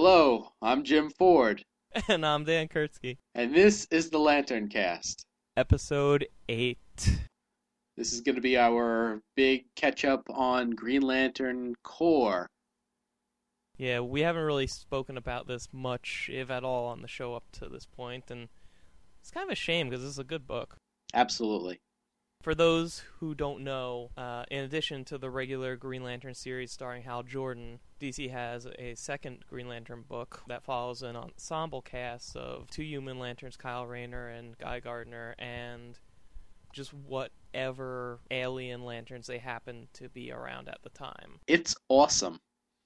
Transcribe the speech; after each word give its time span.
Hello, 0.00 0.52
I'm 0.62 0.84
Jim 0.84 1.10
Ford, 1.10 1.64
And 2.08 2.24
I'm 2.24 2.44
Dan 2.44 2.68
Kurtzky. 2.68 3.16
and 3.34 3.52
this 3.52 3.88
is 3.90 4.10
the 4.10 4.18
LanternCast. 4.18 5.24
Episode 5.56 6.28
8. 6.48 6.78
This 7.96 8.12
is 8.12 8.20
going 8.20 8.36
to 8.36 8.40
be 8.40 8.56
our 8.56 9.20
big 9.34 9.64
catch 9.74 10.04
up 10.04 10.22
on 10.30 10.70
Green 10.70 11.02
Lantern 11.02 11.74
Corps. 11.82 12.46
Yeah, 13.76 13.98
we 13.98 14.20
haven't 14.20 14.44
really 14.44 14.68
spoken 14.68 15.16
about 15.16 15.48
this 15.48 15.66
much, 15.72 16.30
if 16.32 16.48
at 16.48 16.62
all, 16.62 16.86
on 16.86 17.02
the 17.02 17.08
show 17.08 17.34
up 17.34 17.42
to 17.54 17.68
this 17.68 17.84
point, 17.86 18.30
and 18.30 18.50
it's 19.20 19.32
kind 19.32 19.48
of 19.48 19.52
a 19.52 19.56
shame 19.56 19.88
because 19.88 20.04
this 20.04 20.12
is 20.12 20.20
a 20.20 20.24
good 20.24 20.46
book. 20.46 20.76
Absolutely. 21.12 21.80
For 22.42 22.54
those 22.54 23.02
who 23.18 23.34
don't 23.34 23.64
know, 23.64 24.10
uh, 24.16 24.44
in 24.50 24.62
addition 24.62 25.04
to 25.06 25.18
the 25.18 25.28
regular 25.28 25.76
Green 25.76 26.04
Lantern 26.04 26.34
series 26.34 26.70
starring 26.70 27.02
Hal 27.02 27.24
Jordan, 27.24 27.80
DC 28.00 28.30
has 28.30 28.66
a 28.78 28.94
second 28.94 29.44
Green 29.50 29.68
Lantern 29.68 30.04
book 30.08 30.42
that 30.46 30.62
follows 30.62 31.02
an 31.02 31.16
ensemble 31.16 31.82
cast 31.82 32.36
of 32.36 32.70
two 32.70 32.84
Human 32.84 33.18
Lanterns, 33.18 33.56
Kyle 33.56 33.86
Rayner 33.86 34.28
and 34.28 34.56
Guy 34.56 34.78
Gardner, 34.78 35.34
and 35.38 35.98
just 36.72 36.94
whatever 36.94 38.20
alien 38.30 38.84
lanterns 38.84 39.26
they 39.26 39.38
happen 39.38 39.88
to 39.94 40.08
be 40.08 40.30
around 40.30 40.68
at 40.68 40.78
the 40.84 40.90
time. 40.90 41.40
It's 41.48 41.74
awesome. 41.88 42.38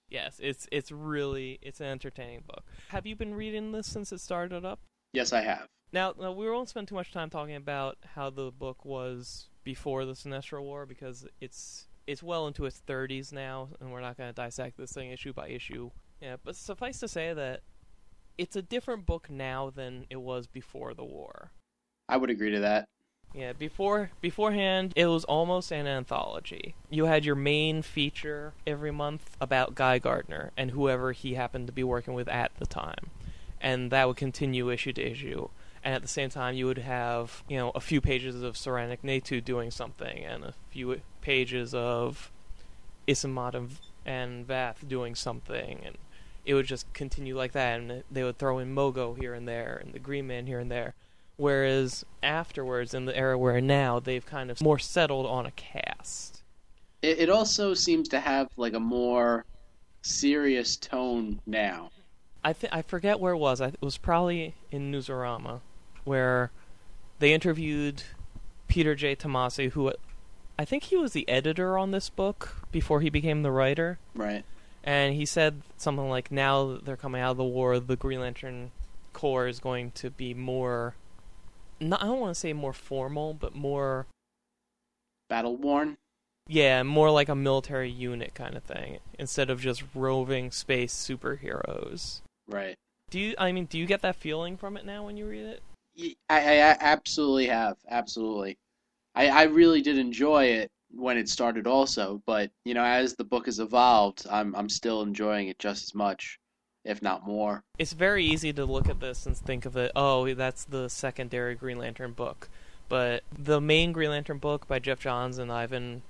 Yes, 0.09 0.41
it's 0.43 0.67
it's 0.73 0.91
really 0.91 1.59
it's 1.61 1.81
an 1.81 1.87
entertaining 1.89 2.45
book. 2.47 2.65
Have 2.89 3.07
you 3.07 3.17
been 3.17 3.35
reading 3.35 3.73
this 3.73 3.87
since 3.87 4.13
it 4.13 4.21
started 4.21 4.65
up? 4.65 4.81
Yes, 5.13 5.33
I 5.35 5.43
have. 5.43 5.69
Now, 5.93 6.15
now 6.19 6.33
we 6.33 6.51
won't 6.51 6.71
spend 6.71 6.89
too 6.89 6.95
much 6.95 7.13
time 7.13 7.29
talking 7.29 7.55
about 7.55 7.99
how 8.15 8.31
the 8.31 8.51
book 8.51 8.85
was 8.85 9.49
before 9.63 10.05
the 10.07 10.13
Sinestro 10.13 10.63
War 10.63 10.87
because 10.87 11.27
it's 11.41 11.87
it's 12.07 12.23
well 12.23 12.47
into 12.49 12.65
its 12.65 12.83
30s 12.87 13.33
now, 13.33 13.69
and 13.79 13.93
we're 13.93 14.01
not 14.01 14.17
going 14.17 14.29
to 14.29 14.35
dissect 14.35 14.77
this 14.77 14.93
thing 14.93 15.11
issue 15.11 15.33
by 15.33 15.49
issue. 15.49 15.91
Yeah, 16.21 16.37
but 16.43 16.57
suffice 16.57 16.99
to 17.01 17.09
say 17.09 17.33
that 17.35 17.61
it's 18.39 18.57
a 18.57 18.63
different 18.63 19.07
book 19.07 19.31
now 19.31 19.71
than 19.71 20.07
it 20.11 20.21
was 20.21 20.47
before 20.47 20.95
the 20.95 21.05
war. 21.05 21.53
I 22.09 22.17
would 22.17 22.31
agree 22.31 22.51
to 22.51 22.61
that. 22.61 22.87
Yeah, 23.35 23.53
before 23.53 24.11
beforehand 24.21 24.93
it 24.97 25.07
was 25.07 25.25
almost 25.25 25.71
an 25.71 25.87
anthology. 25.87 26.75
You 26.91 27.05
had 27.05 27.25
your 27.25 27.35
main 27.35 27.83
feature 27.83 28.55
every 28.67 28.91
month 28.91 29.37
about 29.41 29.75
Guy 29.75 29.99
Gardner 29.99 30.53
and 30.57 30.71
whoever 30.71 31.13
he 31.13 31.35
happened 31.35 31.67
to 31.67 31.73
be 31.73 31.85
working 31.85 32.15
with 32.15 32.29
at 32.29 32.53
the 32.59 32.67
time. 32.67 33.11
And 33.61 33.91
that 33.91 34.09
would 34.09 34.17
continue 34.17 34.71
issue 34.71 34.93
to 34.95 35.03
issue. 35.03 35.49
And 35.85 35.95
at 35.95 36.03
the 36.03 36.09
same 36.09 36.31
time 36.31 36.55
you 36.55 36.67
would 36.67 36.79
have, 36.79 37.43
you 37.49 37.57
know, 37.57 37.71
a 37.75 37.81
few 37.81 38.01
pages 38.01 38.43
of 38.43 38.55
Soranik 38.55 38.99
Natu 39.03 39.45
doing 39.45 39.71
something 39.71 40.25
and 40.25 40.45
a 40.45 40.55
few 40.71 41.01
pages 41.21 41.75
of 41.75 42.31
Isamot 43.09 43.55
and, 43.55 43.71
and 44.07 44.47
Vath 44.47 44.87
doing 44.87 45.15
something 45.15 45.81
and 45.85 45.97
it 46.45 46.55
would 46.55 46.67
just 46.67 46.93
continue 46.93 47.37
like 47.37 47.53
that 47.53 47.81
and 47.81 48.03
they 48.11 48.25
would 48.25 48.39
throw 48.39 48.59
in 48.59 48.75
Mogo 48.75 49.17
here 49.19 49.35
and 49.35 49.47
there 49.47 49.81
and 49.83 49.93
the 49.93 49.99
Green 49.99 50.27
Man 50.27 50.47
here 50.47 50.59
and 50.59 50.71
there. 50.71 50.95
Whereas 51.37 52.05
afterwards, 52.23 52.95
in 52.95 53.07
the 53.07 53.17
era 53.17 53.39
we're 53.39 53.57
in 53.57 53.67
now, 53.67 53.99
they've 53.99 54.25
kind 54.25 54.51
of 54.51 54.61
more 54.61 54.79
settled 54.79 55.27
on 55.27 55.47
a 55.47 55.51
cast. 55.53 56.43
It, 57.01 57.21
it 57.21 57.31
also 57.31 57.75
seems 57.75 58.09
to 58.11 58.21
have 58.21 58.49
like 58.57 58.75
a 58.75 58.81
more 58.81 59.45
serious 60.03 60.77
tone 60.77 61.41
now. 61.47 61.91
I 62.45 62.53
th- 62.53 62.73
I 62.73 62.83
forget 62.83 63.21
where 63.21 63.33
it 63.33 63.39
was. 63.39 63.61
I, 63.61 63.69
it 63.69 63.83
was 63.83 63.99
probably 63.99 64.55
in 64.71 64.93
Newsarama, 64.93 65.61
where 66.05 66.51
they 67.19 67.33
interviewed 67.33 68.03
Peter 68.69 68.95
J. 68.95 69.15
Tomasi, 69.15 69.71
who 69.71 69.93
I 70.59 70.65
think 70.65 70.85
he 70.85 70.97
was 70.97 71.13
the 71.13 71.29
editor 71.29 71.79
on 71.79 71.91
this 71.91 72.09
book 72.09 72.57
before 72.71 73.01
he 73.01 73.11
became 73.11 73.43
the 73.43 73.51
writer. 73.51 73.99
Right. 74.15 74.45
And 74.85 75.15
he 75.15 75.27
said 75.27 75.63
something 75.77 76.09
like, 76.09 76.33
"Now 76.33 76.67
that 76.67 76.85
they're 76.85 76.97
coming 76.97 77.21
out 77.21 77.33
of 77.33 77.37
the 77.37 77.45
war, 77.45 77.79
the 77.79 77.97
Green 77.97 78.21
Lantern 78.21 78.73
Corps 79.13 79.47
is 79.47 79.61
going 79.61 79.93
to 79.93 80.11
be 80.11 80.35
more." 80.35 80.95
Not, 81.81 82.03
I 82.03 82.07
don't 82.07 82.21
want 82.21 82.35
to 82.35 82.41
say 82.41 82.53
more 82.53 82.73
formal, 82.73 83.35
but 83.35 83.55
more 83.55 84.07
Battle 85.33 85.57
worn. 85.57 85.97
Yeah, 86.47 86.83
more 86.83 87.11
like 87.11 87.31
a 87.31 87.35
military 87.35 87.91
unit 87.91 88.35
kind 88.35 88.55
of 88.55 88.65
thing 88.65 88.99
instead 89.19 89.49
of 89.49 89.63
just 89.63 89.83
roving 89.95 90.51
space 90.51 90.93
superheroes. 90.93 92.21
Right. 92.47 92.75
Do 93.09 93.19
you? 93.19 93.35
I 93.39 93.53
mean, 93.53 93.65
do 93.65 93.79
you 93.79 93.87
get 93.87 94.03
that 94.03 94.17
feeling 94.17 94.59
from 94.59 94.77
it 94.77 94.85
now 94.85 95.07
when 95.07 95.17
you 95.17 95.27
read 95.27 95.47
it? 95.47 95.63
I, 95.99 96.15
I, 96.31 96.77
absolutely 96.81 97.47
have. 97.47 97.77
Absolutely. 97.89 98.59
I, 99.15 99.29
I 99.29 99.43
really 99.45 99.83
did 99.83 99.99
enjoy 99.99 100.45
it 100.47 100.71
when 100.91 101.17
it 101.17 101.29
started 101.29 101.67
also, 101.67 102.23
but 102.27 102.51
you 102.65 102.75
know, 102.75 102.85
as 102.85 103.15
the 103.15 103.25
book 103.25 103.47
has 103.47 103.59
evolved, 103.59 104.27
I'm 104.31 104.55
I'm 104.55 104.69
still 104.69 105.03
enjoying 105.03 105.49
it 105.49 105.59
just 105.59 105.85
as 105.85 105.95
much, 105.95 106.39
if 106.85 107.03
not 107.03 107.27
more. 107.27 107.65
It's 107.79 107.93
very 107.93 108.25
easy 108.25 108.53
to 108.53 108.65
look 108.65 108.89
at 108.89 109.01
this 109.01 109.27
and 109.27 109.37
think 109.37 109.65
of 109.65 109.77
it. 109.77 109.93
Oh, 109.97 110.33
that's 110.35 110.65
the 110.65 110.89
secondary 110.89 111.55
Green 111.55 111.79
Lantern 111.79 112.13
book, 112.13 112.49
but 112.89 113.23
the 113.37 113.61
main 113.61 113.93
Green 113.93 114.11
Lantern 114.11 114.39
book 114.39 114.67
by 114.69 114.79
Geoff 114.79 115.01
Johns 115.01 115.39
and 115.39 115.51
Ivan 115.51 116.03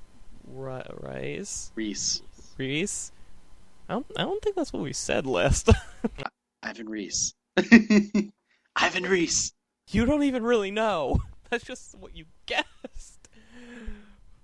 Ri- 0.47 0.83
Rice 0.91 1.73
Reese. 1.75 2.23
Reese. 2.59 3.13
I 3.89 3.95
don't. 3.95 4.07
I 4.17 4.23
don't 4.23 4.43
think 4.43 4.57
that's 4.57 4.73
what 4.73 4.83
we 4.83 4.93
said 4.93 5.27
last. 5.27 5.71
Ivan 6.63 6.89
Reese. 6.89 7.35
Ivan 8.77 9.03
Reese. 9.05 9.53
You 9.93 10.07
don't 10.07 10.23
even 10.23 10.43
really 10.43 10.71
know. 10.71 11.23
That's 11.51 11.65
just 11.65 11.97
what 11.99 12.17
you 12.17 12.25
guessed. 12.47 13.29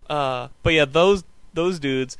Uh, 0.08 0.48
but 0.62 0.74
yeah, 0.74 0.84
those 0.84 1.24
those 1.54 1.78
dudes. 1.78 2.16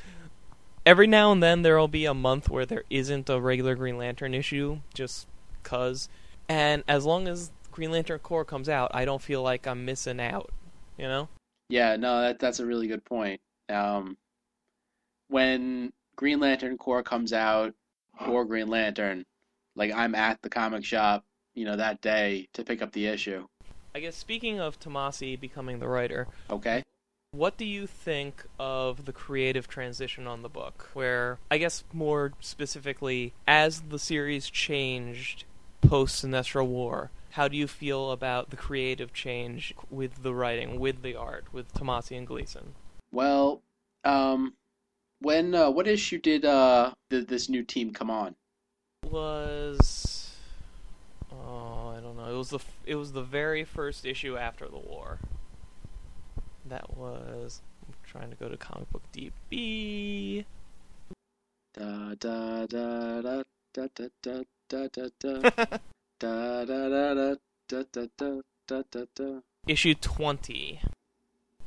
Every 0.87 1.07
now 1.07 1.33
and 1.33 1.43
then 1.43 1.63
there'll 1.63 1.89
be 1.89 2.07
a 2.07 2.15
month 2.15 2.49
where 2.49 2.65
there 2.65 2.85
isn't 2.89 3.29
a 3.29 3.39
regular 3.39 3.75
Green 3.75 3.99
Lantern 3.99 4.33
issue, 4.33 4.81
just 4.95 5.27
cause. 5.63 6.09
And 6.49 6.83
as 6.89 7.05
long 7.05 7.29
as 7.29 7.51
Green 7.71 7.93
Lantern 7.93 8.21
Corps 8.21 8.47
comes 8.47 8.71
out, 8.71 8.91
I 8.95 9.05
don't 9.05 9.21
feel 9.21 9.43
like 9.43 9.67
I'm 9.67 9.85
missing 9.85 10.19
out. 10.19 10.51
You 10.97 11.05
know? 11.05 11.29
Yeah, 11.69 11.97
no, 11.97 12.23
that 12.23 12.39
that's 12.39 12.61
a 12.61 12.67
really 12.67 12.89
good 12.89 13.05
point. 13.05 13.41
Um, 13.69 14.17
when 15.29 15.93
Green 16.17 16.41
Lantern 16.41 16.79
Corps 16.79 17.03
comes 17.03 17.35
out, 17.35 17.75
or 18.27 18.45
Green 18.45 18.69
Lantern, 18.69 19.25
like 19.77 19.93
I'm 19.93 20.15
at 20.15 20.41
the 20.43 20.49
comic 20.49 20.85
shop, 20.85 21.25
you 21.59 21.65
know, 21.65 21.77
that 21.77 22.01
day 22.01 22.49
to 22.53 22.63
pick 22.63 22.81
up 22.81 22.93
the 22.93 23.07
issue. 23.07 23.47
I 23.95 24.01
guess 24.01 24.17
speaking 24.17 24.61
of 24.61 24.79
Tomasi 24.79 25.39
becoming 25.39 25.81
the 25.81 25.89
writer, 25.89 26.29
Okay. 26.49 26.85
What 27.33 27.59
do 27.59 27.67
you 27.67 27.87
think 27.87 28.47
of 28.59 29.05
the 29.05 29.13
creative 29.13 29.69
transition 29.69 30.27
on 30.27 30.41
the 30.41 30.49
book? 30.49 30.89
Where, 30.95 31.39
I 31.51 31.59
guess 31.59 31.85
more 31.93 32.33
specifically, 32.41 33.35
as 33.47 33.83
the 33.83 33.99
series 33.99 34.49
changed 34.49 35.45
post 35.83 36.25
Sinestro 36.25 36.67
War, 36.67 37.11
how 37.33 37.47
do 37.47 37.57
you 37.59 37.67
feel 37.67 38.13
about 38.13 38.49
the 38.49 38.57
creative 38.57 39.13
change 39.13 39.75
with 39.91 40.23
the 40.23 40.33
writing, 40.33 40.81
with 40.81 41.03
the 41.03 41.17
art, 41.17 41.53
with 41.53 41.71
Tomasi 41.75 42.17
and 42.17 42.27
Gleason? 42.27 42.75
Well, 43.13 43.61
um, 44.05 44.55
when 45.21 45.55
uh, 45.55 45.71
what 45.71 45.87
issue 45.87 46.19
did 46.19 46.47
uh 46.47 46.95
th- 47.11 47.27
this 47.27 47.51
new 47.51 47.63
team 47.63 47.93
come 47.93 48.11
on? 48.11 48.37
Was 49.05 50.18
oh, 51.49 51.95
I 51.97 52.01
don't 52.01 52.17
know. 52.17 52.27
It 52.33 52.37
was 52.37 52.51
the 52.51 52.59
f- 52.59 52.81
it 52.85 52.97
was 52.97 53.13
the 53.13 53.23
very 53.23 53.65
first 53.65 54.05
issue 54.05 54.37
after 54.37 54.67
the 54.69 54.79
war. 54.79 55.19
That 56.67 56.97
was 56.97 57.63
I'm 57.87 57.95
trying 58.07 58.31
to 58.31 58.37
go 58.37 58.49
to 58.49 58.57
comic 58.57 58.91
book 58.91 59.03
DB. 59.13 60.45
Da 61.75 62.15
da 62.15 62.67
da 62.67 63.23
da 63.23 63.43
da 63.75 63.87
da 63.95 64.09
da 64.23 64.41
da 64.69 64.85
da 64.99 65.09
da 65.09 65.39
da 65.39 65.41
da 66.19 66.65
da 66.65 66.65
da 66.65 67.35
da 67.69 67.85
da 67.93 68.07
da 68.19 68.41
da 68.67 68.83
da 68.91 69.05
da. 69.15 69.41
issue 69.67 69.95
20. 69.95 70.81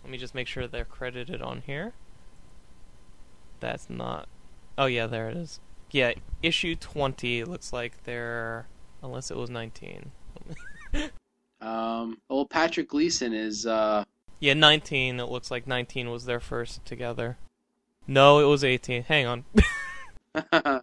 Let 0.04 0.12
me 0.12 0.18
just 0.18 0.36
make 0.36 0.48
sure 0.48 0.68
they're 0.68 0.86
credited 0.86 1.42
on 1.42 1.62
here. 1.66 1.94
That's 3.60 3.90
not. 3.90 4.28
Oh, 4.78 4.88
yeah, 4.88 5.08
there 5.08 5.30
it 5.30 5.38
is. 5.38 5.60
Yeah, 5.92 6.14
issue 6.42 6.76
20 6.76 7.44
looks 7.44 7.72
like 7.72 8.04
they're. 8.04 8.66
Unless 9.04 9.32
it 9.32 9.38
was 9.38 9.50
19. 9.50 10.12
Um, 11.62 12.18
old 12.28 12.50
Patrick 12.50 12.90
Gleason 12.90 13.34
is 13.34 13.68
uh 13.68 14.04
Yeah, 14.40 14.56
19. 14.56 15.20
It 15.20 15.26
looks 15.26 15.52
like 15.52 15.68
19 15.68 16.10
was 16.10 16.26
their 16.26 16.40
first 16.40 16.84
together. 16.86 17.38
No, 18.08 18.40
it 18.40 18.46
was 18.46 18.64
18. 18.64 19.04
Hang 19.04 19.28
on. 19.28 19.46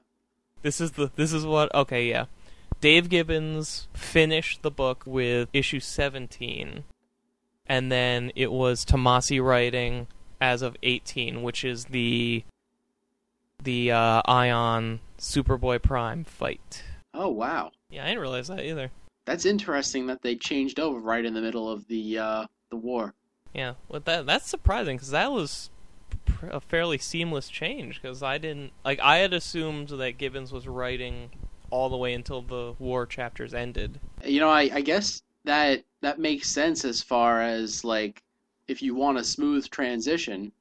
This 0.62 0.80
is 0.80 0.92
the 0.92 1.10
this 1.14 1.32
is 1.32 1.46
what 1.46 1.72
okay, 1.74 2.08
yeah. 2.08 2.26
Dave 2.80 3.08
Gibbons 3.08 3.88
finished 3.94 4.62
the 4.62 4.70
book 4.70 5.04
with 5.06 5.48
issue 5.52 5.80
17 5.80 6.84
and 7.66 7.92
then 7.92 8.32
it 8.34 8.50
was 8.50 8.84
Tomasi 8.84 9.42
writing 9.42 10.06
as 10.40 10.62
of 10.62 10.76
18, 10.82 11.42
which 11.42 11.64
is 11.64 11.86
the 11.86 12.44
the 13.62 13.90
uh, 13.92 14.22
Ion 14.26 15.00
Superboy 15.18 15.82
Prime 15.82 16.24
fight. 16.24 16.82
Oh 17.14 17.28
wow, 17.28 17.70
Yeah, 17.90 18.04
I 18.04 18.08
didn't 18.08 18.20
realize 18.20 18.48
that 18.48 18.64
either. 18.64 18.90
that's 19.26 19.46
interesting 19.46 20.06
that 20.06 20.22
they 20.22 20.36
changed 20.36 20.80
over 20.80 20.98
right 21.00 21.24
in 21.24 21.34
the 21.34 21.40
middle 21.40 21.70
of 21.70 21.86
the 21.88 22.18
uh 22.18 22.46
the 22.70 22.76
war. 22.76 23.14
Yeah, 23.54 23.74
well, 23.88 24.00
that 24.04 24.26
that's 24.26 24.48
surprising 24.48 24.96
because 24.96 25.10
that 25.10 25.32
was 25.32 25.70
pr- 26.26 26.46
a 26.48 26.60
fairly 26.60 26.98
seamless 26.98 27.48
change. 27.48 28.00
Because 28.00 28.22
I 28.22 28.38
didn't 28.38 28.72
like 28.84 29.00
I 29.00 29.18
had 29.18 29.32
assumed 29.32 29.88
that 29.88 30.18
Gibbons 30.18 30.52
was 30.52 30.68
writing 30.68 31.30
all 31.70 31.88
the 31.88 31.96
way 31.96 32.14
until 32.14 32.42
the 32.42 32.74
war 32.78 33.06
chapters 33.06 33.52
ended. 33.54 34.00
You 34.24 34.40
know, 34.40 34.50
I, 34.50 34.70
I 34.72 34.80
guess 34.82 35.22
that 35.44 35.84
that 36.02 36.18
makes 36.18 36.48
sense 36.48 36.84
as 36.84 37.02
far 37.02 37.40
as 37.42 37.84
like 37.84 38.22
if 38.68 38.82
you 38.82 38.94
want 38.94 39.18
a 39.18 39.24
smooth 39.24 39.68
transition, 39.70 40.52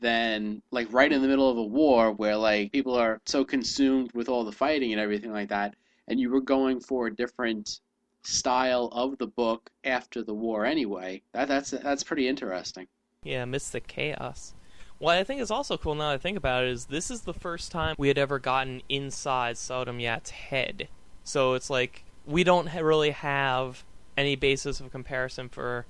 then 0.00 0.62
like 0.70 0.92
right 0.92 1.12
in 1.12 1.22
the 1.22 1.28
middle 1.28 1.50
of 1.50 1.56
a 1.56 1.62
war 1.62 2.12
where 2.12 2.36
like 2.36 2.72
people 2.72 2.94
are 2.94 3.20
so 3.26 3.44
consumed 3.44 4.12
with 4.12 4.28
all 4.28 4.44
the 4.44 4.52
fighting 4.52 4.92
and 4.92 5.00
everything 5.00 5.32
like 5.32 5.48
that, 5.48 5.74
and 6.08 6.18
you 6.20 6.30
were 6.30 6.40
going 6.40 6.80
for 6.80 7.06
a 7.06 7.14
different 7.14 7.80
style 8.22 8.88
of 8.92 9.16
the 9.18 9.26
book 9.26 9.70
after 9.84 10.22
the 10.22 10.34
war 10.34 10.64
anyway. 10.64 11.22
That 11.32 11.48
that's 11.48 11.70
that's 11.70 12.02
pretty 12.02 12.28
interesting. 12.28 12.86
Yeah, 13.22 13.44
Mystic 13.44 13.86
Chaos. 13.86 14.54
What 14.98 15.16
I 15.16 15.24
think 15.24 15.40
is 15.40 15.50
also 15.50 15.76
cool 15.76 15.94
now 15.94 16.08
that 16.08 16.14
I 16.14 16.18
think 16.18 16.36
about 16.36 16.64
it 16.64 16.70
is 16.70 16.86
this 16.86 17.10
is 17.10 17.22
the 17.22 17.34
first 17.34 17.70
time 17.70 17.94
we 17.98 18.08
had 18.08 18.18
ever 18.18 18.38
gotten 18.38 18.82
inside 18.88 19.56
Sodam 19.56 20.00
Yat's 20.00 20.30
head. 20.30 20.88
So 21.22 21.54
it's 21.54 21.70
like 21.70 22.04
we 22.26 22.42
don't 22.42 22.72
really 22.74 23.10
have 23.10 23.84
any 24.16 24.34
basis 24.34 24.80
of 24.80 24.90
comparison 24.90 25.48
for, 25.48 25.86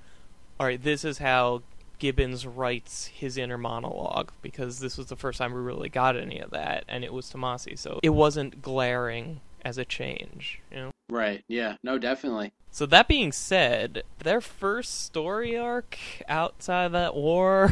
all 0.59 0.67
right, 0.67 0.81
this 0.81 1.03
is 1.03 1.17
how 1.17 1.63
Gibbons 1.99 2.47
writes 2.47 3.07
his 3.07 3.37
inner 3.37 3.57
monologue 3.57 4.31
because 4.41 4.79
this 4.79 4.97
was 4.97 5.07
the 5.07 5.15
first 5.15 5.37
time 5.37 5.53
we 5.53 5.59
really 5.59 5.89
got 5.89 6.17
any 6.17 6.39
of 6.39 6.51
that, 6.51 6.85
and 6.87 7.03
it 7.03 7.13
was 7.13 7.31
Tomasi. 7.31 7.77
So 7.77 7.99
it 8.01 8.09
wasn't 8.09 8.61
glaring 8.61 9.41
as 9.63 9.77
a 9.77 9.85
change, 9.85 10.61
you 10.71 10.77
know. 10.77 10.91
Right. 11.09 11.43
Yeah. 11.47 11.75
No, 11.83 11.97
definitely. 11.97 12.53
So 12.71 12.85
that 12.87 13.07
being 13.07 13.31
said, 13.31 14.03
their 14.19 14.41
first 14.41 15.03
story 15.05 15.57
arc 15.57 15.97
outside 16.27 16.85
of 16.85 16.91
that 16.93 17.15
war 17.15 17.69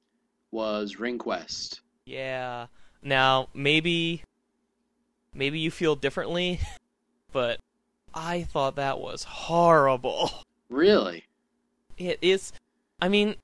Was 0.50 0.98
Ring 0.98 1.18
Quest. 1.18 1.80
Yeah. 2.06 2.66
Now, 3.02 3.48
maybe 3.54 4.22
maybe 5.32 5.60
you 5.60 5.70
feel 5.70 5.94
differently, 5.94 6.60
but 7.32 7.60
I 8.12 8.42
thought 8.42 8.76
that 8.76 8.98
was 8.98 9.24
horrible. 9.24 10.30
Really? 10.68 11.24
It 11.98 12.18
is 12.20 12.52
I 13.00 13.08
mean, 13.08 13.36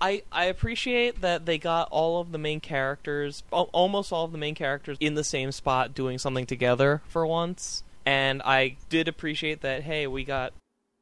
I 0.00 0.22
I 0.32 0.44
appreciate 0.46 1.20
that 1.20 1.46
they 1.46 1.58
got 1.58 1.88
all 1.90 2.20
of 2.20 2.32
the 2.32 2.38
main 2.38 2.60
characters, 2.60 3.42
almost 3.50 4.12
all 4.12 4.24
of 4.24 4.32
the 4.32 4.38
main 4.38 4.54
characters 4.54 4.96
in 5.00 5.14
the 5.14 5.24
same 5.24 5.52
spot 5.52 5.94
doing 5.94 6.18
something 6.18 6.46
together 6.46 7.02
for 7.08 7.26
once. 7.26 7.82
And 8.06 8.40
I 8.42 8.76
did 8.88 9.08
appreciate 9.08 9.60
that 9.60 9.82
hey, 9.82 10.06
we 10.06 10.24
got 10.24 10.52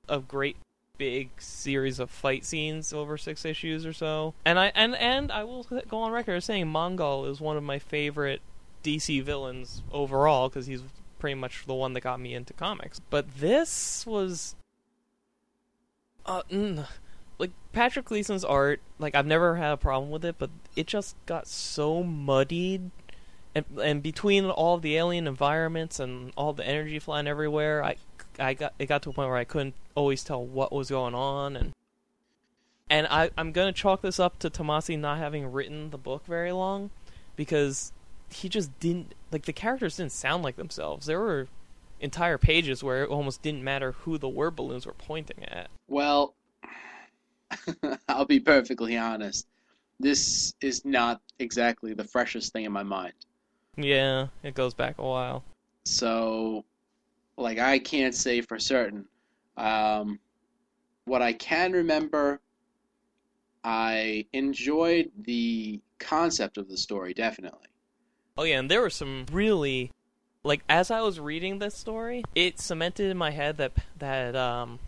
a 0.08 0.18
great 0.18 0.56
big 0.98 1.30
series 1.38 2.00
of 2.00 2.10
fight 2.10 2.44
scenes 2.44 2.92
over 2.92 3.16
six 3.16 3.44
issues 3.44 3.86
or 3.86 3.92
so. 3.92 4.34
And 4.44 4.58
I 4.58 4.72
and 4.74 4.96
and 4.96 5.30
I 5.30 5.44
will 5.44 5.64
go 5.88 5.98
on 5.98 6.12
record 6.12 6.34
as 6.34 6.44
saying 6.44 6.66
Mongul 6.66 7.30
is 7.30 7.40
one 7.40 7.56
of 7.56 7.62
my 7.62 7.78
favorite 7.78 8.42
DC 8.82 9.22
villains 9.22 9.82
overall 9.92 10.48
because 10.48 10.66
he's 10.66 10.82
pretty 11.18 11.34
much 11.34 11.64
the 11.66 11.74
one 11.74 11.92
that 11.94 12.00
got 12.00 12.20
me 12.20 12.34
into 12.34 12.52
comics. 12.52 13.00
But 13.10 13.38
this 13.38 14.04
was 14.06 14.56
uh 16.26 16.42
mm, 16.50 16.84
like 17.38 17.50
Patrick 17.72 18.06
Gleason's 18.06 18.44
art, 18.44 18.80
like 18.98 19.14
I've 19.14 19.26
never 19.26 19.56
had 19.56 19.72
a 19.72 19.76
problem 19.76 20.10
with 20.10 20.24
it, 20.24 20.36
but 20.38 20.50
it 20.76 20.86
just 20.86 21.16
got 21.26 21.46
so 21.46 22.02
muddied 22.02 22.90
and 23.54 23.64
and 23.82 24.02
between 24.02 24.44
all 24.46 24.78
the 24.78 24.96
alien 24.96 25.26
environments 25.26 25.98
and 25.98 26.32
all 26.36 26.52
the 26.52 26.66
energy 26.66 26.98
flying 26.98 27.26
everywhere, 27.26 27.82
I 27.82 27.96
I 28.38 28.54
got 28.54 28.74
it 28.78 28.86
got 28.86 29.02
to 29.02 29.10
a 29.10 29.12
point 29.12 29.28
where 29.28 29.38
I 29.38 29.44
couldn't 29.44 29.74
always 29.94 30.22
tell 30.22 30.44
what 30.44 30.72
was 30.72 30.90
going 30.90 31.14
on 31.14 31.56
and 31.56 31.72
and 32.90 33.06
I 33.08 33.30
I'm 33.36 33.52
gonna 33.52 33.72
chalk 33.72 34.02
this 34.02 34.20
up 34.20 34.38
to 34.40 34.50
Tomasi 34.50 34.98
not 34.98 35.18
having 35.18 35.50
written 35.50 35.90
the 35.90 35.98
book 35.98 36.24
very 36.26 36.52
long 36.52 36.90
because 37.36 37.92
he 38.30 38.48
just 38.48 38.78
didn't 38.80 39.14
like 39.32 39.44
the 39.44 39.52
characters 39.52 39.96
didn't 39.96 40.12
sound 40.12 40.42
like 40.42 40.56
themselves. 40.56 41.06
There 41.06 41.20
were 41.20 41.48
entire 42.00 42.38
pages 42.38 42.84
where 42.84 43.02
it 43.02 43.10
almost 43.10 43.42
didn't 43.42 43.64
matter 43.64 43.92
who 43.92 44.18
the 44.18 44.28
word 44.28 44.54
balloons 44.54 44.86
were 44.86 44.92
pointing 44.92 45.44
at. 45.44 45.68
Well, 45.88 46.34
I'll 48.08 48.24
be 48.24 48.40
perfectly 48.40 48.96
honest. 48.96 49.46
This 50.00 50.54
is 50.60 50.84
not 50.84 51.20
exactly 51.38 51.94
the 51.94 52.04
freshest 52.04 52.52
thing 52.52 52.64
in 52.64 52.72
my 52.72 52.82
mind. 52.82 53.14
Yeah, 53.76 54.28
it 54.42 54.54
goes 54.54 54.74
back 54.74 54.98
a 54.98 55.04
while. 55.04 55.44
So, 55.84 56.64
like, 57.36 57.58
I 57.58 57.78
can't 57.78 58.14
say 58.14 58.40
for 58.40 58.58
certain. 58.58 59.06
Um, 59.56 60.18
what 61.04 61.22
I 61.22 61.32
can 61.32 61.72
remember, 61.72 62.40
I 63.64 64.26
enjoyed 64.32 65.10
the 65.22 65.80
concept 65.98 66.58
of 66.58 66.68
the 66.68 66.76
story, 66.76 67.14
definitely. 67.14 67.66
Oh 68.36 68.44
yeah, 68.44 68.60
and 68.60 68.70
there 68.70 68.80
were 68.80 68.90
some 68.90 69.26
really 69.32 69.90
like 70.44 70.62
as 70.68 70.90
I 70.90 71.00
was 71.00 71.18
reading 71.18 71.58
this 71.58 71.74
story, 71.74 72.22
it 72.34 72.60
cemented 72.60 73.10
in 73.10 73.16
my 73.16 73.30
head 73.30 73.56
that 73.56 73.72
that 73.98 74.36
um, 74.36 74.78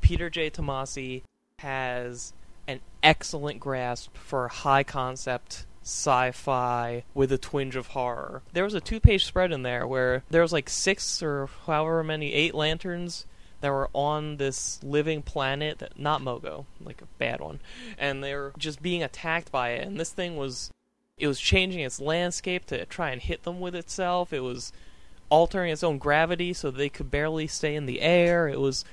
Peter 0.00 0.30
J. 0.30 0.50
Tomasi 0.50 1.22
has 1.60 2.34
an 2.66 2.80
excellent 3.02 3.60
grasp 3.60 4.14
for 4.16 4.48
high 4.48 4.82
concept 4.82 5.64
sci-fi 5.82 7.04
with 7.14 7.32
a 7.32 7.38
twinge 7.38 7.76
of 7.76 7.88
horror. 7.88 8.42
There 8.52 8.64
was 8.64 8.74
a 8.74 8.80
two-page 8.80 9.24
spread 9.24 9.52
in 9.52 9.62
there 9.62 9.86
where 9.86 10.22
there 10.28 10.42
was 10.42 10.52
like 10.52 10.68
six 10.68 11.22
or 11.22 11.48
however 11.66 12.02
many 12.04 12.32
eight 12.34 12.54
lanterns 12.54 13.24
that 13.60 13.70
were 13.70 13.88
on 13.94 14.36
this 14.36 14.80
living 14.82 15.22
planet 15.22 15.78
that 15.78 15.98
not 15.98 16.20
Mogo, 16.20 16.66
like 16.84 17.00
a 17.00 17.06
bad 17.18 17.40
one, 17.40 17.60
and 17.96 18.22
they 18.22 18.34
were 18.34 18.52
just 18.58 18.82
being 18.82 19.02
attacked 19.02 19.50
by 19.50 19.70
it. 19.70 19.86
And 19.86 19.98
this 19.98 20.10
thing 20.10 20.36
was 20.36 20.70
it 21.16 21.26
was 21.26 21.40
changing 21.40 21.80
its 21.80 22.00
landscape 22.00 22.66
to 22.66 22.84
try 22.84 23.10
and 23.10 23.22
hit 23.22 23.44
them 23.44 23.60
with 23.60 23.74
itself. 23.74 24.32
It 24.32 24.40
was 24.40 24.72
altering 25.30 25.72
its 25.72 25.82
own 25.82 25.96
gravity 25.96 26.52
so 26.52 26.70
they 26.70 26.90
could 26.90 27.10
barely 27.10 27.46
stay 27.46 27.74
in 27.74 27.86
the 27.86 28.02
air. 28.02 28.46
It 28.46 28.60
was 28.60 28.84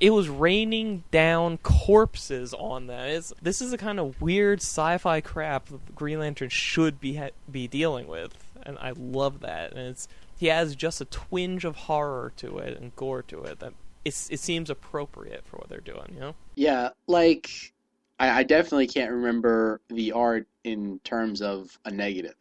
it 0.00 0.10
was 0.10 0.28
raining 0.28 1.04
down 1.10 1.58
corpses 1.58 2.54
on 2.54 2.86
them. 2.86 3.08
It's, 3.08 3.32
this 3.40 3.60
is 3.60 3.70
the 3.70 3.78
kind 3.78 3.98
of 3.98 4.20
weird 4.20 4.60
sci-fi 4.60 5.20
crap 5.20 5.66
that 5.66 5.94
Green 5.94 6.20
Lantern 6.20 6.50
should 6.50 7.00
be 7.00 7.16
ha- 7.16 7.30
be 7.50 7.66
dealing 7.66 8.06
with, 8.06 8.32
and 8.62 8.78
I 8.78 8.92
love 8.96 9.40
that. 9.40 9.72
And 9.72 9.80
it's 9.80 10.08
he 10.38 10.46
has 10.48 10.76
just 10.76 11.00
a 11.00 11.04
twinge 11.06 11.64
of 11.64 11.76
horror 11.76 12.32
to 12.36 12.58
it 12.58 12.78
and 12.78 12.94
gore 12.96 13.22
to 13.22 13.42
it 13.44 13.60
that 13.60 13.72
it 14.04 14.12
seems 14.12 14.68
appropriate 14.68 15.44
for 15.46 15.56
what 15.56 15.68
they're 15.68 15.80
doing. 15.80 16.12
You 16.14 16.20
know? 16.20 16.34
Yeah, 16.54 16.90
like 17.06 17.72
I, 18.18 18.40
I 18.40 18.42
definitely 18.42 18.88
can't 18.88 19.12
remember 19.12 19.80
the 19.88 20.12
art 20.12 20.46
in 20.64 20.98
terms 21.04 21.40
of 21.42 21.78
a 21.84 21.90
negative. 21.90 22.34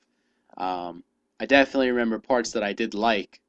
Um, 0.58 1.04
I 1.40 1.46
definitely 1.46 1.90
remember 1.90 2.20
parts 2.20 2.52
that 2.52 2.64
I 2.64 2.74
did 2.74 2.94
like, 2.94 3.40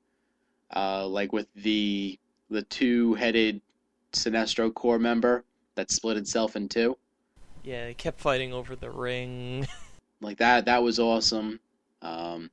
uh, 0.74 1.06
like 1.06 1.32
with 1.32 1.46
the 1.54 2.18
the 2.50 2.62
two-headed 2.62 3.60
Sinestro 4.12 4.72
Corps 4.72 4.98
member 4.98 5.44
that 5.74 5.90
split 5.90 6.16
itself 6.16 6.56
in 6.56 6.68
two. 6.68 6.96
Yeah, 7.62 7.86
they 7.86 7.94
kept 7.94 8.20
fighting 8.20 8.52
over 8.52 8.76
the 8.76 8.90
ring. 8.90 9.66
Like 10.22 10.38
that, 10.38 10.66
that 10.66 10.84
was 10.84 11.00
awesome. 11.00 11.58
Um, 12.00 12.48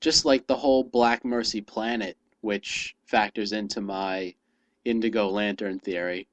just 0.00 0.24
like 0.24 0.48
the 0.48 0.56
whole 0.56 0.82
Black 0.82 1.24
Mercy 1.24 1.60
planet, 1.60 2.16
which 2.40 2.96
factors 3.06 3.52
into 3.52 3.80
my 3.80 4.34
Indigo 4.84 5.28
Lantern 5.30 5.78
theory. 5.78 6.26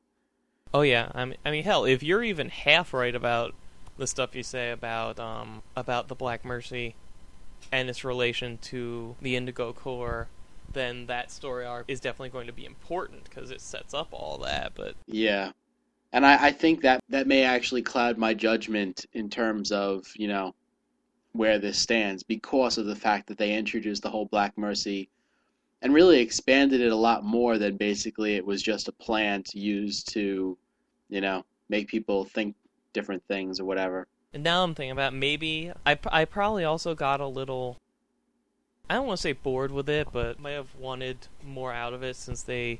Oh 0.74 0.82
yeah, 0.82 1.12
I 1.14 1.26
mean, 1.26 1.38
I 1.46 1.52
mean, 1.52 1.64
hell, 1.64 1.86
if 1.86 2.02
you're 2.02 2.24
even 2.24 2.50
half 2.50 2.94
right 2.94 3.14
about 3.14 3.54
the 3.98 4.08
stuff 4.08 4.36
you 4.36 4.44
say 4.44 4.72
about 4.72 5.20
um 5.20 5.62
about 5.76 6.08
the 6.08 6.16
Black 6.16 6.44
Mercy 6.44 6.96
and 7.72 7.90
its 7.90 8.04
relation 8.04 8.58
to 8.58 9.16
the 9.22 9.36
Indigo 9.36 9.72
Corps, 9.72 10.28
then 10.74 11.06
that 11.08 11.32
story 11.32 11.66
arc 11.66 11.86
is 11.88 12.00
definitely 12.00 12.30
going 12.30 12.48
to 12.48 12.54
be 12.54 12.66
important 12.66 13.24
because 13.26 13.52
it 13.52 13.62
sets 13.62 13.94
up 13.94 14.10
all 14.12 14.38
that. 14.40 14.74
But 14.76 14.96
Yeah. 15.08 15.52
And 16.12 16.26
I, 16.26 16.48
I 16.48 16.52
think 16.52 16.82
that 16.82 17.02
that 17.10 17.28
may 17.28 17.44
actually 17.44 17.84
cloud 17.84 18.18
my 18.18 18.34
judgment 18.34 19.06
in 19.14 19.30
terms 19.30 19.72
of, 19.72 20.08
you 20.16 20.28
know, 20.28 20.56
where 21.34 21.60
this 21.60 21.78
stands 21.78 22.24
because 22.24 22.78
of 22.78 22.88
the 22.88 22.96
fact 22.96 23.28
that 23.28 23.38
they 23.38 23.54
introduced 23.54 24.02
the 24.02 24.10
whole 24.10 24.26
Black 24.26 24.58
Mercy 24.58 25.08
and 25.82 25.94
really 25.94 26.20
expanded 26.20 26.82
it 26.82 26.92
a 26.92 26.96
lot 26.96 27.24
more 27.24 27.58
than 27.58 27.78
basically 27.78 28.36
it 28.36 28.46
was 28.46 28.62
just 28.62 28.88
a 28.88 28.92
plan 28.92 29.44
to 29.44 29.60
use 29.60 30.04
to, 30.04 30.58
you 31.10 31.22
know, 31.22 31.46
make 31.70 31.88
people 31.88 32.26
think 32.26 32.56
different 32.94 33.24
things 33.28 33.60
or 33.60 33.66
whatever. 33.66 34.08
and 34.34 34.44
now 34.44 34.64
I'm 34.64 34.74
thinking 34.74 34.92
about 34.92 35.14
maybe 35.14 35.72
I 35.86 35.98
I 36.12 36.26
probably 36.26 36.64
also 36.64 36.96
got 36.96 37.22
a 37.22 37.28
little. 37.28 37.78
I 38.90 38.96
don't 38.96 39.06
want 39.06 39.18
to 39.18 39.22
say 39.22 39.34
bored 39.34 39.72
with 39.72 39.88
it, 39.90 40.08
but 40.12 40.40
might 40.40 40.52
have 40.52 40.74
wanted 40.76 41.28
more 41.46 41.72
out 41.72 41.94
of 41.94 42.04
it 42.04 42.16
since 42.16 42.42
they 42.42 42.80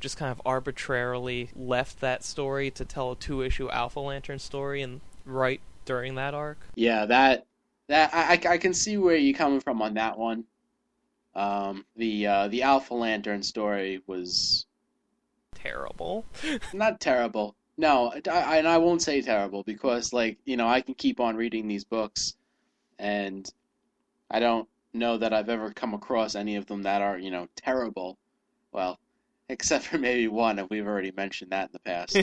just 0.00 0.18
kind 0.18 0.30
of 0.30 0.42
arbitrarily 0.44 1.48
left 1.56 2.00
that 2.00 2.22
story 2.22 2.70
to 2.72 2.84
tell 2.84 3.12
a 3.12 3.16
two-issue 3.16 3.70
Alpha 3.70 4.00
Lantern 4.00 4.38
story 4.38 4.82
and 4.82 5.00
right 5.24 5.60
during 5.86 6.16
that 6.16 6.34
arc. 6.34 6.58
Yeah, 6.74 7.06
that 7.06 7.46
that 7.88 8.12
I, 8.12 8.34
I 8.34 8.54
I 8.54 8.58
can 8.58 8.74
see 8.74 8.98
where 8.98 9.16
you're 9.16 9.36
coming 9.36 9.60
from 9.60 9.80
on 9.80 9.94
that 9.94 10.18
one. 10.18 10.44
Um, 11.34 11.86
the 11.96 12.26
uh, 12.26 12.48
the 12.48 12.62
Alpha 12.62 12.94
Lantern 12.94 13.42
story 13.42 14.02
was 14.06 14.66
Terrible. 15.54 16.24
not 16.74 17.00
terrible. 17.00 17.56
No, 17.78 18.12
I, 18.30 18.58
and 18.58 18.68
I 18.68 18.78
won't 18.78 19.02
say 19.02 19.20
terrible 19.20 19.62
because, 19.62 20.12
like, 20.12 20.38
you 20.44 20.56
know, 20.56 20.68
I 20.68 20.80
can 20.80 20.94
keep 20.94 21.18
on 21.18 21.36
reading 21.36 21.66
these 21.66 21.84
books, 21.84 22.36
and 22.98 23.50
I 24.30 24.40
don't 24.40 24.68
know 24.98 25.18
that 25.18 25.32
I've 25.32 25.48
ever 25.48 25.72
come 25.72 25.94
across 25.94 26.34
any 26.34 26.56
of 26.56 26.66
them 26.66 26.82
that 26.82 27.02
are, 27.02 27.18
you 27.18 27.30
know, 27.30 27.48
terrible. 27.56 28.18
Well, 28.72 28.98
except 29.48 29.86
for 29.86 29.98
maybe 29.98 30.28
one, 30.28 30.58
and 30.58 30.68
we've 30.70 30.86
already 30.86 31.12
mentioned 31.12 31.52
that 31.52 31.70
in 31.70 31.72
the 31.72 31.78
past. 31.80 32.18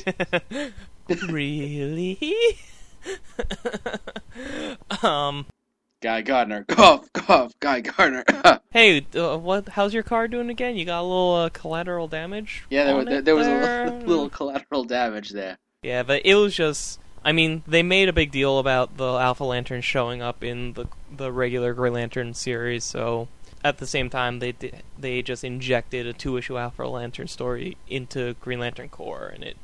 really? 1.31 2.17
um. 5.03 5.45
Guy 6.01 6.21
Gardner, 6.21 6.65
cough, 6.65 7.07
cough, 7.13 7.53
Guy 7.61 7.79
Gardner. 7.79 8.25
hey, 8.71 9.05
uh, 9.15 9.37
what? 9.37 9.69
How's 9.69 9.93
your 9.93 10.03
car 10.03 10.27
doing 10.27 10.49
again? 10.49 10.75
You 10.75 10.83
got 10.83 10.99
a 10.99 11.03
little 11.03 11.35
uh, 11.35 11.49
collateral 11.49 12.09
damage. 12.09 12.65
Yeah, 12.69 12.83
there, 12.83 12.95
on 12.97 13.05
there, 13.05 13.21
there 13.21 13.35
was 13.35 13.47
a 13.47 13.55
little, 13.55 13.99
little 13.99 14.29
collateral 14.29 14.83
damage 14.83 15.29
there. 15.29 15.57
Yeah, 15.81 16.03
but 16.03 16.25
it 16.25 16.35
was 16.35 16.55
just. 16.55 16.99
I 17.25 17.31
mean, 17.31 17.63
they 17.65 17.83
made 17.83 18.09
a 18.09 18.13
big 18.13 18.31
deal 18.31 18.59
about 18.59 18.97
the 18.97 19.13
Alpha 19.13 19.43
Lantern 19.43 19.81
showing 19.81 20.21
up 20.21 20.43
in 20.43 20.73
the 20.73 20.87
the 21.15 21.31
regular 21.31 21.73
Green 21.73 21.93
Lantern 21.93 22.33
series, 22.33 22.83
so 22.83 23.27
at 23.63 23.77
the 23.77 23.87
same 23.87 24.09
time 24.09 24.39
they 24.39 24.51
di- 24.51 24.73
they 24.97 25.21
just 25.21 25.43
injected 25.43 26.05
a 26.05 26.13
two 26.13 26.37
issue 26.37 26.57
Alpha 26.57 26.83
Lantern 26.83 27.27
story 27.27 27.77
into 27.87 28.33
Green 28.35 28.59
Lantern 28.59 28.89
Corps, 28.89 29.31
and 29.33 29.43
it 29.43 29.57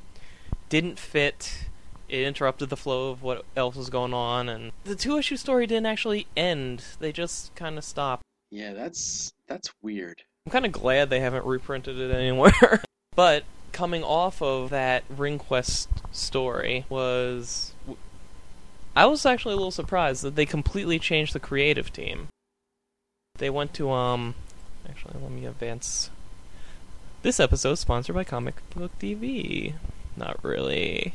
didn't 0.70 1.00
fit. 1.00 1.66
It 2.08 2.26
interrupted 2.26 2.70
the 2.70 2.78
flow 2.78 3.12
of 3.12 3.22
what 3.22 3.46
else 3.56 3.76
was 3.76 3.90
going 3.90 4.14
on, 4.14 4.50
and 4.50 4.72
the 4.84 4.96
two 4.96 5.18
issue 5.18 5.38
story 5.38 5.68
didn't 5.68 5.86
actually 5.86 6.28
end. 6.36 6.84
They 7.00 7.12
just 7.12 7.54
kind 7.56 7.78
of 7.78 7.84
stopped. 7.84 8.24
Yeah, 8.50 8.74
that's 8.74 9.34
that's 9.48 9.72
weird. 9.82 10.24
I'm 10.46 10.52
kind 10.52 10.66
of 10.66 10.72
glad 10.72 11.10
they 11.10 11.20
haven't 11.20 11.46
reprinted 11.46 12.00
it 12.00 12.12
anywhere. 12.12 12.84
but 13.16 13.44
coming 13.72 14.04
off 14.04 14.42
of 14.42 14.70
that 14.70 15.04
Ring 15.10 15.40
Quest 15.40 15.90
story 16.12 16.86
was. 16.90 17.74
I 18.96 19.06
was 19.06 19.26
actually 19.26 19.54
a 19.54 19.58
little 19.58 19.72
surprised 19.72 20.24
that 20.24 20.36
they 20.36 20.46
completely 20.46 21.00
changed 21.00 21.34
the 21.34 21.40
creative 21.40 21.94
team. 21.94 22.28
They 23.38 23.50
went 23.50 23.74
to, 23.76 23.92
um. 23.92 24.36
Actually, 24.88 25.20
let 25.22 25.32
me 25.32 25.46
advance. 25.46 26.10
This 27.22 27.40
episode 27.40 27.74
is 27.74 27.80
sponsored 27.82 28.16
by 28.16 28.24
Comic 28.24 28.56
Book 28.72 28.92
TV. 29.00 29.74
Not 30.18 30.44
really. 30.44 31.14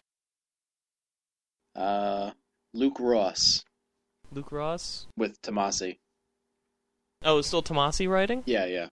Uh, 1.74 2.30
Luke 2.72 2.98
Ross 3.00 3.64
Luke 4.32 4.52
Ross? 4.52 5.06
with 5.16 5.40
Tomasi. 5.42 5.96
Oh, 7.24 7.38
it's 7.38 7.48
still 7.48 7.62
Tomasi 7.62 8.08
writing? 8.08 8.42
Yeah, 8.46 8.66
yeah, 8.66 8.86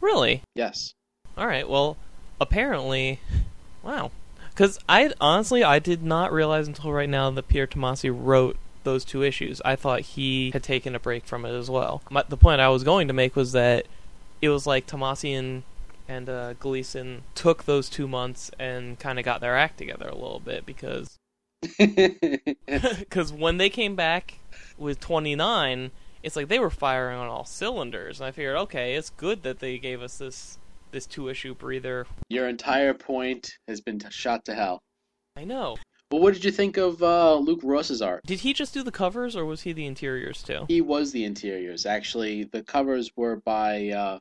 Really? 0.00 0.42
yes. 0.54 0.92
All 1.38 1.46
right. 1.46 1.68
Well, 1.68 1.96
apparently, 2.40 3.20
wow. 3.82 4.10
Because 4.50 4.78
I 4.88 5.12
honestly 5.20 5.62
I 5.62 5.78
did 5.78 6.02
not 6.02 6.32
realize 6.32 6.66
until 6.66 6.92
right 6.92 7.08
now 7.08 7.30
that 7.30 7.48
Pierre 7.48 7.66
Tomasi 7.66 8.10
wrote 8.12 8.56
those 8.84 9.04
two 9.04 9.22
issues. 9.22 9.60
I 9.64 9.76
thought 9.76 10.00
he 10.00 10.50
had 10.52 10.62
taken 10.62 10.94
a 10.94 10.98
break 10.98 11.24
from 11.26 11.44
it 11.44 11.52
as 11.52 11.70
well. 11.70 12.02
My, 12.10 12.24
the 12.28 12.36
point 12.36 12.60
I 12.60 12.68
was 12.68 12.84
going 12.84 13.08
to 13.08 13.14
make 13.14 13.36
was 13.36 13.52
that 13.52 13.86
it 14.40 14.48
was 14.48 14.66
like 14.66 14.86
Tomasi 14.86 15.38
and 15.38 15.62
and 16.08 16.28
uh, 16.28 16.54
Gleason 16.54 17.22
took 17.36 17.64
those 17.64 17.88
two 17.88 18.08
months 18.08 18.50
and 18.58 18.98
kind 18.98 19.18
of 19.18 19.24
got 19.24 19.40
their 19.40 19.56
act 19.56 19.78
together 19.78 20.08
a 20.08 20.14
little 20.14 20.40
bit 20.40 20.66
because 20.66 21.16
because 21.78 23.32
when 23.32 23.58
they 23.58 23.70
came 23.70 23.94
back 23.94 24.40
with 24.76 24.98
29 24.98 25.90
it's 26.22 26.34
like 26.34 26.48
they 26.48 26.58
were 26.58 26.70
firing 26.70 27.18
on 27.18 27.28
all 27.28 27.44
cylinders 27.44 28.18
and 28.18 28.26
i 28.26 28.30
figured 28.30 28.56
okay 28.56 28.94
it's 28.94 29.10
good 29.10 29.42
that 29.42 29.60
they 29.60 29.78
gave 29.78 30.02
us 30.02 30.18
this 30.18 30.58
this 30.92 31.06
two 31.06 31.28
issue 31.28 31.54
breather 31.54 32.06
Your 32.28 32.48
entire 32.48 32.94
point 32.94 33.50
has 33.68 33.80
been 33.80 33.98
t- 33.98 34.08
shot 34.10 34.44
to 34.46 34.54
hell. 34.54 34.80
i 35.36 35.44
know 35.44 35.76
Well, 36.10 36.20
what 36.20 36.34
did 36.34 36.44
you 36.44 36.50
think 36.50 36.76
of 36.76 37.02
uh, 37.02 37.36
Luke 37.36 37.60
Ross's 37.62 38.02
art? 38.02 38.22
did 38.26 38.40
he 38.40 38.52
just 38.52 38.74
do 38.74 38.82
the 38.82 38.90
covers 38.92 39.36
or 39.36 39.44
was 39.44 39.62
he 39.62 39.72
the 39.72 39.86
interiors 39.86 40.42
too 40.42 40.64
He 40.68 40.80
was 40.80 41.12
the 41.12 41.24
interiors. 41.24 41.86
Actually, 41.86 42.44
the 42.44 42.62
covers 42.62 43.10
were 43.16 43.36
by 43.44 43.90
uh, 43.90 44.18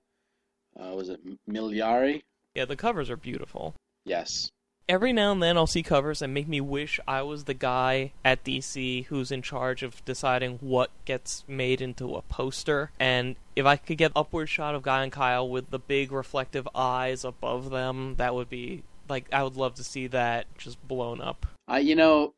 uh, 0.80 0.94
was 0.96 1.10
it 1.10 1.20
Migliari? 1.50 2.22
yeah 2.56 2.66
the 2.66 2.76
covers 2.76 3.10
are 3.10 3.18
beautiful 3.18 3.76
Yes. 4.06 4.50
Every 4.90 5.14
now 5.14 5.32
and 5.32 5.42
then 5.42 5.56
I'll 5.56 5.68
see 5.68 5.84
covers 5.84 6.20
that 6.20 6.28
make 6.30 6.48
me 6.48 6.60
wish 6.60 7.00
I 7.08 7.22
was 7.22 7.44
the 7.44 7.54
guy 7.54 8.12
at 8.26 8.44
DC 8.44 9.06
who's 9.06 9.32
in 9.32 9.44
charge 9.44 9.84
of 9.84 10.04
deciding 10.04 10.58
what 10.58 10.90
gets 11.06 11.46
made 11.48 11.80
into 11.80 12.16
a 12.16 12.24
poster. 12.24 12.92
And 13.00 13.36
if 13.56 13.68
I 13.68 13.76
could 13.76 14.00
get 14.00 14.12
upward 14.16 14.50
shot 14.50 14.74
of 14.74 14.82
Guy 14.82 15.04
and 15.04 15.12
Kyle 15.12 15.48
with 15.48 15.70
the 15.70 15.80
big 15.80 16.12
reflective 16.12 16.68
eyes 16.74 17.24
above 17.24 17.70
them, 17.70 18.16
that 18.18 18.34
would 18.34 18.50
be 18.50 18.84
like 19.08 19.32
I 19.32 19.44
would 19.44 19.56
love 19.56 19.76
to 19.76 19.84
see 19.84 20.08
that 20.08 20.48
just 20.58 20.86
blown 20.88 21.22
up. 21.22 21.46
I, 21.68 21.80
you 21.80 21.96
know, 21.96 22.34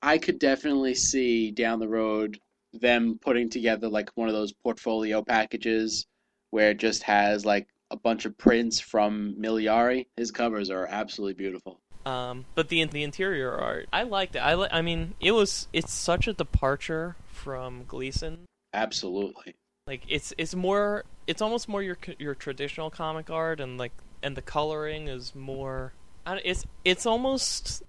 I 0.00 0.18
could 0.18 0.38
definitely 0.38 0.94
see 0.94 1.50
down 1.50 1.80
the 1.80 1.88
road 1.88 2.38
them 2.72 3.18
putting 3.20 3.50
together 3.50 3.88
like 3.88 4.10
one 4.14 4.28
of 4.28 4.34
those 4.34 4.52
portfolio 4.52 5.22
packages 5.22 6.06
where 6.50 6.70
it 6.70 6.78
just 6.78 7.02
has 7.02 7.44
like 7.44 7.66
a 7.90 7.96
bunch 7.96 8.24
of 8.24 8.36
prints 8.38 8.80
from 8.80 9.34
Migliari. 9.38 10.06
His 10.16 10.30
covers 10.30 10.70
are 10.70 10.86
absolutely 10.86 11.34
beautiful. 11.34 11.80
Um, 12.06 12.46
but 12.54 12.68
the 12.68 12.84
the 12.84 13.02
interior 13.02 13.52
art, 13.52 13.88
I 13.92 14.04
liked 14.04 14.36
it. 14.36 14.40
I 14.40 14.54
li- 14.54 14.68
I 14.72 14.80
mean, 14.80 15.14
it 15.20 15.32
was 15.32 15.68
it's 15.72 15.92
such 15.92 16.26
a 16.26 16.32
departure 16.32 17.16
from 17.26 17.84
Gleason. 17.86 18.46
Absolutely. 18.72 19.54
Like 19.86 20.02
it's 20.08 20.32
it's 20.38 20.54
more 20.54 21.04
it's 21.26 21.42
almost 21.42 21.68
more 21.68 21.82
your 21.82 21.98
your 22.18 22.34
traditional 22.34 22.90
comic 22.90 23.28
art 23.28 23.60
and 23.60 23.76
like 23.76 23.92
and 24.22 24.36
the 24.36 24.42
coloring 24.42 25.08
is 25.08 25.34
more 25.34 25.92
it's 26.26 26.64
it's 26.84 27.06
almost 27.06 27.82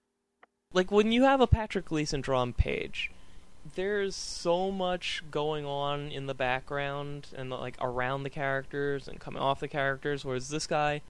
like 0.73 0.91
when 0.91 1.11
you 1.11 1.23
have 1.23 1.41
a 1.41 1.47
Patrick 1.47 1.85
Gleason 1.85 2.21
drawn 2.21 2.53
page 2.53 3.11
there's 3.75 4.15
so 4.15 4.71
much 4.71 5.23
going 5.29 5.65
on 5.65 6.11
in 6.11 6.25
the 6.25 6.33
background 6.33 7.27
and 7.35 7.49
like 7.49 7.75
around 7.79 8.23
the 8.23 8.29
characters 8.29 9.07
and 9.07 9.19
coming 9.19 9.41
off 9.41 9.59
the 9.59 9.67
characters 9.67 10.25
whereas 10.25 10.49
this 10.49 10.67
guy 10.67 11.01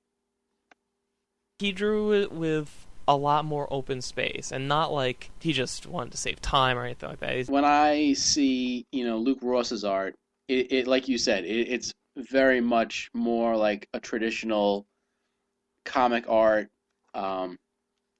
he 1.60 1.72
drew 1.72 2.12
it 2.12 2.31
with 2.31 2.88
a 3.08 3.15
lot 3.15 3.46
more 3.46 3.67
open 3.72 4.01
space 4.01 4.51
and 4.51 4.67
not 4.67 4.91
like 4.91 5.31
he 5.39 5.53
just 5.53 5.86
wanted 5.86 6.12
to 6.12 6.17
save 6.17 6.41
time 6.41 6.77
or 6.77 6.86
anything 6.86 7.10
like 7.10 7.20
that. 7.20 7.48
When 7.50 7.65
I 7.65 8.13
see, 8.13 8.86
you 8.91 9.05
know, 9.05 9.17
Luke 9.17 9.39
Ross's 9.41 9.84
art, 9.84 10.15
it, 10.48 10.72
it 10.72 10.88
like 10.88 11.08
you 11.08 11.17
said, 11.17 11.46
it, 11.46 11.67
it's 11.67 11.91
very 12.17 12.62
much 12.62 13.10
more 13.13 13.55
like 13.55 13.88
a 13.93 14.00
traditional 14.00 14.86
comic 15.86 16.25
art. 16.27 16.70
Um, 17.13 17.58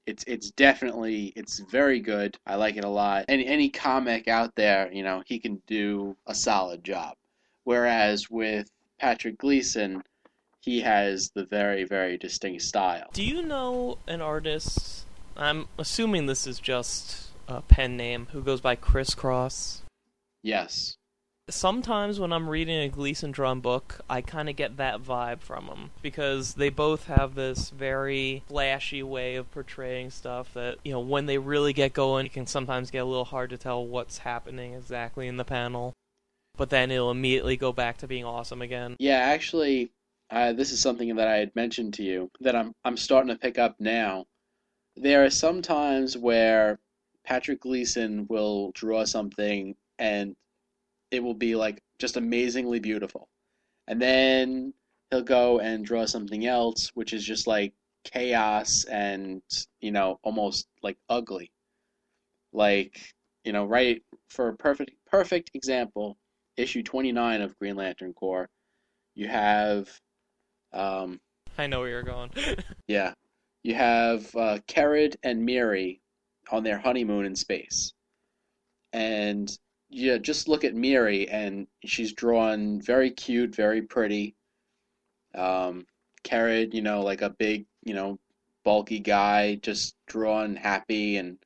it's 0.06 0.24
it's 0.28 0.52
definitely 0.52 1.34
it's 1.36 1.60
very 1.60 2.00
good. 2.00 2.38
I 2.46 2.56
like 2.56 2.78
it 2.78 2.84
a 2.84 2.90
lot. 2.90 3.26
Any 3.28 3.46
any 3.46 3.70
comic 3.70 4.28
out 4.28 4.56
there, 4.56 4.92
you 4.92 5.04
know, 5.04 5.24
he 5.26 5.40
can 5.40 5.62
do 5.68 6.16
a 6.28 6.36
solid 6.36 6.84
job. 6.84 7.16
Whereas 7.64 8.30
with 8.30 8.70
Patrick 9.00 9.38
Gleason, 9.38 10.04
he 10.60 10.82
has 10.82 11.32
the 11.36 11.46
very 11.46 11.84
very 11.84 12.18
distinct 12.18 12.64
style. 12.64 13.10
Do 13.14 13.24
you 13.24 13.42
know 13.42 13.98
an 14.08 14.22
artist? 14.22 15.06
I'm 15.38 15.68
assuming 15.78 16.26
this 16.26 16.46
is 16.46 16.60
just 16.60 17.30
a 17.48 17.62
pen 17.62 17.96
name 17.96 18.28
who 18.32 18.42
goes 18.42 18.62
by 18.62 18.76
Crisscross. 18.76 19.82
Yes. 20.44 20.98
Sometimes 21.52 22.18
when 22.18 22.32
I'm 22.32 22.50
reading 22.50 22.80
a 22.80 22.88
Gleason 22.88 23.32
Drum 23.32 23.60
book, 23.60 24.00
I 24.10 24.22
kind 24.22 24.50
of 24.50 24.56
get 24.56 24.78
that 24.78 25.04
vibe 25.04 25.42
from 25.42 25.68
them 25.68 25.92
because 26.02 26.54
they 26.54 26.70
both 26.70 27.08
have 27.08 27.36
this 27.36 27.72
very 27.72 28.44
flashy 28.48 29.04
way 29.04 29.36
of 29.36 29.52
portraying 29.52 30.12
stuff 30.12 30.54
that, 30.54 30.78
you 30.86 30.94
know, 30.94 31.02
when 31.02 31.26
they 31.26 31.38
really 31.38 31.74
get 31.74 31.92
going, 31.92 32.26
it 32.26 32.34
can 32.34 32.48
sometimes 32.48 32.90
get 32.90 33.00
a 33.00 33.06
little 33.06 33.26
hard 33.26 33.50
to 33.50 33.58
tell 33.58 33.86
what's 33.86 34.20
happening 34.20 34.74
exactly 34.76 35.28
in 35.28 35.36
the 35.36 35.44
panel. 35.44 35.94
But 36.56 36.70
then 36.70 36.90
it'll 36.90 37.12
immediately 37.12 37.58
go 37.58 37.74
back 37.74 37.98
to 37.98 38.08
being 38.08 38.24
awesome 38.24 38.62
again. 38.62 38.96
Yeah, 38.98 39.18
actually, 39.18 39.92
uh, 40.30 40.54
this 40.54 40.72
is 40.72 40.80
something 40.82 41.14
that 41.16 41.28
I 41.28 41.36
had 41.36 41.54
mentioned 41.54 41.96
to 41.96 42.04
you 42.04 42.32
that 42.40 42.56
I'm 42.56 42.74
I'm 42.86 42.98
starting 42.98 43.30
to 43.30 43.40
pick 43.40 43.58
up 43.58 43.76
now. 43.80 44.26
There 44.96 45.26
are 45.26 45.30
some 45.30 45.62
times 45.62 46.18
where 46.18 46.80
Patrick 47.26 47.60
Gleason 47.60 48.26
will 48.30 48.72
draw 48.72 49.04
something 49.04 49.76
and 50.00 50.36
it 51.12 51.22
will 51.22 51.34
be 51.34 51.56
like 51.56 51.82
just 52.00 52.18
amazingly 52.18 52.80
beautiful. 52.80 53.28
And 53.88 54.02
then 54.02 54.74
he'll 55.10 55.22
go 55.22 55.60
and 55.60 55.86
draw 55.86 56.06
something 56.06 56.46
else 56.46 56.92
which 56.94 57.14
is 57.14 57.24
just 57.24 57.48
like 57.48 57.74
chaos 58.04 58.86
and, 58.86 59.42
you 59.82 59.92
know, 59.92 60.20
almost 60.24 60.68
like 60.82 60.98
ugly. 61.10 61.52
Like, 62.54 63.14
you 63.44 63.54
know, 63.54 63.66
right 63.66 64.02
for 64.30 64.50
a 64.50 64.56
perfect 64.56 64.92
perfect 65.06 65.52
example, 65.54 66.18
issue 66.58 66.84
29 66.84 67.42
of 67.42 67.58
Green 67.60 67.76
Lantern 67.76 68.14
Corps, 68.14 68.50
you 69.16 69.28
have 69.28 69.90
um, 70.74 71.20
I 71.58 71.68
know 71.68 71.82
where 71.82 71.90
you're 71.90 72.04
going. 72.04 72.32
yeah. 72.88 73.14
You 73.64 73.76
have 73.76 74.36
uh, 74.36 74.60
Kerid 74.68 75.16
and 75.24 75.46
Miri 75.46 76.02
on 76.52 76.64
their 76.64 76.80
honeymoon 76.80 77.26
in 77.26 77.36
space. 77.36 77.94
And 78.94 79.56
yeah, 79.92 80.18
just 80.18 80.48
look 80.48 80.64
at 80.64 80.74
Miri, 80.74 81.30
and 81.30 81.68
she's 81.86 82.14
drawn 82.14 82.82
very 82.82 83.12
cute, 83.12 83.54
very 83.54 83.82
pretty. 83.82 84.36
Um, 85.36 85.86
Kerid, 86.24 86.74
you 86.74 86.82
know, 86.82 87.02
like 87.02 87.22
a 87.22 87.30
big, 87.30 87.66
you 87.84 87.94
know, 87.94 88.18
bulky 88.64 89.00
guy, 89.00 89.56
just 89.56 89.96
drawn 90.08 90.56
happy, 90.56 91.18
and 91.18 91.38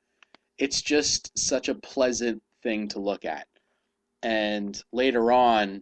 it's 0.59 0.81
just 0.81 1.37
such 1.37 1.69
a 1.69 1.75
pleasant 1.75 2.41
thing 2.61 2.87
to 2.89 2.99
look 2.99 3.25
at. 3.25 3.47
And 4.21 4.79
later 4.91 5.31
on, 5.31 5.81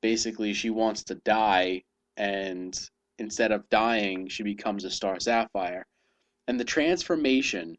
basically 0.00 0.54
she 0.54 0.70
wants 0.70 1.02
to 1.04 1.16
die, 1.16 1.82
and 2.16 2.78
instead 3.18 3.50
of 3.50 3.68
dying, 3.70 4.28
she 4.28 4.44
becomes 4.44 4.84
a 4.84 4.90
Star 4.90 5.18
Sapphire. 5.18 5.84
And 6.46 6.60
the 6.60 6.64
transformation 6.64 7.76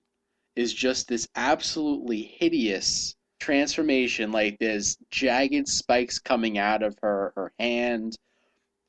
is 0.57 0.73
just 0.73 1.07
this 1.07 1.27
absolutely 1.35 2.21
hideous 2.38 3.15
transformation. 3.39 4.31
Like 4.31 4.58
there's 4.60 4.98
jagged 5.12 5.67
spikes 5.67 6.19
coming 6.19 6.58
out 6.58 6.84
of 6.84 6.98
her 7.01 7.34
her 7.36 7.51
hand. 7.60 8.15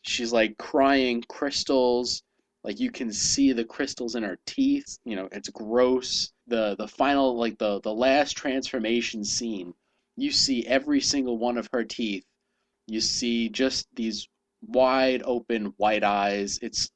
She's 0.02 0.32
like 0.32 0.58
crying 0.58 1.22
crystals. 1.28 2.22
Like 2.64 2.80
you 2.80 2.90
can 2.90 3.12
see 3.12 3.52
the 3.52 3.64
crystals 3.64 4.14
in 4.14 4.22
her 4.22 4.38
teeth. 4.46 4.98
You 5.04 5.16
know, 5.16 5.28
it's 5.32 5.48
gross. 5.48 6.32
The 6.46 6.76
the 6.76 6.88
final 6.88 7.36
like 7.36 7.58
the 7.58 7.80
the 7.80 7.94
last 7.94 8.36
transformation 8.36 9.24
scene, 9.24 9.74
you 10.16 10.32
see 10.32 10.66
every 10.66 11.00
single 11.00 11.38
one 11.38 11.58
of 11.58 11.68
her 11.72 11.84
teeth. 11.84 12.24
You 12.86 13.00
see 13.00 13.48
just 13.48 13.86
these 13.94 14.28
wide 14.62 15.22
open 15.24 15.66
white 15.76 16.04
eyes. 16.04 16.58
It's 16.62 16.90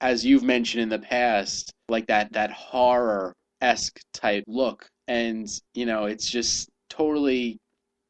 as 0.00 0.24
you've 0.26 0.42
mentioned 0.42 0.82
in 0.82 0.88
the 0.88 0.98
past, 0.98 1.72
like 1.88 2.06
that 2.08 2.32
that 2.32 2.50
horror 2.50 3.34
esque 3.62 4.00
type 4.12 4.44
look. 4.46 4.88
And, 5.08 5.48
you 5.74 5.86
know, 5.86 6.04
it's 6.04 6.28
just 6.28 6.68
totally 6.92 7.58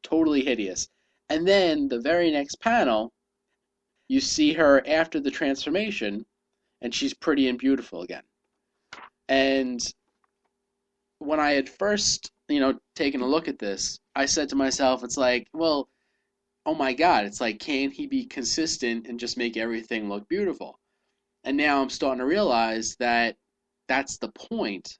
totally 0.03 0.43
hideous. 0.43 0.89
And 1.29 1.47
then 1.47 1.87
the 1.87 2.01
very 2.01 2.29
next 2.29 2.59
panel, 2.59 3.13
you 4.09 4.19
see 4.19 4.53
her 4.53 4.83
after 4.85 5.19
the 5.19 5.31
transformation, 5.31 6.25
and 6.81 6.93
she's 6.93 7.13
pretty 7.13 7.47
and 7.47 7.57
beautiful 7.57 8.01
again. 8.01 8.23
And 9.29 9.79
when 11.19 11.39
I 11.39 11.51
had 11.51 11.69
first, 11.69 12.31
you 12.49 12.59
know, 12.59 12.77
taken 12.95 13.21
a 13.21 13.25
look 13.25 13.47
at 13.47 13.57
this, 13.57 13.99
I 14.15 14.25
said 14.25 14.49
to 14.49 14.55
myself, 14.55 15.03
it's 15.03 15.17
like, 15.17 15.47
well, 15.53 15.87
oh 16.65 16.75
my 16.75 16.93
God, 16.93 17.25
it's 17.25 17.39
like, 17.39 17.59
can 17.59 17.89
he 17.89 18.05
be 18.05 18.25
consistent 18.25 19.07
and 19.07 19.19
just 19.19 19.37
make 19.37 19.55
everything 19.55 20.09
look 20.09 20.27
beautiful? 20.27 20.77
And 21.45 21.55
now 21.55 21.81
I'm 21.81 21.89
starting 21.89 22.19
to 22.19 22.25
realize 22.25 22.95
that 22.97 23.37
that's 23.87 24.17
the 24.17 24.29
point, 24.29 24.99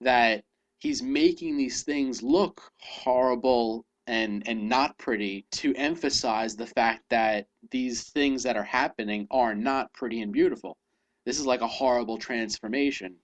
that 0.00 0.44
he's 0.78 1.02
making 1.02 1.56
these 1.56 1.82
things 1.82 2.22
look 2.22 2.62
horrible 2.80 3.84
and 4.06 4.42
and 4.48 4.68
not 4.68 4.96
pretty 4.96 5.44
to 5.50 5.74
emphasize 5.74 6.56
the 6.56 6.66
fact 6.66 7.02
that 7.10 7.46
these 7.70 8.04
things 8.10 8.42
that 8.42 8.56
are 8.56 8.64
happening 8.64 9.26
are 9.30 9.54
not 9.54 9.92
pretty 9.92 10.22
and 10.22 10.32
beautiful. 10.32 10.76
This 11.26 11.38
is 11.38 11.46
like 11.46 11.60
a 11.60 11.68
horrible 11.68 12.16
transformation. 12.16 13.16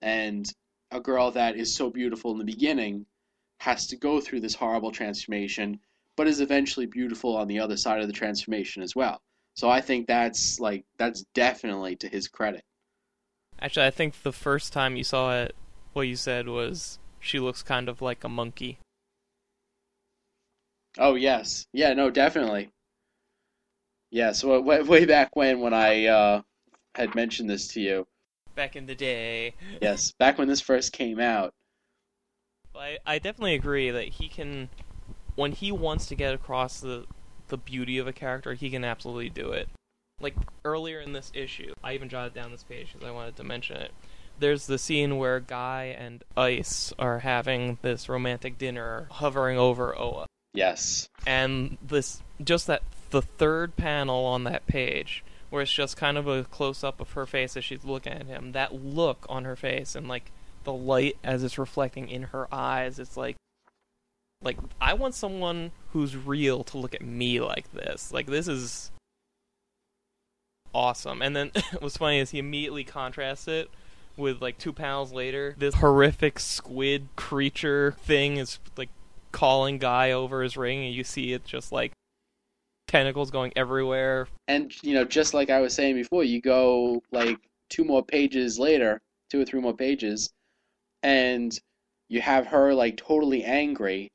And 0.00 0.50
a 0.90 1.00
girl 1.00 1.30
that 1.32 1.56
is 1.56 1.74
so 1.74 1.90
beautiful 1.90 2.32
in 2.32 2.38
the 2.38 2.44
beginning 2.44 3.04
has 3.60 3.86
to 3.88 3.96
go 3.96 4.20
through 4.20 4.40
this 4.40 4.54
horrible 4.54 4.90
transformation, 4.90 5.78
but 6.16 6.26
is 6.26 6.40
eventually 6.40 6.86
beautiful 6.86 7.36
on 7.36 7.46
the 7.46 7.60
other 7.60 7.76
side 7.76 8.00
of 8.00 8.06
the 8.06 8.12
transformation 8.12 8.82
as 8.82 8.96
well. 8.96 9.20
So 9.54 9.68
I 9.68 9.82
think 9.82 10.06
that's 10.06 10.58
like 10.60 10.86
that's 10.96 11.24
definitely 11.34 11.96
to 11.96 12.08
his 12.08 12.26
credit. 12.26 12.64
Actually, 13.60 13.86
I 13.86 13.90
think 13.90 14.22
the 14.22 14.32
first 14.32 14.72
time 14.72 14.96
you 14.96 15.04
saw 15.04 15.42
it, 15.42 15.54
what 15.92 16.02
you 16.02 16.16
said 16.16 16.48
was 16.48 16.98
she 17.20 17.38
looks 17.38 17.62
kind 17.62 17.88
of 17.88 18.02
like 18.02 18.24
a 18.24 18.28
monkey. 18.28 18.78
Oh 20.98 21.14
yes, 21.14 21.66
yeah, 21.72 21.94
no, 21.94 22.10
definitely. 22.10 22.70
Yeah, 24.10 24.32
so 24.32 24.60
way, 24.60 24.82
way 24.82 25.04
back 25.06 25.34
when 25.34 25.60
when 25.60 25.72
I 25.72 26.06
uh, 26.06 26.42
had 26.94 27.14
mentioned 27.14 27.48
this 27.48 27.68
to 27.68 27.80
you. 27.80 28.06
Back 28.54 28.76
in 28.76 28.86
the 28.86 28.94
day. 28.94 29.54
yes, 29.80 30.12
back 30.18 30.36
when 30.38 30.48
this 30.48 30.60
first 30.60 30.92
came 30.92 31.18
out. 31.18 31.54
I 32.74 32.98
I 33.06 33.18
definitely 33.18 33.54
agree 33.54 33.90
that 33.90 34.08
he 34.08 34.28
can, 34.28 34.68
when 35.34 35.52
he 35.52 35.72
wants 35.72 36.06
to 36.06 36.14
get 36.14 36.34
across 36.34 36.80
the 36.80 37.06
the 37.48 37.56
beauty 37.56 37.98
of 37.98 38.06
a 38.06 38.12
character, 38.12 38.54
he 38.54 38.70
can 38.70 38.84
absolutely 38.84 39.28
do 39.28 39.52
it. 39.52 39.68
Like 40.20 40.34
earlier 40.64 41.00
in 41.00 41.12
this 41.12 41.30
issue, 41.34 41.72
I 41.82 41.94
even 41.94 42.08
jotted 42.08 42.34
down 42.34 42.50
this 42.50 42.62
page 42.62 42.92
because 42.92 43.06
I 43.06 43.10
wanted 43.10 43.36
to 43.36 43.44
mention 43.44 43.76
it. 43.76 43.92
There's 44.42 44.66
the 44.66 44.76
scene 44.76 45.18
where 45.18 45.38
Guy 45.38 45.96
and 45.96 46.24
Ice 46.36 46.92
are 46.98 47.20
having 47.20 47.78
this 47.80 48.08
romantic 48.08 48.58
dinner 48.58 49.06
hovering 49.08 49.56
over 49.56 49.96
Oa. 49.96 50.26
Yes. 50.52 51.08
And 51.24 51.78
this 51.80 52.20
just 52.42 52.66
that 52.66 52.82
the 53.10 53.22
third 53.22 53.76
panel 53.76 54.24
on 54.24 54.42
that 54.42 54.66
page 54.66 55.22
where 55.50 55.62
it's 55.62 55.72
just 55.72 55.96
kind 55.96 56.18
of 56.18 56.26
a 56.26 56.42
close 56.42 56.82
up 56.82 57.00
of 57.00 57.12
her 57.12 57.24
face 57.24 57.56
as 57.56 57.64
she's 57.64 57.84
looking 57.84 58.14
at 58.14 58.26
him. 58.26 58.50
That 58.50 58.74
look 58.74 59.24
on 59.28 59.44
her 59.44 59.54
face 59.54 59.94
and 59.94 60.08
like 60.08 60.32
the 60.64 60.72
light 60.72 61.16
as 61.22 61.44
it's 61.44 61.56
reflecting 61.56 62.08
in 62.08 62.24
her 62.24 62.52
eyes, 62.52 62.98
it's 62.98 63.16
like 63.16 63.36
like 64.42 64.58
I 64.80 64.94
want 64.94 65.14
someone 65.14 65.70
who's 65.92 66.16
real 66.16 66.64
to 66.64 66.78
look 66.78 66.96
at 66.96 67.02
me 67.02 67.38
like 67.38 67.72
this. 67.72 68.12
Like 68.12 68.26
this 68.26 68.48
is 68.48 68.90
awesome. 70.74 71.22
And 71.22 71.36
then 71.36 71.52
what's 71.78 71.98
funny 71.98 72.18
is 72.18 72.30
he 72.30 72.40
immediately 72.40 72.82
contrasts 72.82 73.46
it 73.46 73.70
with 74.16 74.42
like 74.42 74.58
two 74.58 74.72
panels 74.72 75.12
later, 75.12 75.54
this 75.58 75.76
horrific 75.76 76.38
squid 76.38 77.08
creature 77.16 77.92
thing 77.98 78.36
is 78.36 78.58
like 78.76 78.90
calling 79.32 79.78
Guy 79.78 80.12
over 80.12 80.42
his 80.42 80.56
ring, 80.56 80.84
and 80.84 80.94
you 80.94 81.04
see 81.04 81.32
it 81.32 81.44
just 81.44 81.72
like 81.72 81.92
tentacles 82.88 83.30
going 83.30 83.52
everywhere. 83.56 84.28
And 84.48 84.72
you 84.82 84.94
know, 84.94 85.04
just 85.04 85.34
like 85.34 85.50
I 85.50 85.60
was 85.60 85.74
saying 85.74 85.96
before, 85.96 86.24
you 86.24 86.40
go 86.40 87.02
like 87.10 87.38
two 87.70 87.84
more 87.84 88.04
pages 88.04 88.58
later, 88.58 89.00
two 89.30 89.40
or 89.40 89.44
three 89.44 89.60
more 89.60 89.76
pages, 89.76 90.30
and 91.02 91.58
you 92.08 92.20
have 92.20 92.46
her 92.46 92.74
like 92.74 92.96
totally 92.96 93.44
angry, 93.44 94.10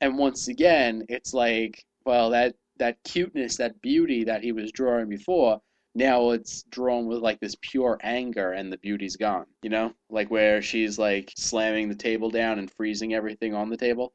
and 0.00 0.18
once 0.18 0.48
again, 0.48 1.04
it's 1.08 1.32
like, 1.32 1.84
well, 2.04 2.30
that 2.30 2.54
that 2.78 2.96
cuteness, 3.04 3.56
that 3.58 3.80
beauty 3.80 4.24
that 4.24 4.42
he 4.42 4.50
was 4.50 4.72
drawing 4.72 5.08
before, 5.08 5.60
now 5.94 6.30
it's 6.30 6.62
drawn 6.64 7.06
with 7.06 7.18
like 7.18 7.40
this 7.40 7.56
pure 7.60 7.98
anger 8.02 8.52
and 8.52 8.72
the 8.72 8.78
beauty's 8.78 9.16
gone 9.16 9.46
you 9.62 9.70
know? 9.70 9.92
Like 10.10 10.30
where 10.30 10.62
she's 10.62 10.98
like 10.98 11.32
slamming 11.36 11.88
the 11.88 11.94
table 11.94 12.30
down 12.30 12.58
and 12.58 12.70
freezing 12.70 13.14
everything 13.14 13.54
on 13.54 13.70
the 13.70 13.76
table. 13.76 14.12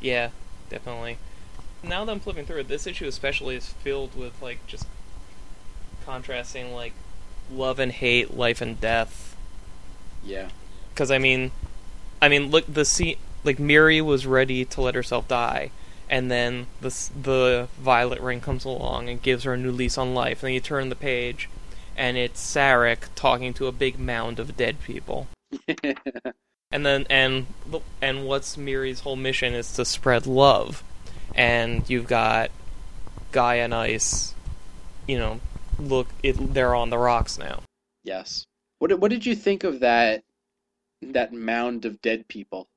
Yeah 0.00 0.30
definitely. 0.68 1.18
Now 1.82 2.04
that 2.04 2.12
i'm 2.12 2.20
flipping 2.20 2.46
through 2.46 2.60
it 2.60 2.68
this 2.68 2.86
issue 2.86 3.06
especially 3.06 3.56
is 3.56 3.68
filled 3.68 4.16
with 4.16 4.40
like 4.42 4.66
just 4.66 4.86
contrasting 6.04 6.72
like 6.72 6.92
love 7.50 7.78
and 7.78 7.92
hate 7.92 8.36
life 8.36 8.60
and 8.60 8.80
death. 8.80 9.36
Yeah. 10.24 10.48
Because 10.90 11.10
i 11.10 11.18
mean 11.18 11.50
i 12.20 12.28
mean 12.28 12.50
look 12.50 12.64
the 12.66 12.84
scene 12.84 13.16
like 13.44 13.58
miri 13.58 14.00
was 14.00 14.26
ready 14.26 14.64
to 14.64 14.80
let 14.80 14.94
herself 14.94 15.28
die 15.28 15.70
and 16.08 16.30
then 16.30 16.66
the 16.80 17.10
the 17.20 17.68
violet 17.80 18.20
ring 18.20 18.40
comes 18.40 18.64
along 18.64 19.08
and 19.08 19.22
gives 19.22 19.44
her 19.44 19.54
a 19.54 19.58
new 19.58 19.70
lease 19.70 19.98
on 19.98 20.14
life. 20.14 20.42
And 20.42 20.48
then 20.48 20.54
you 20.54 20.60
turn 20.60 20.88
the 20.88 20.94
page, 20.94 21.48
and 21.96 22.16
it's 22.16 22.40
Sarek 22.40 23.08
talking 23.14 23.52
to 23.54 23.66
a 23.66 23.72
big 23.72 23.98
mound 23.98 24.38
of 24.38 24.56
dead 24.56 24.80
people. 24.80 25.26
and 26.70 26.86
then 26.86 27.06
and 27.10 27.46
and 28.00 28.26
what's 28.26 28.56
Miri's 28.56 29.00
whole 29.00 29.16
mission 29.16 29.54
is 29.54 29.72
to 29.72 29.84
spread 29.84 30.26
love, 30.26 30.82
and 31.34 31.88
you've 31.88 32.06
got 32.06 32.50
Guy 33.32 33.56
and 33.56 33.74
Ice, 33.74 34.34
you 35.06 35.18
know, 35.18 35.40
look, 35.78 36.08
it, 36.22 36.54
they're 36.54 36.74
on 36.74 36.90
the 36.90 36.98
rocks 36.98 37.38
now. 37.38 37.62
Yes. 38.04 38.46
What 38.78 38.98
what 38.98 39.10
did 39.10 39.26
you 39.26 39.34
think 39.34 39.64
of 39.64 39.80
that 39.80 40.22
that 41.02 41.32
mound 41.32 41.84
of 41.84 42.00
dead 42.00 42.28
people? 42.28 42.68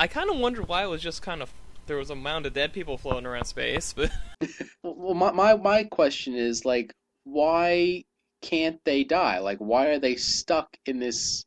I 0.00 0.06
kind 0.06 0.30
of 0.30 0.38
wondered 0.38 0.68
why 0.68 0.84
it 0.84 0.88
was 0.88 1.02
just 1.02 1.22
kind 1.22 1.42
of 1.42 1.52
there 1.88 1.96
was 1.96 2.10
a 2.10 2.14
mound 2.14 2.46
of 2.46 2.52
dead 2.52 2.72
people 2.72 2.96
floating 2.96 3.26
around 3.26 3.46
space. 3.46 3.92
But 3.92 4.12
well, 4.82 5.14
my, 5.14 5.32
my 5.32 5.56
my 5.56 5.84
question 5.84 6.34
is 6.34 6.64
like, 6.64 6.94
why 7.24 8.04
can't 8.42 8.80
they 8.84 9.02
die? 9.02 9.40
Like, 9.40 9.58
why 9.58 9.86
are 9.86 9.98
they 9.98 10.14
stuck 10.14 10.76
in 10.86 11.00
this? 11.00 11.44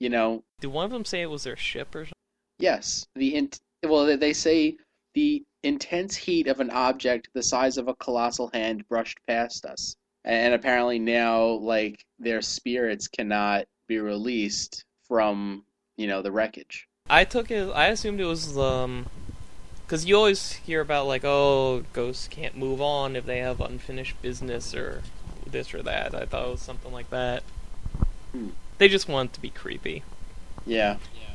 You 0.00 0.10
know. 0.10 0.42
Did 0.60 0.68
one 0.68 0.84
of 0.84 0.90
them 0.90 1.04
say 1.04 1.22
it 1.22 1.30
was 1.30 1.44
their 1.44 1.56
ship 1.56 1.94
or 1.94 2.00
something? 2.00 2.12
Yes. 2.58 3.06
The 3.14 3.36
in, 3.36 3.50
well, 3.84 4.16
they 4.16 4.32
say 4.32 4.76
the 5.14 5.44
intense 5.62 6.16
heat 6.16 6.46
of 6.46 6.60
an 6.60 6.70
object 6.70 7.28
the 7.34 7.42
size 7.42 7.78
of 7.78 7.88
a 7.88 7.94
colossal 7.94 8.50
hand 8.52 8.88
brushed 8.88 9.18
past 9.26 9.64
us, 9.64 9.94
and 10.24 10.54
apparently 10.54 10.98
now, 10.98 11.44
like, 11.44 12.04
their 12.18 12.42
spirits 12.42 13.06
cannot 13.06 13.66
be 13.86 13.98
released 13.98 14.84
from 15.06 15.64
you 15.96 16.06
know 16.06 16.22
the 16.22 16.32
wreckage. 16.32 16.86
I 17.10 17.24
took 17.24 17.50
it. 17.50 17.70
I 17.70 17.88
assumed 17.88 18.20
it 18.20 18.24
was 18.24 18.56
um 18.56 19.06
because 19.88 20.04
you 20.04 20.14
always 20.14 20.52
hear 20.52 20.82
about 20.82 21.06
like, 21.06 21.24
oh, 21.24 21.82
ghosts 21.94 22.28
can't 22.28 22.54
move 22.54 22.82
on 22.82 23.16
if 23.16 23.24
they 23.24 23.38
have 23.38 23.58
unfinished 23.58 24.20
business 24.20 24.74
or 24.74 25.02
this 25.46 25.72
or 25.72 25.82
that. 25.82 26.14
I 26.14 26.26
thought 26.26 26.46
it 26.46 26.50
was 26.50 26.60
something 26.60 26.92
like 26.92 27.08
that. 27.08 27.42
Hmm. 28.32 28.50
They 28.76 28.88
just 28.88 29.08
want 29.08 29.32
to 29.32 29.40
be 29.40 29.48
creepy. 29.48 30.02
Yeah. 30.66 30.98
Yeah. 31.18 31.34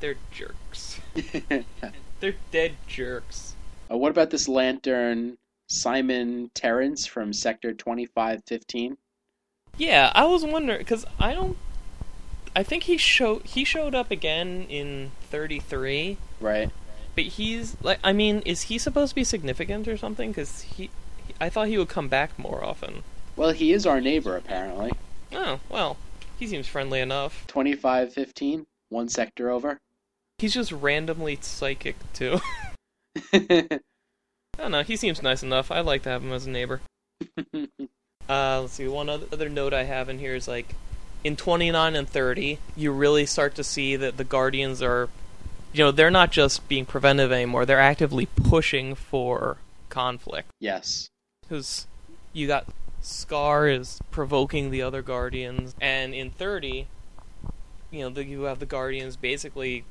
They're 0.00 0.16
jerks. 0.30 1.00
They're 2.20 2.34
dead 2.52 2.74
jerks. 2.86 3.56
Uh, 3.90 3.96
what 3.96 4.10
about 4.10 4.28
this 4.28 4.48
lantern, 4.48 5.38
Simon 5.68 6.50
Terrence 6.52 7.06
from 7.06 7.32
Sector 7.32 7.72
Twenty 7.72 8.04
Five 8.04 8.42
Fifteen? 8.46 8.98
Yeah, 9.78 10.12
I 10.14 10.26
was 10.26 10.44
wondering 10.44 10.78
because 10.78 11.06
I 11.18 11.32
don't. 11.32 11.56
I 12.54 12.62
think 12.62 12.82
he 12.84 12.98
showed 12.98 13.44
he 13.44 13.64
showed 13.64 13.94
up 13.94 14.10
again 14.10 14.66
in 14.68 15.12
thirty 15.30 15.58
three. 15.58 16.18
Right 16.38 16.70
But 17.14 17.24
he's 17.24 17.76
like, 17.82 17.98
I 18.02 18.12
mean, 18.12 18.42
is 18.44 18.62
he 18.62 18.78
supposed 18.78 19.10
to 19.10 19.14
be 19.14 19.24
significant 19.24 19.86
or 19.86 19.96
something? 19.96 20.30
Because 20.30 20.62
he, 20.62 20.90
I 21.40 21.48
thought 21.48 21.68
he 21.68 21.78
would 21.78 21.88
come 21.88 22.08
back 22.08 22.38
more 22.38 22.64
often. 22.64 23.02
Well, 23.36 23.50
he 23.50 23.72
is 23.72 23.86
our 23.86 24.00
neighbor 24.00 24.36
apparently. 24.36 24.92
Oh 25.32 25.60
well, 25.68 25.96
he 26.38 26.46
seems 26.46 26.66
friendly 26.66 27.00
enough. 27.00 27.46
Twenty-five 27.46 28.12
fifteen, 28.12 28.66
one 28.88 29.08
sector 29.08 29.50
over. 29.50 29.80
He's 30.38 30.54
just 30.54 30.72
randomly 30.72 31.38
psychic 31.40 31.96
too. 32.12 32.40
I 33.32 33.80
don't 34.58 34.72
know. 34.72 34.82
He 34.82 34.96
seems 34.96 35.22
nice 35.22 35.42
enough. 35.42 35.70
I'd 35.70 35.80
like 35.80 36.02
to 36.02 36.10
have 36.10 36.22
him 36.22 36.32
as 36.32 36.46
a 36.46 36.50
neighbor. 36.50 36.80
Uh, 38.26 38.60
let's 38.62 38.72
see. 38.72 38.88
One 38.88 39.08
other, 39.08 39.26
other 39.32 39.48
note 39.48 39.74
I 39.74 39.84
have 39.84 40.08
in 40.08 40.18
here 40.18 40.34
is 40.34 40.48
like, 40.48 40.74
in 41.22 41.36
29 41.36 41.94
and 41.94 42.08
30, 42.08 42.58
you 42.74 42.90
really 42.90 43.26
start 43.26 43.54
to 43.56 43.64
see 43.64 43.96
that 43.96 44.16
the 44.16 44.24
Guardians 44.24 44.80
are, 44.80 45.10
you 45.74 45.82
know, 45.84 45.90
they're 45.90 46.10
not 46.10 46.30
just 46.30 46.68
being 46.68 46.86
preventive 46.86 47.32
anymore. 47.32 47.66
They're 47.66 47.80
actively 47.80 48.26
pushing 48.26 48.94
for 48.94 49.58
conflict. 49.88 50.50
yes. 50.60 51.08
Because 51.42 51.86
you 52.32 52.46
got 52.46 52.66
Scar 53.02 53.68
is 53.68 54.00
provoking 54.10 54.70
the 54.70 54.80
other 54.80 55.02
Guardians, 55.02 55.74
and 55.78 56.14
in 56.14 56.30
30, 56.30 56.86
you 57.90 58.00
know, 58.00 58.08
the, 58.08 58.24
you 58.24 58.42
have 58.42 58.60
the 58.60 58.66
Guardians 58.66 59.16
basically 59.16 59.84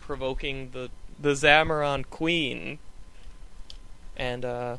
provoking 0.00 0.70
the 0.72 0.90
the 1.18 1.30
Zamaron 1.30 2.04
Queen. 2.10 2.78
And 4.18 4.44
uh, 4.44 4.76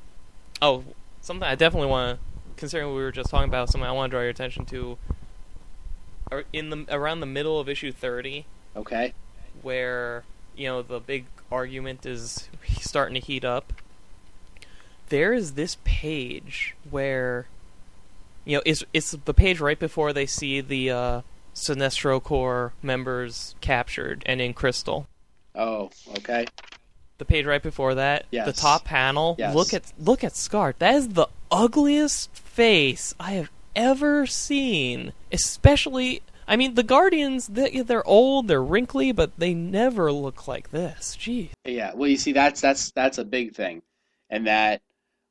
oh, 0.62 0.84
something 1.22 1.48
I 1.48 1.56
definitely 1.56 1.90
want 1.90 2.20
to, 2.20 2.26
considering 2.58 2.90
what 2.90 2.98
we 2.98 3.04
were 3.04 3.12
just 3.12 3.30
talking 3.32 3.50
about, 3.50 3.70
something 3.70 3.88
I 3.88 3.92
want 3.92 4.12
to 4.12 4.16
draw 4.16 4.22
your 4.22 4.30
attention 4.30 4.66
to. 4.66 4.98
In 6.54 6.70
the 6.70 6.86
around 6.90 7.22
the 7.22 7.26
middle 7.26 7.60
of 7.60 7.68
issue 7.70 7.92
30, 7.92 8.46
Okay. 8.76 9.14
Where 9.62 10.24
you 10.56 10.68
know 10.68 10.82
the 10.82 11.00
big 11.00 11.26
argument 11.52 12.06
is 12.06 12.50
starting 12.80 13.16
to 13.16 13.26
heat 13.26 13.46
up. 13.46 13.74
There 15.10 15.34
is 15.34 15.54
this 15.54 15.78
page 15.84 16.76
where 16.90 17.48
you 18.46 18.58
know 18.58 18.64
it's 18.66 18.84
it's 18.94 19.12
the 19.12 19.34
page 19.34 19.60
right 19.60 19.80
before 19.80 20.14
they 20.14 20.26
see 20.26 20.62
the 20.62 20.92
uh 20.92 21.22
Sinestro 21.56 22.22
Corps 22.22 22.74
members 22.84 23.56
captured 23.62 24.24
and 24.26 24.42
in 24.42 24.54
crystal. 24.54 25.08
Oh, 25.56 25.90
okay. 26.18 26.46
the 27.18 27.26
page 27.26 27.46
right 27.46 27.64
before 27.64 27.96
that 27.96 28.26
the 28.32 28.54
top 28.54 28.84
panel. 28.86 29.36
Yes. 29.40 29.56
look 29.56 29.74
at 29.74 29.92
look 29.98 30.24
at 30.24 30.36
Scar. 30.36 30.76
That 30.78 30.96
is 30.96 31.10
the 31.10 31.28
ugliest 31.52 32.30
face 32.36 33.14
i 33.20 33.32
have 33.32 33.50
ever 33.76 34.26
seen 34.26 35.14
especially 35.32 36.22
I 36.48 36.56
mean, 36.56 36.76
the 36.76 36.84
Guardians, 36.84 37.48
they, 37.48 37.82
they're 37.82 38.08
old, 38.08 38.48
they're 38.48 38.64
wrinkly, 38.64 39.12
but 39.12 39.38
they 39.38 39.54
never 39.54 40.12
look 40.12 40.48
like 40.48 40.72
this. 40.72 41.16
Gee. 41.18 41.52
Yeah. 41.66 41.94
Well, 41.94 42.10
you 42.10 42.18
see, 42.18 42.32
that's 42.32 42.62
that's 42.62 42.92
that's 42.92 43.18
a 43.18 43.26
big 43.26 43.54
thing, 43.54 43.82
and 44.30 44.48
that, 44.48 44.82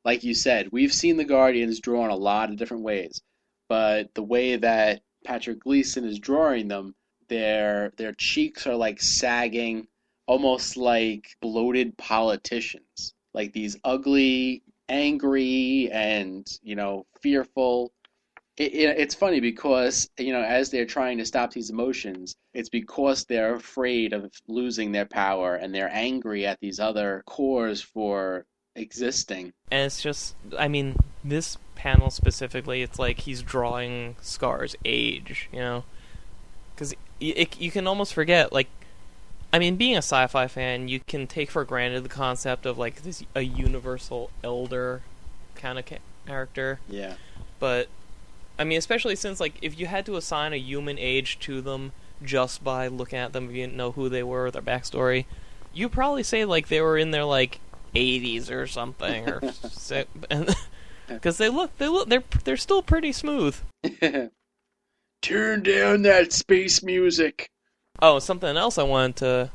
like 0.05 0.24
you 0.24 0.35
said, 0.35 0.68
we've 0.72 0.92
seen 0.92 1.16
the 1.16 1.24
Guardians 1.24 1.81
drawn 1.81 2.11
a 2.11 2.16
lot 2.16 2.50
of 2.50 2.57
different 2.57 2.83
ways, 2.83 3.22
but 3.68 4.14
the 4.14 4.22
way 4.22 4.57
that 4.57 5.02
Patrick 5.24 5.61
Gleason 5.61 6.05
is 6.05 6.18
drawing 6.18 6.68
them, 6.68 6.94
their 7.29 7.92
their 7.96 8.12
cheeks 8.12 8.66
are 8.66 8.76
like 8.76 9.00
sagging, 9.00 9.88
almost 10.26 10.76
like 10.76 11.37
bloated 11.40 11.96
politicians, 11.96 13.14
like 13.33 13.52
these 13.52 13.76
ugly, 13.85 14.62
angry, 14.88 15.88
and 15.90 16.46
you 16.62 16.76
know, 16.76 17.07
fearful. 17.22 17.92
It, 18.57 18.75
it, 18.75 18.99
it's 18.99 19.14
funny 19.14 19.40
because 19.40 20.09
you 20.19 20.33
know 20.33 20.42
as 20.42 20.71
they're 20.71 20.87
trying 20.87 21.19
to 21.19 21.27
stop 21.27 21.53
these 21.53 21.71
emotions 21.71 22.35
it's 22.55 22.69
because 22.71 23.25
they're 23.25 23.55
afraid 23.55 24.12
of 24.12 24.31
losing 24.49 24.92
their 24.92 25.07
power 25.07 25.57
and 25.57 25.75
they're 25.75 25.92
angry 25.92 26.47
at 26.47 26.59
these 26.61 26.81
other 26.81 27.23
Corps 27.27 27.81
for 27.83 28.47
existing 28.75 29.53
And 29.71 29.87
it's 29.87 30.01
just, 30.01 30.35
I 30.59 30.69
mean, 30.69 30.97
this 31.25 31.59
panel 31.75 32.11
specifically, 32.11 32.83
it's 32.83 32.99
like 32.99 33.21
he's 33.21 33.42
drawing 33.42 34.16
Scar's 34.21 34.77
age, 34.85 35.49
you 35.53 35.59
know? 35.59 35.85
Because 36.75 36.95
you 37.21 37.71
can 37.71 37.87
almost 37.87 38.14
forget, 38.14 38.53
like, 38.53 38.69
I 39.53 39.59
mean, 39.59 39.77
being 39.77 39.95
a 39.95 39.99
sci 39.99 40.27
fi 40.29 40.49
fan, 40.49 40.88
you 40.88 41.01
can 41.07 41.27
take 41.27 41.51
for 41.51 41.64
granted 41.64 42.05
the 42.05 42.09
concept 42.11 42.66
of, 42.66 42.79
like, 42.79 43.03
this 43.03 43.23
a 43.35 43.42
universal 43.42 44.31
elder 44.45 45.03
kind 45.57 45.79
of 45.79 45.87
ca- 45.87 45.99
character. 46.27 46.81
yeah 46.88 47.16
But, 47.61 47.88
I 48.59 48.64
mean, 48.64 48.79
especially 48.79 49.16
since, 49.16 49.40
like, 49.40 49.59
if 49.62 49.79
you 49.79 49.87
had 49.87 50.07
to 50.07 50.16
assign 50.16 50.53
a 50.53 50.57
human 50.57 50.99
age 50.99 51.38
to 51.40 51.61
them 51.61 51.92
just 52.23 52.64
by 52.64 52.88
looking 52.88 53.19
at 53.19 53.33
them, 53.33 53.47
if 53.47 53.57
you 53.57 53.62
didn't 53.62 53.77
know 53.77 53.92
who 53.92 54.09
they 54.09 54.23
were, 54.23 54.51
their 54.51 54.62
backstory, 54.62 55.27
you'd 55.75 55.92
probably 55.92 56.23
say, 56.23 56.45
like, 56.45 56.69
they 56.69 56.81
were 56.81 56.97
in 56.97 57.11
their, 57.11 57.25
like, 57.25 57.61
80s 57.95 58.51
or 58.51 58.66
something, 58.66 59.29
or 59.29 59.40
because 61.09 61.38
they 61.38 61.49
look, 61.49 61.77
they 61.79 61.88
look, 61.88 62.09
they're 62.09 62.25
they're 62.45 62.57
still 62.57 62.83
pretty 62.83 63.12
smooth. 63.12 63.57
turn 65.23 65.62
down 65.62 66.03
that 66.03 66.33
space 66.33 66.83
music 66.83 67.51
Oh, 68.01 68.19
something 68.19 68.57
else 68.57 68.79
I 68.79 68.83
wanted 68.83 69.16
to 69.16 69.51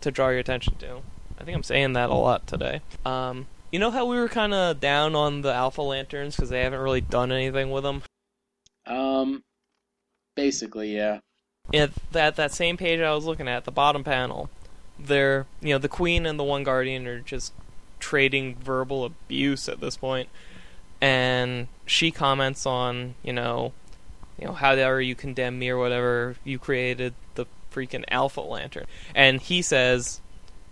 to 0.00 0.10
draw 0.10 0.30
your 0.30 0.38
attention 0.38 0.74
to. 0.76 1.02
I 1.38 1.44
think 1.44 1.56
I'm 1.56 1.62
saying 1.62 1.92
that 1.92 2.10
a 2.10 2.14
lot 2.14 2.46
today. 2.46 2.80
Um, 3.04 3.46
you 3.70 3.78
know 3.78 3.90
how 3.90 4.06
we 4.06 4.16
were 4.16 4.28
kind 4.28 4.54
of 4.54 4.80
down 4.80 5.14
on 5.14 5.42
the 5.42 5.52
Alpha 5.52 5.82
Lanterns 5.82 6.34
because 6.34 6.50
they 6.50 6.62
haven't 6.62 6.80
really 6.80 7.00
done 7.00 7.30
anything 7.30 7.70
with 7.70 7.84
them. 7.84 8.02
Um 8.86 9.42
basically 10.36 10.94
yeah 10.96 11.20
At 11.72 11.90
that 12.12 12.36
that 12.36 12.52
same 12.52 12.76
page 12.76 13.00
I 13.00 13.14
was 13.14 13.24
looking 13.24 13.48
at, 13.48 13.64
the 13.64 13.70
bottom 13.70 14.02
panel, 14.04 14.50
they're 14.98 15.46
you 15.60 15.70
know 15.70 15.78
the 15.78 15.88
Queen 15.88 16.26
and 16.26 16.38
the 16.38 16.44
One 16.44 16.64
Guardian 16.64 17.06
are 17.06 17.20
just 17.20 17.52
trading 18.00 18.56
verbal 18.56 19.04
abuse 19.04 19.68
at 19.68 19.80
this 19.80 19.96
point. 19.96 20.28
and 21.00 21.68
she 21.86 22.10
comments 22.10 22.66
on 22.66 23.14
you 23.22 23.32
know, 23.32 23.72
you 24.38 24.46
know 24.46 24.52
how 24.54 24.74
dare 24.74 25.00
you 25.00 25.14
condemn 25.14 25.58
me 25.58 25.68
or 25.68 25.78
whatever 25.78 26.36
you 26.44 26.58
created 26.58 27.14
the 27.34 27.46
freaking 27.72 28.04
Alpha 28.08 28.40
Lantern, 28.40 28.86
and 29.14 29.40
he 29.40 29.62
says. 29.62 30.20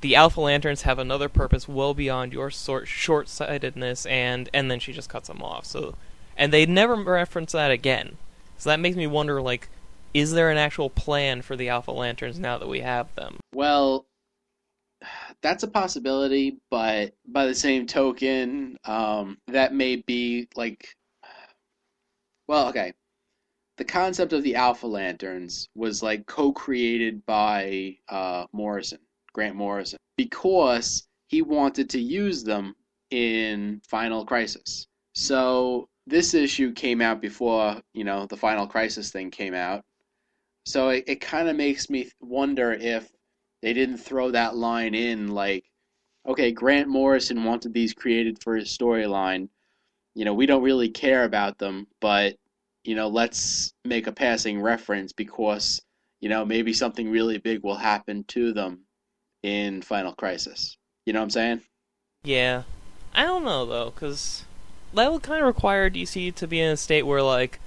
The 0.02 0.16
Alpha 0.16 0.40
Lanterns 0.40 0.82
have 0.82 0.98
another 0.98 1.28
purpose 1.28 1.68
well 1.68 1.92
beyond 1.92 2.32
your 2.32 2.50
sort 2.50 2.88
short-sightedness, 2.88 4.06
and 4.06 4.48
and 4.54 4.70
then 4.70 4.80
she 4.80 4.94
just 4.94 5.10
cuts 5.10 5.28
them 5.28 5.42
off. 5.42 5.66
So, 5.66 5.94
and 6.40 6.52
they 6.52 6.66
never 6.66 6.96
reference 6.96 7.52
that 7.52 7.70
again. 7.70 8.16
So 8.58 8.70
that 8.70 8.80
makes 8.80 8.96
me 8.96 9.06
wonder, 9.06 9.40
like, 9.40 9.68
is 10.12 10.32
there 10.32 10.50
an 10.50 10.56
actual 10.56 10.90
plan 10.90 11.42
for 11.42 11.54
the 11.54 11.68
Alpha 11.68 11.92
Lanterns 11.92 12.38
now 12.38 12.58
that 12.58 12.68
we 12.68 12.80
have 12.80 13.14
them? 13.14 13.36
well 13.54 14.06
that's 15.42 15.62
a 15.62 15.68
possibility 15.68 16.58
but 16.70 17.12
by 17.26 17.46
the 17.46 17.54
same 17.54 17.86
token 17.86 18.76
um 18.84 19.38
that 19.48 19.74
may 19.74 19.96
be 19.96 20.48
like 20.56 20.94
well 22.48 22.68
okay 22.68 22.92
the 23.76 23.84
concept 23.84 24.32
of 24.32 24.42
the 24.42 24.54
alpha 24.54 24.86
lanterns 24.86 25.68
was 25.74 26.02
like 26.02 26.26
co-created 26.26 27.24
by 27.26 27.96
uh 28.08 28.46
morrison 28.52 28.98
grant 29.32 29.56
morrison 29.56 29.98
because 30.16 31.06
he 31.28 31.42
wanted 31.42 31.90
to 31.90 32.00
use 32.00 32.44
them 32.44 32.74
in 33.10 33.80
final 33.88 34.24
crisis 34.24 34.86
so 35.14 35.88
this 36.10 36.34
issue 36.34 36.72
came 36.72 37.00
out 37.00 37.20
before 37.20 37.80
you 37.94 38.04
know 38.04 38.26
the 38.26 38.36
final 38.36 38.66
crisis 38.66 39.10
thing 39.10 39.30
came 39.30 39.54
out. 39.54 39.84
So 40.66 40.90
it, 40.90 41.04
it 41.06 41.20
kind 41.20 41.48
of 41.48 41.56
makes 41.56 41.88
me 41.88 42.10
wonder 42.20 42.72
if 42.72 43.08
they 43.62 43.72
didn't 43.72 43.98
throw 43.98 44.32
that 44.32 44.56
line 44.56 44.94
in 44.94 45.28
like 45.28 45.64
okay 46.28 46.52
grant 46.52 46.88
morrison 46.88 47.44
wanted 47.44 47.72
these 47.72 47.94
created 47.94 48.42
for 48.42 48.56
his 48.56 48.76
storyline. 48.76 49.48
You 50.14 50.24
know 50.24 50.34
we 50.34 50.46
don't 50.46 50.62
really 50.62 50.90
care 50.90 51.24
about 51.24 51.58
them 51.58 51.86
but 52.00 52.36
you 52.84 52.94
know 52.94 53.08
let's 53.08 53.72
make 53.84 54.06
a 54.06 54.12
passing 54.12 54.60
reference 54.60 55.12
because 55.12 55.80
you 56.20 56.28
know 56.28 56.44
maybe 56.44 56.72
something 56.72 57.10
really 57.10 57.38
big 57.38 57.62
will 57.62 57.76
happen 57.76 58.24
to 58.24 58.52
them 58.52 58.84
in 59.42 59.80
final 59.82 60.12
crisis. 60.12 60.76
You 61.06 61.12
know 61.12 61.20
what 61.20 61.24
i'm 61.24 61.30
saying? 61.30 61.60
Yeah, 62.24 62.64
I 63.14 63.24
don't 63.24 63.44
know 63.44 63.64
though, 63.64 63.90
because 63.90 64.44
that 64.94 65.12
would 65.12 65.22
kind 65.22 65.40
of 65.40 65.46
require 65.46 65.90
DC 65.90 66.34
to 66.34 66.46
be 66.46 66.60
in 66.60 66.72
a 66.72 66.76
state 66.76 67.02
where 67.02 67.22
like 67.22 67.60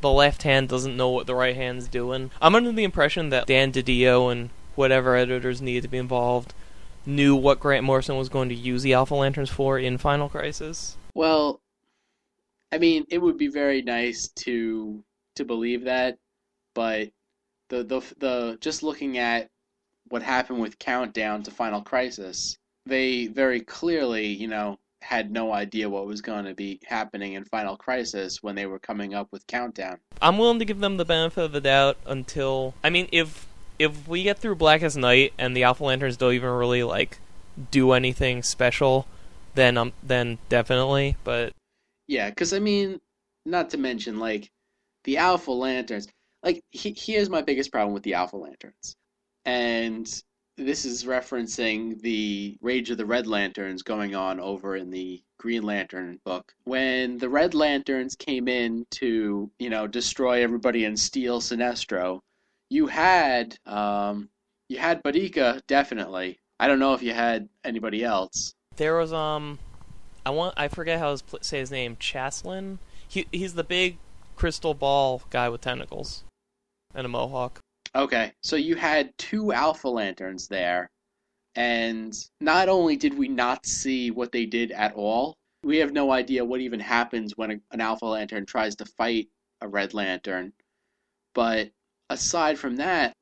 the 0.00 0.10
left 0.10 0.42
hand 0.44 0.68
doesn't 0.68 0.96
know 0.96 1.08
what 1.08 1.26
the 1.26 1.34
right 1.34 1.56
hand's 1.56 1.88
doing. 1.88 2.30
I'm 2.40 2.54
under 2.54 2.72
the 2.72 2.84
impression 2.84 3.30
that 3.30 3.46
Dan 3.46 3.72
DiDio 3.72 4.30
and 4.30 4.50
whatever 4.76 5.16
editors 5.16 5.60
needed 5.60 5.82
to 5.82 5.88
be 5.88 5.98
involved 5.98 6.54
knew 7.04 7.34
what 7.34 7.58
Grant 7.58 7.84
Morrison 7.84 8.16
was 8.16 8.28
going 8.28 8.48
to 8.50 8.54
use 8.54 8.82
the 8.82 8.92
Alpha 8.92 9.14
Lanterns 9.14 9.50
for 9.50 9.78
in 9.78 9.98
Final 9.98 10.28
Crisis. 10.28 10.96
well 11.14 11.60
i 12.70 12.76
mean 12.78 13.04
it 13.08 13.18
would 13.18 13.38
be 13.38 13.48
very 13.48 13.80
nice 13.82 14.28
to 14.28 15.02
to 15.34 15.44
believe 15.44 15.84
that 15.84 16.18
but 16.74 17.08
the 17.70 17.82
the 17.82 18.00
the 18.18 18.58
just 18.60 18.82
looking 18.82 19.16
at 19.18 19.48
what 20.10 20.22
happened 20.22 20.60
with 20.60 20.78
countdown 20.78 21.42
to 21.42 21.50
final 21.50 21.80
crisis 21.82 22.58
they 22.86 23.26
very 23.28 23.60
clearly 23.60 24.26
you 24.26 24.48
know 24.48 24.78
had 25.08 25.30
no 25.30 25.52
idea 25.52 25.88
what 25.88 26.06
was 26.06 26.20
going 26.20 26.44
to 26.44 26.54
be 26.54 26.78
happening 26.84 27.32
in 27.32 27.44
final 27.44 27.76
crisis 27.76 28.42
when 28.42 28.54
they 28.54 28.66
were 28.66 28.78
coming 28.78 29.14
up 29.14 29.26
with 29.32 29.46
countdown 29.46 29.98
I'm 30.20 30.36
willing 30.36 30.58
to 30.58 30.64
give 30.64 30.80
them 30.80 30.98
the 30.98 31.04
benefit 31.04 31.44
of 31.44 31.52
the 31.52 31.60
doubt 31.60 31.96
until 32.06 32.74
I 32.84 32.90
mean 32.90 33.08
if 33.10 33.46
if 33.78 34.08
we 34.08 34.22
get 34.22 34.38
through 34.38 34.56
Blackest 34.56 34.96
Night 34.96 35.32
and 35.38 35.56
the 35.56 35.62
Alpha 35.62 35.84
Lanterns 35.84 36.16
don't 36.16 36.34
even 36.34 36.50
really 36.50 36.82
like 36.82 37.18
do 37.70 37.92
anything 37.92 38.42
special, 38.42 39.06
then 39.54 39.76
um 39.76 39.92
then 40.02 40.38
definitely. 40.48 41.16
But 41.24 41.52
Yeah, 42.06 42.28
because 42.30 42.52
I 42.52 42.58
mean, 42.58 43.00
not 43.46 43.70
to 43.70 43.78
mention 43.78 44.18
like 44.18 44.50
the 45.04 45.18
Alpha 45.18 45.50
Lanterns. 45.50 46.08
Like 46.42 46.62
he, 46.70 46.94
here's 46.96 47.30
my 47.30 47.42
biggest 47.42 47.72
problem 47.72 47.94
with 47.94 48.04
the 48.04 48.14
Alpha 48.14 48.36
Lanterns, 48.36 48.94
and 49.44 50.08
this 50.58 50.84
is 50.84 51.04
referencing 51.04 52.00
the 52.00 52.58
Rage 52.60 52.90
of 52.90 52.98
the 52.98 53.06
Red 53.06 53.26
Lanterns 53.26 53.82
going 53.82 54.14
on 54.14 54.40
over 54.40 54.76
in 54.76 54.90
the 54.90 55.22
Green 55.38 55.62
Lantern 55.62 56.18
book. 56.24 56.52
When 56.64 57.16
the 57.18 57.28
Red 57.28 57.54
Lanterns 57.54 58.16
came 58.16 58.48
in 58.48 58.84
to 58.92 59.50
you 59.58 59.70
know 59.70 59.86
destroy 59.86 60.42
everybody 60.42 60.84
and 60.84 60.98
steal 60.98 61.40
Sinestro, 61.40 62.20
you 62.70 62.88
had 62.88 63.56
um, 63.66 64.28
you 64.68 64.78
had 64.78 65.02
Boodikka 65.02 65.62
definitely. 65.66 66.38
I 66.60 66.66
don't 66.66 66.80
know 66.80 66.94
if 66.94 67.02
you 67.02 67.12
had 67.12 67.48
anybody 67.64 68.04
else. 68.04 68.52
there 68.76 68.96
was 68.96 69.12
um, 69.12 69.58
I 70.26 70.30
want 70.30 70.54
I 70.56 70.68
forget 70.68 70.98
how 70.98 71.14
to 71.14 71.38
say 71.40 71.60
his 71.60 71.70
name. 71.70 71.96
Chaselon. 71.96 72.78
He 73.06 73.26
he's 73.32 73.54
the 73.54 73.64
big 73.64 73.98
crystal 74.36 74.74
ball 74.74 75.22
guy 75.30 75.48
with 75.48 75.60
tentacles 75.60 76.24
and 76.94 77.06
a 77.06 77.08
mohawk. 77.08 77.60
Okay, 77.94 78.32
so 78.42 78.56
you 78.56 78.76
had 78.76 79.16
two 79.18 79.52
Alpha 79.52 79.88
Lanterns 79.88 80.48
there, 80.48 80.90
and 81.54 82.14
not 82.40 82.68
only 82.68 82.96
did 82.96 83.16
we 83.16 83.28
not 83.28 83.66
see 83.66 84.10
what 84.10 84.32
they 84.32 84.46
did 84.46 84.72
at 84.72 84.94
all, 84.94 85.34
we 85.62 85.78
have 85.78 85.92
no 85.92 86.12
idea 86.12 86.44
what 86.44 86.60
even 86.60 86.80
happens 86.80 87.36
when 87.36 87.50
a, 87.50 87.60
an 87.72 87.80
Alpha 87.80 88.06
Lantern 88.06 88.46
tries 88.46 88.76
to 88.76 88.84
fight 88.84 89.28
a 89.60 89.68
Red 89.68 89.94
Lantern. 89.94 90.52
But 91.34 91.70
aside 92.10 92.58
from 92.58 92.76
that, 92.76 93.12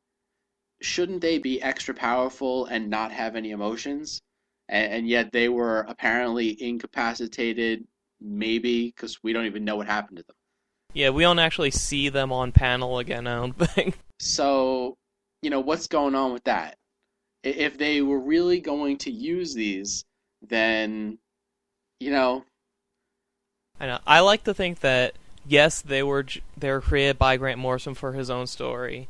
shouldn't 0.82 1.22
they 1.22 1.38
be 1.38 1.62
extra 1.62 1.94
powerful 1.94 2.66
and 2.66 2.90
not 2.90 3.12
have 3.12 3.36
any 3.36 3.52
emotions? 3.52 4.20
And, 4.68 4.92
and 4.92 5.08
yet 5.08 5.32
they 5.32 5.48
were 5.48 5.80
apparently 5.88 6.60
incapacitated, 6.62 7.86
maybe, 8.20 8.88
because 8.88 9.22
we 9.22 9.32
don't 9.32 9.46
even 9.46 9.64
know 9.64 9.76
what 9.76 9.86
happened 9.86 10.18
to 10.18 10.24
them. 10.24 10.36
Yeah, 10.92 11.10
we 11.10 11.22
don't 11.22 11.38
actually 11.38 11.70
see 11.70 12.08
them 12.08 12.32
on 12.32 12.52
panel 12.52 12.98
again. 12.98 13.26
I 13.26 13.36
don't 13.36 13.52
think. 13.58 13.98
So, 14.18 14.96
you 15.42 15.50
know, 15.50 15.60
what's 15.60 15.86
going 15.86 16.14
on 16.14 16.32
with 16.32 16.44
that? 16.44 16.76
If 17.42 17.78
they 17.78 18.02
were 18.02 18.18
really 18.18 18.60
going 18.60 18.98
to 18.98 19.10
use 19.10 19.54
these, 19.54 20.04
then, 20.42 21.18
you 22.00 22.10
know, 22.10 22.44
I 23.78 23.86
know. 23.86 23.98
I 24.06 24.20
like 24.20 24.44
to 24.44 24.54
think 24.54 24.80
that 24.80 25.14
yes, 25.46 25.82
they 25.82 26.02
were 26.02 26.26
they 26.56 26.70
were 26.70 26.80
created 26.80 27.18
by 27.18 27.36
Grant 27.36 27.58
Morrison 27.58 27.94
for 27.94 28.12
his 28.12 28.30
own 28.30 28.46
story, 28.46 29.08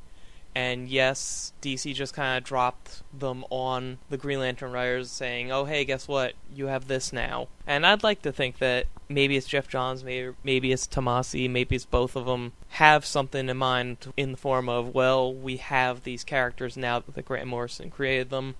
and 0.57 0.89
yes, 0.89 1.53
DC 1.61 1.95
just 1.95 2.15
kind 2.15 2.39
of 2.39 2.43
dropped 2.43 3.03
them 3.13 3.45
on 3.51 3.99
the 4.09 4.17
Green 4.17 4.41
Lantern 4.41 4.73
writers, 4.73 5.11
saying, 5.11 5.53
"Oh, 5.53 5.67
hey, 5.67 5.85
guess 5.85 6.09
what? 6.09 6.33
You 6.51 6.69
have 6.69 6.89
this 6.89 7.13
now." 7.13 7.49
And 7.67 7.85
I'd 7.85 8.03
like 8.03 8.23
to 8.23 8.33
think 8.33 8.57
that 8.57 8.87
maybe 9.07 9.37
it's 9.37 9.47
Geoff 9.47 9.69
Johns, 9.69 10.03
maybe 10.03 10.35
maybe 10.43 10.73
it's 10.73 10.87
Tomasi, 10.87 11.49
maybe 11.51 11.77
it's 11.77 11.85
both 11.85 12.17
of 12.17 12.25
them 12.25 12.53
have 12.69 13.05
something 13.05 13.51
in 13.51 13.57
mind 13.59 14.11
in 14.17 14.33
the 14.33 14.39
form 14.39 14.67
of, 14.71 14.95
well, 14.95 15.31
we 15.31 15.59
have 15.59 16.05
these 16.05 16.25
characters 16.25 16.75
now 16.75 17.01
that 17.01 17.27
Grant 17.27 17.49
Morrison 17.49 17.91
created 17.91 18.31
them. 18.31 18.55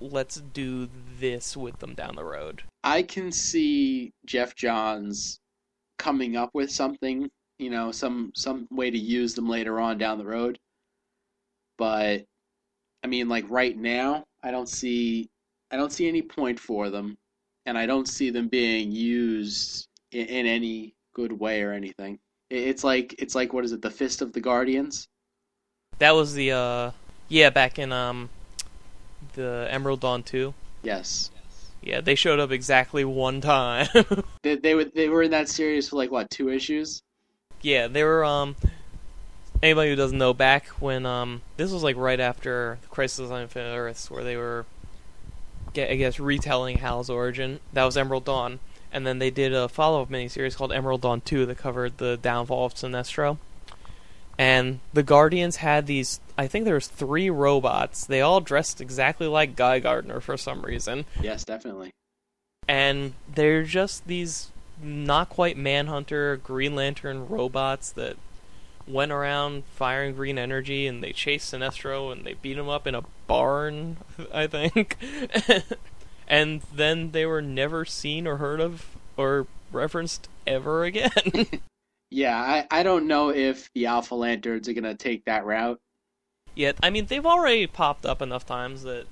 Let's 0.00 0.36
do 0.36 0.88
this 1.20 1.58
with 1.58 1.80
them 1.80 1.92
down 1.92 2.16
the 2.16 2.24
road. 2.24 2.62
I 2.82 3.02
can 3.02 3.32
see 3.32 4.12
Geoff 4.24 4.54
Johns 4.54 5.38
coming 5.98 6.36
up 6.36 6.48
with 6.54 6.70
something, 6.70 7.28
you 7.58 7.68
know, 7.68 7.92
some 7.92 8.32
some 8.34 8.66
way 8.70 8.90
to 8.90 8.98
use 8.98 9.34
them 9.34 9.46
later 9.46 9.78
on 9.78 9.98
down 9.98 10.16
the 10.16 10.24
road. 10.24 10.58
But 11.78 12.24
I 13.02 13.06
mean, 13.06 13.28
like 13.28 13.48
right 13.48 13.76
now, 13.76 14.24
I 14.42 14.50
don't 14.50 14.68
see 14.68 15.28
I 15.70 15.76
don't 15.76 15.92
see 15.92 16.08
any 16.08 16.22
point 16.22 16.58
for 16.58 16.90
them, 16.90 17.16
and 17.66 17.78
I 17.78 17.86
don't 17.86 18.08
see 18.08 18.30
them 18.30 18.48
being 18.48 18.90
used 18.92 19.86
in, 20.12 20.26
in 20.26 20.46
any 20.46 20.94
good 21.14 21.32
way 21.32 21.62
or 21.62 21.72
anything. 21.72 22.18
It- 22.50 22.66
It's 22.68 22.84
like 22.84 23.14
it's 23.18 23.34
like 23.34 23.52
what 23.52 23.64
is 23.64 23.72
it? 23.72 23.82
The 23.82 23.90
Fist 23.90 24.20
of 24.22 24.32
the 24.32 24.40
Guardians? 24.40 25.08
That 25.98 26.14
was 26.14 26.34
the 26.34 26.52
uh 26.52 26.90
yeah, 27.28 27.50
back 27.50 27.78
in 27.78 27.92
um 27.92 28.30
the 29.34 29.66
Emerald 29.70 30.00
Dawn 30.00 30.22
2. 30.22 30.54
Yes. 30.82 31.30
Yeah, 31.82 32.00
they 32.00 32.14
showed 32.14 32.40
up 32.40 32.50
exactly 32.50 33.04
one 33.04 33.40
time. 33.40 33.88
They 34.42 34.54
they 34.56 34.74
were 34.74 34.84
they 34.84 35.08
were 35.08 35.22
in 35.24 35.32
that 35.32 35.48
series 35.48 35.88
for 35.88 35.96
like 35.96 36.10
what 36.10 36.30
two 36.30 36.48
issues? 36.48 37.02
yeah, 37.60 37.88
they 37.88 38.04
were 38.04 38.24
um 38.24 38.54
anybody 39.62 39.90
who 39.90 39.96
doesn't 39.96 40.18
know 40.18 40.32
back 40.34 40.66
when 40.80 41.04
um 41.06 41.42
this 41.56 41.70
was 41.72 41.82
like 41.82 41.96
right 41.96 42.20
after 42.20 42.78
Crisis 42.90 43.30
on 43.30 43.42
Infinite 43.42 43.74
Earths 43.76 44.10
where 44.10 44.24
they 44.24 44.36
were 44.36 44.66
I 45.76 45.96
guess 45.96 46.18
retelling 46.18 46.78
Hal's 46.78 47.10
origin. 47.10 47.60
That 47.72 47.84
was 47.84 47.96
Emerald 47.96 48.24
Dawn. 48.24 48.58
And 48.90 49.06
then 49.06 49.18
they 49.18 49.30
did 49.30 49.52
a 49.52 49.68
follow-up 49.68 50.08
miniseries 50.08 50.56
called 50.56 50.72
Emerald 50.72 51.02
Dawn 51.02 51.20
2 51.20 51.44
that 51.46 51.58
covered 51.58 51.98
the 51.98 52.16
downfall 52.16 52.64
of 52.64 52.74
Sinestro. 52.74 53.36
And 54.38 54.80
the 54.92 55.02
Guardians 55.02 55.56
had 55.56 55.86
these 55.86 56.20
I 56.36 56.46
think 56.46 56.64
there 56.64 56.74
was 56.74 56.86
three 56.88 57.28
robots. 57.30 58.06
They 58.06 58.20
all 58.20 58.40
dressed 58.40 58.80
exactly 58.80 59.26
like 59.26 59.56
Guy 59.56 59.78
Gardner 59.80 60.20
for 60.20 60.36
some 60.36 60.62
reason. 60.62 61.04
Yes, 61.20 61.44
definitely. 61.44 61.90
and 62.66 63.14
they're 63.32 63.64
just 63.64 64.06
these 64.06 64.50
not 64.82 65.28
quite 65.28 65.56
manhunter 65.56 66.36
green 66.36 66.74
lantern 66.76 67.28
robots 67.28 67.90
that 67.92 68.16
went 68.88 69.12
around 69.12 69.64
firing 69.74 70.14
green 70.14 70.38
energy 70.38 70.86
and 70.86 71.02
they 71.02 71.12
chased 71.12 71.52
sinestro 71.52 72.10
and 72.12 72.24
they 72.24 72.34
beat 72.34 72.56
him 72.58 72.68
up 72.68 72.86
in 72.86 72.94
a 72.94 73.02
barn 73.26 73.98
i 74.32 74.46
think. 74.46 74.96
And 76.30 76.60
then 76.74 77.12
they 77.12 77.24
were 77.24 77.40
never 77.40 77.86
seen 77.86 78.26
or 78.26 78.36
heard 78.36 78.60
of 78.60 78.84
or 79.16 79.46
referenced 79.72 80.28
ever 80.46 80.84
again. 80.84 81.10
Yeah, 82.10 82.36
I, 82.38 82.66
I 82.70 82.82
don't 82.82 83.06
know 83.06 83.30
if 83.30 83.70
the 83.74 83.86
Alpha 83.86 84.14
Lanterns 84.14 84.68
are 84.68 84.72
gonna 84.74 84.94
take 84.94 85.24
that 85.26 85.44
route. 85.44 85.78
yet 86.54 86.76
i 86.82 86.90
mean 86.90 87.06
they've 87.06 87.26
already 87.26 87.66
popped 87.66 88.04
up 88.06 88.20
enough 88.22 88.44
times 88.46 88.82
that 88.82 89.06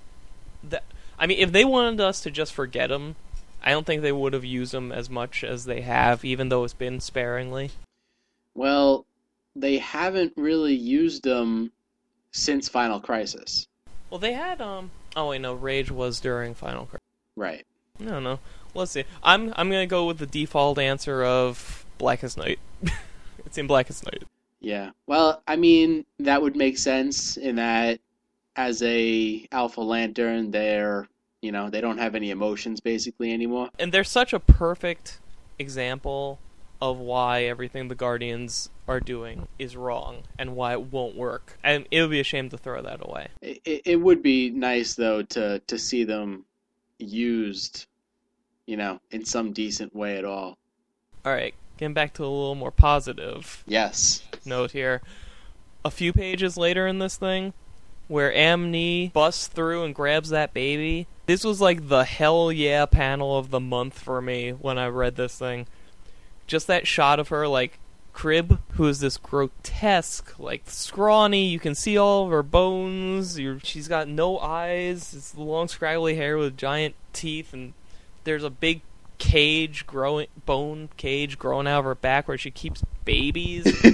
that 0.64 0.82
i 1.18 1.26
mean 1.26 1.38
if 1.38 1.52
they 1.52 1.64
wanted 1.64 2.00
us 2.00 2.20
to 2.22 2.30
just 2.30 2.52
forget 2.52 2.88
them 2.90 3.14
i 3.62 3.70
don't 3.70 3.86
think 3.86 4.02
they 4.02 4.12
would 4.12 4.32
have 4.32 4.44
used 4.44 4.72
them 4.72 4.90
as 4.92 5.08
much 5.08 5.44
as 5.44 5.64
they 5.66 5.80
have 5.82 6.24
even 6.24 6.48
though 6.48 6.64
it's 6.64 6.74
been 6.74 7.00
sparingly. 7.00 7.70
Well, 8.54 9.05
they 9.56 9.78
haven't 9.78 10.34
really 10.36 10.74
used 10.74 11.24
them 11.24 11.72
since 12.30 12.68
Final 12.68 13.00
Crisis. 13.00 13.66
Well, 14.10 14.20
they 14.20 14.34
had 14.34 14.60
um. 14.60 14.90
Oh 15.16 15.30
wait, 15.30 15.40
no. 15.40 15.54
Rage 15.54 15.90
was 15.90 16.20
during 16.20 16.54
Final 16.54 16.86
Crisis. 16.86 17.00
Right. 17.34 17.66
No, 17.98 18.20
don't. 18.20 18.40
Let's 18.74 18.92
see. 18.92 19.04
I'm 19.22 19.52
I'm 19.56 19.70
gonna 19.70 19.86
go 19.86 20.06
with 20.06 20.18
the 20.18 20.26
default 20.26 20.78
answer 20.78 21.24
of 21.24 21.86
Blackest 21.98 22.36
Night. 22.36 22.58
it's 23.46 23.58
in 23.58 23.66
Blackest 23.66 24.04
Night. 24.04 24.24
Yeah. 24.60 24.90
Well, 25.06 25.42
I 25.48 25.56
mean, 25.56 26.04
that 26.18 26.42
would 26.42 26.56
make 26.56 26.78
sense 26.78 27.36
in 27.36 27.56
that 27.56 28.00
as 28.56 28.82
a 28.82 29.46
Alpha 29.52 29.80
Lantern, 29.80 30.50
they're, 30.50 31.08
you 31.42 31.52
know, 31.52 31.70
they 31.70 31.80
don't 31.80 31.98
have 31.98 32.14
any 32.14 32.30
emotions 32.30 32.80
basically 32.80 33.32
anymore. 33.32 33.68
And 33.78 33.92
they're 33.92 34.04
such 34.04 34.32
a 34.32 34.40
perfect 34.40 35.20
example 35.58 36.38
of 36.80 36.98
why 36.98 37.44
everything 37.44 37.88
the 37.88 37.94
Guardians 37.94 38.70
are 38.88 39.00
doing 39.00 39.48
is 39.58 39.76
wrong 39.76 40.22
and 40.38 40.54
why 40.54 40.72
it 40.72 40.92
won't 40.92 41.16
work. 41.16 41.58
And 41.62 41.86
it 41.90 42.00
would 42.00 42.10
be 42.10 42.20
a 42.20 42.24
shame 42.24 42.48
to 42.50 42.58
throw 42.58 42.82
that 42.82 43.00
away. 43.00 43.28
It, 43.42 43.82
it, 43.84 43.96
would 43.96 44.22
be 44.22 44.50
nice 44.50 44.94
though 44.94 45.22
to 45.22 45.58
to 45.60 45.78
see 45.78 46.04
them 46.04 46.44
used, 46.98 47.86
you 48.66 48.76
know, 48.76 49.00
in 49.10 49.24
some 49.24 49.52
decent 49.52 49.94
way 49.94 50.18
at 50.18 50.24
all. 50.24 50.56
All 51.24 51.32
right, 51.32 51.54
getting 51.78 51.94
back 51.94 52.14
to 52.14 52.22
a 52.22 52.26
little 52.26 52.54
more 52.54 52.70
positive. 52.70 53.64
Yes. 53.66 54.22
note 54.44 54.70
here. 54.70 55.02
A 55.84 55.90
few 55.90 56.12
pages 56.12 56.56
later 56.56 56.86
in 56.86 56.98
this 56.98 57.16
thing, 57.16 57.52
where 58.08 58.32
Amni 58.32 59.12
busts 59.12 59.46
through 59.46 59.84
and 59.84 59.94
grabs 59.94 60.30
that 60.30 60.54
baby. 60.54 61.06
This 61.26 61.44
was 61.44 61.60
like 61.60 61.88
the 61.88 62.04
hell 62.04 62.52
yeah 62.52 62.86
panel 62.86 63.36
of 63.36 63.50
the 63.50 63.60
month 63.60 63.98
for 63.98 64.22
me 64.22 64.50
when 64.50 64.78
I 64.78 64.86
read 64.86 65.16
this 65.16 65.36
thing. 65.38 65.66
Just 66.46 66.68
that 66.68 66.86
shot 66.86 67.18
of 67.18 67.28
her, 67.28 67.48
like, 67.48 67.80
Kryb, 68.16 68.58
who 68.72 68.86
is 68.86 69.00
this 69.00 69.18
grotesque, 69.18 70.38
like, 70.38 70.62
scrawny, 70.70 71.44
you 71.44 71.58
can 71.60 71.74
see 71.74 71.98
all 71.98 72.24
of 72.24 72.30
her 72.30 72.42
bones, 72.42 73.38
you 73.38 73.60
she's 73.62 73.88
got 73.88 74.08
no 74.08 74.38
eyes, 74.38 75.12
it's 75.12 75.36
long 75.36 75.68
scraggly 75.68 76.14
hair 76.14 76.38
with 76.38 76.56
giant 76.56 76.94
teeth, 77.12 77.52
and 77.52 77.74
there's 78.24 78.42
a 78.42 78.48
big 78.48 78.80
cage 79.18 79.86
growing, 79.86 80.28
bone 80.46 80.88
cage 80.96 81.38
growing 81.38 81.66
out 81.66 81.80
of 81.80 81.84
her 81.84 81.94
back 81.94 82.26
where 82.26 82.38
she 82.38 82.50
keeps 82.50 82.82
babies. 83.04 83.64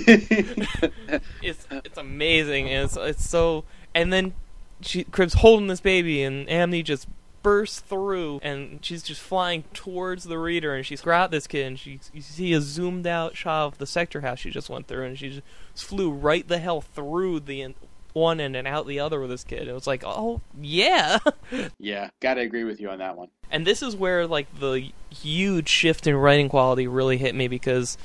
It's 1.42 1.66
it's 1.70 1.98
amazing 1.98 2.68
and 2.70 2.84
it's 2.84 2.96
it's 2.96 3.28
so 3.28 3.64
and 3.94 4.12
then 4.12 4.32
she 4.80 5.04
Kryb's 5.04 5.34
holding 5.34 5.66
this 5.66 5.80
baby 5.80 6.22
and 6.22 6.46
Amni 6.48 6.82
just 6.84 7.06
bursts 7.42 7.80
through 7.80 8.38
and 8.42 8.84
she's 8.84 9.02
just 9.02 9.20
flying 9.20 9.64
towards 9.74 10.24
the 10.24 10.38
reader 10.38 10.74
and 10.74 10.86
she's 10.86 11.00
got 11.00 11.30
this 11.30 11.46
kid 11.46 11.66
and 11.66 11.78
she 11.78 11.98
you 12.12 12.22
see 12.22 12.52
a 12.52 12.60
zoomed 12.60 13.06
out 13.06 13.36
shot 13.36 13.66
of 13.66 13.78
the 13.78 13.86
sector 13.86 14.20
house 14.20 14.38
she 14.38 14.50
just 14.50 14.70
went 14.70 14.86
through 14.86 15.04
and 15.04 15.18
she 15.18 15.28
just 15.28 15.42
flew 15.74 16.10
right 16.10 16.46
the 16.48 16.58
hell 16.58 16.80
through 16.80 17.40
the 17.40 17.74
one 18.12 18.40
end 18.40 18.54
and 18.56 18.68
out 18.68 18.86
the 18.86 19.00
other 19.00 19.18
with 19.20 19.30
this 19.30 19.42
kid. 19.44 19.68
It 19.68 19.72
was 19.72 19.86
like, 19.86 20.02
oh 20.04 20.40
yeah. 20.60 21.18
Yeah, 21.78 22.10
gotta 22.20 22.42
agree 22.42 22.64
with 22.64 22.80
you 22.80 22.90
on 22.90 22.98
that 22.98 23.16
one. 23.16 23.28
and 23.50 23.66
this 23.66 23.82
is 23.82 23.96
where 23.96 24.26
like 24.26 24.58
the 24.58 24.90
huge 25.10 25.68
shift 25.68 26.06
in 26.06 26.14
writing 26.16 26.48
quality 26.48 26.86
really 26.86 27.16
hit 27.18 27.34
me 27.34 27.48
because, 27.48 27.96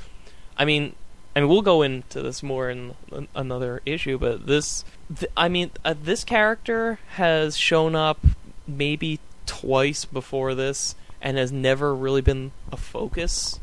I 0.58 0.63
mean, 0.65 0.95
I 1.36 1.41
mean 1.41 1.50
we'll 1.50 1.62
go 1.62 1.82
into 1.82 2.21
this 2.21 2.41
more 2.41 2.69
in 2.69 2.95
another 3.36 3.82
issue, 3.86 4.17
but 4.17 4.47
this, 4.47 4.84
th- 5.13 5.32
I 5.36 5.50
mean, 5.50 5.71
uh, 5.84 5.93
this 6.02 6.23
character 6.23 7.00
has 7.15 7.58
shown 7.58 7.93
up 7.95 8.19
maybe 8.65 9.19
twice 9.48 10.06
before 10.06 10.54
this 10.54 10.96
and 11.20 11.38
has 11.38 11.52
never 11.52 11.96
really 11.96 12.22
been 12.22 12.52
a 12.72 12.78
focus 12.78 13.60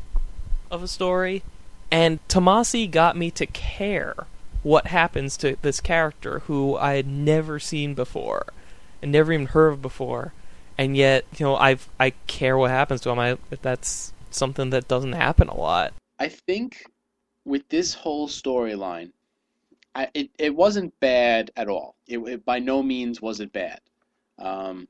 of 0.69 0.83
a 0.83 0.87
story. 0.87 1.43
And 1.91 2.19
Tomasi 2.27 2.89
got 2.89 3.15
me 3.15 3.31
to 3.31 3.45
care 3.45 4.27
what 4.63 4.87
happens 4.87 5.37
to 5.37 5.55
this 5.61 5.79
character 5.79 6.39
who 6.39 6.75
I 6.75 6.95
had 6.95 7.07
never 7.07 7.59
seen 7.59 7.93
before 7.93 8.47
and 9.01 9.11
never 9.11 9.31
even 9.31 9.45
heard 9.47 9.69
of 9.69 9.81
before. 9.81 10.33
And 10.77 10.97
yet, 10.97 11.25
you 11.37 11.45
know, 11.45 11.55
I've 11.55 11.87
I 11.99 12.11
care 12.27 12.57
what 12.57 12.71
happens 12.71 13.01
to 13.01 13.09
him. 13.11 13.19
I 13.19 13.37
that's 13.61 14.11
something 14.31 14.71
that 14.71 14.87
doesn't 14.87 15.13
happen 15.13 15.47
a 15.47 15.55
lot. 15.55 15.93
I 16.19 16.29
think 16.29 16.83
with 17.45 17.67
this 17.69 17.93
whole 17.93 18.27
storyline, 18.27 19.11
it, 20.13 20.29
it 20.37 20.55
wasn't 20.55 20.99
bad 20.99 21.51
at 21.55 21.69
all. 21.69 21.95
It, 22.07 22.17
it 22.19 22.45
by 22.45 22.59
no 22.59 22.83
means 22.83 23.21
was 23.21 23.39
it 23.39 23.53
bad. 23.53 23.79
Um, 24.37 24.87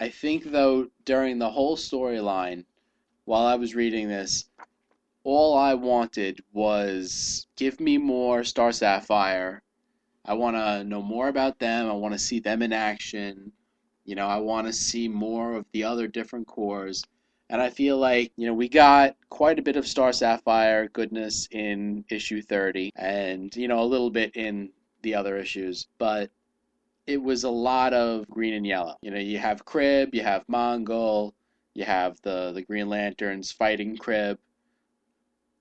I 0.00 0.08
think 0.08 0.44
though 0.44 0.88
during 1.04 1.38
the 1.38 1.50
whole 1.50 1.76
storyline, 1.76 2.64
while 3.24 3.46
I 3.46 3.54
was 3.54 3.74
reading 3.74 4.08
this, 4.08 4.46
all 5.22 5.56
I 5.56 5.74
wanted 5.74 6.42
was 6.52 7.46
give 7.56 7.80
me 7.80 7.96
more 7.98 8.44
Star 8.44 8.72
Sapphire. 8.72 9.62
I 10.24 10.34
want 10.34 10.56
to 10.56 10.84
know 10.84 11.02
more 11.02 11.28
about 11.28 11.58
them. 11.58 11.88
I 11.88 11.92
want 11.92 12.12
to 12.12 12.18
see 12.18 12.40
them 12.40 12.62
in 12.62 12.72
action. 12.72 13.52
You 14.04 14.14
know, 14.14 14.26
I 14.26 14.38
want 14.38 14.66
to 14.66 14.72
see 14.72 15.08
more 15.08 15.54
of 15.54 15.66
the 15.72 15.84
other 15.84 16.06
different 16.08 16.46
corps. 16.46 17.02
And 17.48 17.60
I 17.62 17.70
feel 17.70 17.98
like, 17.98 18.32
you 18.36 18.46
know, 18.46 18.54
we 18.54 18.68
got 18.68 19.16
quite 19.28 19.58
a 19.58 19.62
bit 19.62 19.76
of 19.76 19.86
Star 19.86 20.12
Sapphire 20.12 20.88
goodness 20.88 21.46
in 21.50 22.04
issue 22.10 22.42
30 22.42 22.90
and, 22.96 23.54
you 23.54 23.68
know, 23.68 23.80
a 23.80 23.84
little 23.84 24.10
bit 24.10 24.34
in 24.34 24.70
the 25.02 25.14
other 25.14 25.36
issues, 25.36 25.86
but 25.98 26.30
it 27.06 27.22
was 27.22 27.44
a 27.44 27.50
lot 27.50 27.92
of 27.92 28.28
green 28.28 28.54
and 28.54 28.66
yellow. 28.66 28.96
You 29.02 29.10
know, 29.10 29.18
you 29.18 29.38
have 29.38 29.64
Kryb, 29.64 30.14
you 30.14 30.22
have 30.22 30.46
Mongul, 30.46 31.32
you 31.74 31.84
have 31.84 32.20
the 32.22 32.52
the 32.52 32.62
Green 32.62 32.88
Lanterns 32.88 33.52
fighting 33.52 33.96
Kryb. 33.96 34.38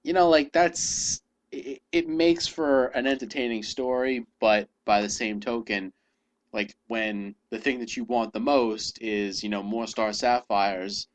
You 0.03 0.13
know, 0.13 0.29
like 0.29 0.51
that's 0.51 1.21
it, 1.51 1.81
it 1.91 2.07
makes 2.07 2.47
for 2.47 2.87
an 2.87 3.07
entertaining 3.07 3.63
story, 3.63 4.25
but 4.39 4.69
by 4.85 5.01
the 5.01 5.09
same 5.09 5.39
token, 5.39 5.91
like 6.53 6.75
when 6.87 7.35
the 7.49 7.59
thing 7.59 7.79
that 7.79 7.97
you 7.97 8.03
want 8.03 8.33
the 8.33 8.39
most 8.39 9.01
is, 9.01 9.43
you 9.43 9.49
know, 9.49 9.63
more 9.63 9.87
Star 9.87 10.13
Sapphires 10.13 11.07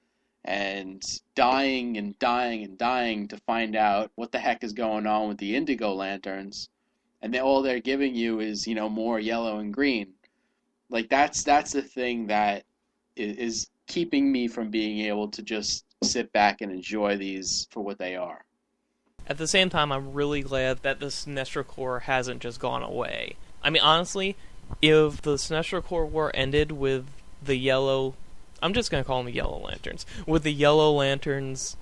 and 0.45 1.03
dying 1.35 1.97
and 1.97 2.19
dying 2.19 2.65
and 2.65 2.79
dying 2.79 3.29
to 3.29 3.37
find 3.39 3.77
out 3.77 4.11
what 4.15 4.33
the 4.33 4.39
heck 4.39 4.65
is 4.65 4.73
going 4.73 5.07
on 5.07 5.29
with 5.29 5.39
the 5.39 5.55
Indigo 5.55 5.95
Lanterns, 5.95 6.69
and 7.23 7.33
they, 7.35 7.41
all 7.41 7.63
they're 7.63 7.81
giving 7.81 8.15
you 8.15 8.41
is, 8.41 8.67
you 8.67 8.75
know, 8.75 8.89
more 8.89 9.21
yellow 9.21 9.59
and 9.59 9.75
green. 9.75 10.15
Like 10.91 11.09
that's 11.09 11.43
that's 11.43 11.73
the 11.73 11.83
thing 11.83 12.27
that 12.29 12.65
is, 13.17 13.69
keeping 13.87 14.31
me 14.31 14.47
from 14.47 14.71
being 14.71 15.07
able 15.07 15.29
to 15.29 15.43
just 15.43 15.87
sit 16.03 16.31
back 16.33 16.61
and 16.61 16.71
enjoy 16.71 17.17
these 17.17 17.67
for 17.71 17.83
what 17.83 17.99
they 17.99 18.15
are. 18.15 18.45
At 19.27 19.39
the 19.39 19.49
same 19.49 19.71
time, 19.71 19.91
I'm 19.91 20.13
really 20.13 20.43
glad 20.43 20.83
that 20.83 21.01
the 21.01 21.07
Sinestro 21.07 21.67
Corps 21.67 22.01
hasn't 22.01 22.43
just 22.43 22.61
gone 22.61 22.83
away. 22.83 23.37
I 23.63 23.71
mean, 23.71 23.83
honestly, 23.83 24.37
if 24.83 25.23
the 25.23 25.37
Sinestro 25.37 25.83
Corps 25.83 26.05
war 26.05 26.31
ended 26.35 26.73
with 26.73 27.07
the 27.43 27.57
yellow, 27.57 28.15
I'm 28.63 28.75
just 28.75 28.91
gonna 28.91 29.05
call 29.05 29.19
them 29.19 29.33
the 29.33 29.33
Yellow 29.33 29.59
Lanterns, 29.59 30.05
with 30.27 30.43
the 30.43 30.53
Yellow 30.53 30.93
Lanterns 30.93 31.77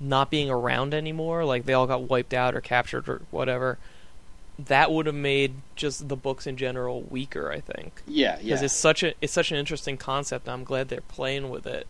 not 0.00 0.30
being 0.30 0.50
around 0.50 0.94
anymore, 0.94 1.44
like 1.44 1.64
they 1.64 1.74
all 1.74 1.86
got 1.86 2.08
wiped 2.08 2.34
out 2.34 2.54
or 2.54 2.60
captured 2.60 3.08
or 3.08 3.22
whatever, 3.30 3.78
that 4.66 4.90
would 4.92 5.06
have 5.06 5.14
made 5.14 5.54
just 5.76 6.08
the 6.08 6.16
books 6.16 6.46
in 6.46 6.56
general 6.56 7.02
weaker. 7.02 7.50
I 7.50 7.60
think. 7.60 8.02
Yeah, 8.06 8.36
yeah. 8.36 8.42
because 8.42 8.62
it's 8.62 8.74
such 8.74 9.02
a 9.02 9.14
it's 9.20 9.32
such 9.32 9.50
an 9.52 9.58
interesting 9.58 9.96
concept. 9.96 10.48
I'm 10.48 10.64
glad 10.64 10.88
they're 10.88 11.00
playing 11.00 11.50
with 11.50 11.66
it, 11.66 11.86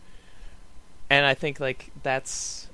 and 1.10 1.26
I 1.26 1.34
think 1.34 1.60
like 1.60 1.90
that's, 2.02 2.68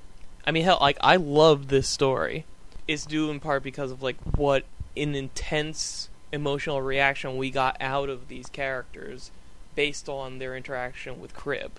I 0.45 0.51
mean, 0.51 0.63
hell, 0.63 0.77
like 0.81 0.97
I 1.01 1.15
love 1.15 1.67
this 1.67 1.87
story. 1.87 2.45
It's 2.87 3.05
due 3.05 3.29
in 3.29 3.39
part 3.39 3.63
because 3.63 3.91
of 3.91 4.01
like 4.01 4.17
what 4.35 4.65
an 4.97 5.15
intense 5.15 6.09
emotional 6.31 6.81
reaction 6.81 7.37
we 7.37 7.49
got 7.49 7.77
out 7.79 8.09
of 8.09 8.27
these 8.27 8.47
characters 8.47 9.31
based 9.75 10.09
on 10.09 10.39
their 10.39 10.55
interaction 10.55 11.19
with 11.19 11.35
Kryb. 11.35 11.71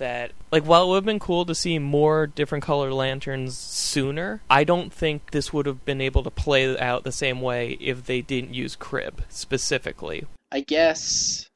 That 0.00 0.32
like 0.50 0.64
while 0.64 0.84
it 0.84 0.88
would 0.88 0.94
have 0.96 1.04
been 1.04 1.18
cool 1.18 1.44
to 1.44 1.54
see 1.54 1.78
more 1.78 2.26
different 2.26 2.64
color 2.64 2.90
lanterns 2.90 3.54
sooner, 3.56 4.40
I 4.48 4.64
don't 4.64 4.90
think 4.90 5.30
this 5.30 5.52
would 5.52 5.66
have 5.66 5.84
been 5.84 6.00
able 6.00 6.22
to 6.22 6.30
play 6.30 6.78
out 6.78 7.04
the 7.04 7.12
same 7.12 7.42
way 7.42 7.76
if 7.80 8.06
they 8.06 8.22
didn't 8.22 8.54
use 8.54 8.76
Kryb 8.76 9.18
specifically. 9.28 10.24
I 10.50 10.60
guess, 10.60 11.50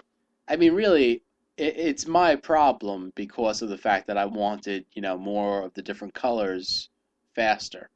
I 0.47 0.57
mean, 0.57 0.75
really, 0.75 1.23
it, 1.57 1.79
it's 1.79 2.07
my 2.07 2.37
problem 2.37 3.15
because 3.15 3.63
of 3.63 3.71
the 3.71 3.79
fact 3.79 4.09
that 4.09 4.19
I 4.19 4.27
wanted, 4.27 4.85
you 4.93 5.01
know, 5.01 5.17
more 5.17 5.63
of 5.63 5.73
the 5.73 5.83
different 5.83 6.13
colors 6.13 6.91
faster. 7.35 7.89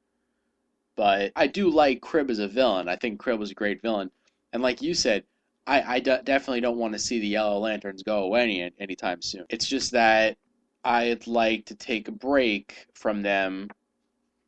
But 0.96 1.30
I 1.36 1.46
do 1.46 1.68
like 1.68 2.00
Kryb 2.00 2.30
as 2.30 2.38
a 2.38 2.48
villain. 2.48 2.88
I 2.88 2.96
think 2.96 3.20
Kryb 3.20 3.38
was 3.38 3.50
a 3.50 3.54
great 3.54 3.82
villain. 3.82 4.10
And 4.54 4.62
like 4.62 4.80
you 4.80 4.94
said, 4.94 5.24
I, 5.68 5.96
I 5.96 6.00
de- 6.00 6.22
definitely 6.22 6.62
don't 6.62 6.78
want 6.78 6.94
to 6.94 6.98
see 6.98 7.20
the 7.20 7.28
Yellow 7.28 7.58
Lanterns 7.58 8.02
go 8.02 8.22
away 8.24 8.42
any, 8.42 8.72
anytime 8.80 9.20
soon. 9.20 9.44
It's 9.50 9.68
just 9.68 9.92
that 9.92 10.38
I'd 10.82 11.26
like 11.26 11.66
to 11.66 11.74
take 11.74 12.08
a 12.08 12.12
break 12.12 12.86
from 12.94 13.20
them, 13.20 13.68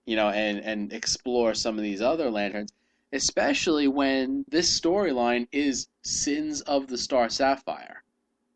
you 0.06 0.16
know, 0.16 0.30
and, 0.30 0.60
and 0.60 0.92
explore 0.94 1.52
some 1.54 1.76
of 1.76 1.84
these 1.84 2.00
other 2.00 2.30
lanterns, 2.30 2.72
especially 3.12 3.86
when 3.86 4.46
this 4.48 4.80
storyline 4.80 5.46
is 5.52 5.88
Sins 6.02 6.62
of 6.62 6.86
the 6.86 6.96
Star 6.96 7.28
Sapphire. 7.28 8.02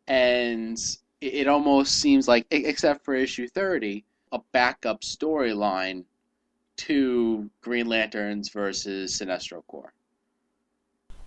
And 0.07 0.79
it, 1.21 1.33
it 1.35 1.47
almost 1.47 1.99
seems 1.99 2.27
like, 2.27 2.47
except 2.49 3.05
for 3.05 3.13
issue 3.13 3.47
30, 3.47 4.03
a 4.31 4.39
backup 4.53 5.01
storyline 5.01 6.03
to 6.77 7.47
Green 7.61 7.87
Lanterns 7.87 8.49
versus 8.49 9.19
Sinestro 9.19 9.61
Corps. 9.67 9.93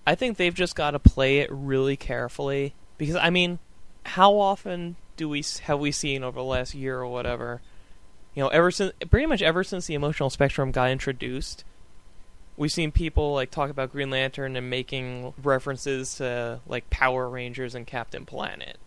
I 0.09 0.15
think 0.15 0.39
they've 0.39 0.55
just 0.55 0.75
got 0.75 0.93
to 0.93 0.99
play 0.99 1.41
it 1.41 1.51
really 1.53 1.95
carefully 1.95 2.73
because 2.97 3.17
I 3.17 3.29
mean, 3.29 3.59
how 4.07 4.39
often 4.39 4.97
do 5.19 5.29
we 5.29 5.45
have 5.65 5.79
we 5.79 5.93
seen 5.93 6.25
over 6.25 6.39
the 6.39 6.45
last 6.45 6.75
year 6.75 7.01
or 7.01 7.07
whatever? 7.07 7.61
You 8.35 8.45
know, 8.45 8.49
ever 8.49 8.71
since 8.71 8.95
pretty 9.11 9.27
much 9.27 9.43
ever 9.43 9.63
since 9.63 9.87
the 9.87 9.93
emotional 9.93 10.31
spectrum 10.31 10.71
got 10.71 10.89
introduced, 10.89 11.63
we've 12.57 12.73
seen 12.73 12.91
people 12.91 13.35
like 13.35 13.51
talk 13.51 13.69
about 13.69 13.93
Green 13.93 14.09
Lantern 14.09 14.57
and 14.57 14.71
making 14.71 15.35
references 15.43 16.15
to 16.15 16.61
like 16.67 16.89
Power 16.89 17.29
Rangers 17.29 17.75
and 17.75 17.87
Captain 17.87 18.25
Planet. 18.25 18.79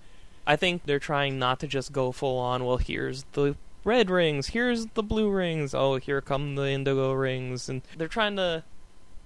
I 0.48 0.56
think 0.56 0.86
they're 0.86 0.98
trying 0.98 1.38
not 1.38 1.60
to 1.60 1.68
just 1.68 1.92
go 1.92 2.12
full 2.12 2.40
on. 2.40 2.66
Well, 2.66 2.78
here's 2.78 3.26
the 3.34 3.56
red 3.84 4.10
rings, 4.10 4.48
here's 4.48 4.88
the 4.88 5.04
blue 5.04 5.30
rings. 5.30 5.76
Oh, 5.76 5.98
here 5.98 6.20
come 6.20 6.56
the 6.56 6.72
indigo 6.72 7.14
rings, 7.14 7.70
and 7.70 7.84
they're 7.96 8.08
trying 8.08 8.38
to 8.38 8.64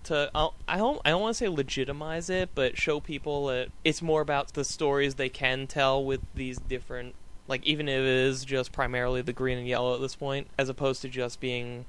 to 0.05 0.31
I'll- 0.33 0.55
I 0.67 0.77
don't 0.77 0.99
I 1.05 1.09
don't 1.09 1.21
want 1.21 1.35
to 1.35 1.37
say 1.37 1.47
legitimize 1.47 2.29
it, 2.29 2.49
but 2.55 2.77
show 2.77 2.99
people 2.99 3.47
that 3.47 3.69
it's 3.83 4.01
more 4.01 4.21
about 4.21 4.53
the 4.53 4.63
stories 4.63 5.15
they 5.15 5.29
can 5.29 5.67
tell 5.67 6.03
with 6.03 6.21
these 6.33 6.57
different 6.57 7.15
like 7.47 7.63
even 7.65 7.87
if 7.87 7.99
it 7.99 8.05
is 8.05 8.43
just 8.45 8.71
primarily 8.71 9.21
the 9.21 9.33
green 9.33 9.57
and 9.57 9.67
yellow 9.67 9.95
at 9.95 10.01
this 10.01 10.15
point, 10.15 10.47
as 10.57 10.69
opposed 10.69 11.01
to 11.03 11.09
just 11.09 11.39
being, 11.39 11.85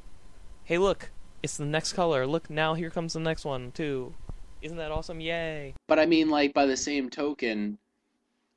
hey 0.65 0.79
look, 0.79 1.11
it's 1.43 1.57
the 1.57 1.65
next 1.65 1.93
color. 1.95 2.27
Look 2.27 2.51
now 2.51 2.75
here 2.75 2.91
comes 2.91 3.13
the 3.15 3.21
next 3.21 3.45
one 3.45 3.73
too. 3.73 4.15
Isn't 4.63 4.79
that 4.79 4.91
awesome? 4.91 5.21
Yay! 5.21 5.75
But 5.87 5.99
I 5.99 6.07
mean, 6.07 6.29
like 6.29 6.53
by 6.53 6.67
the 6.67 6.77
same 6.77 7.09
token, 7.09 7.79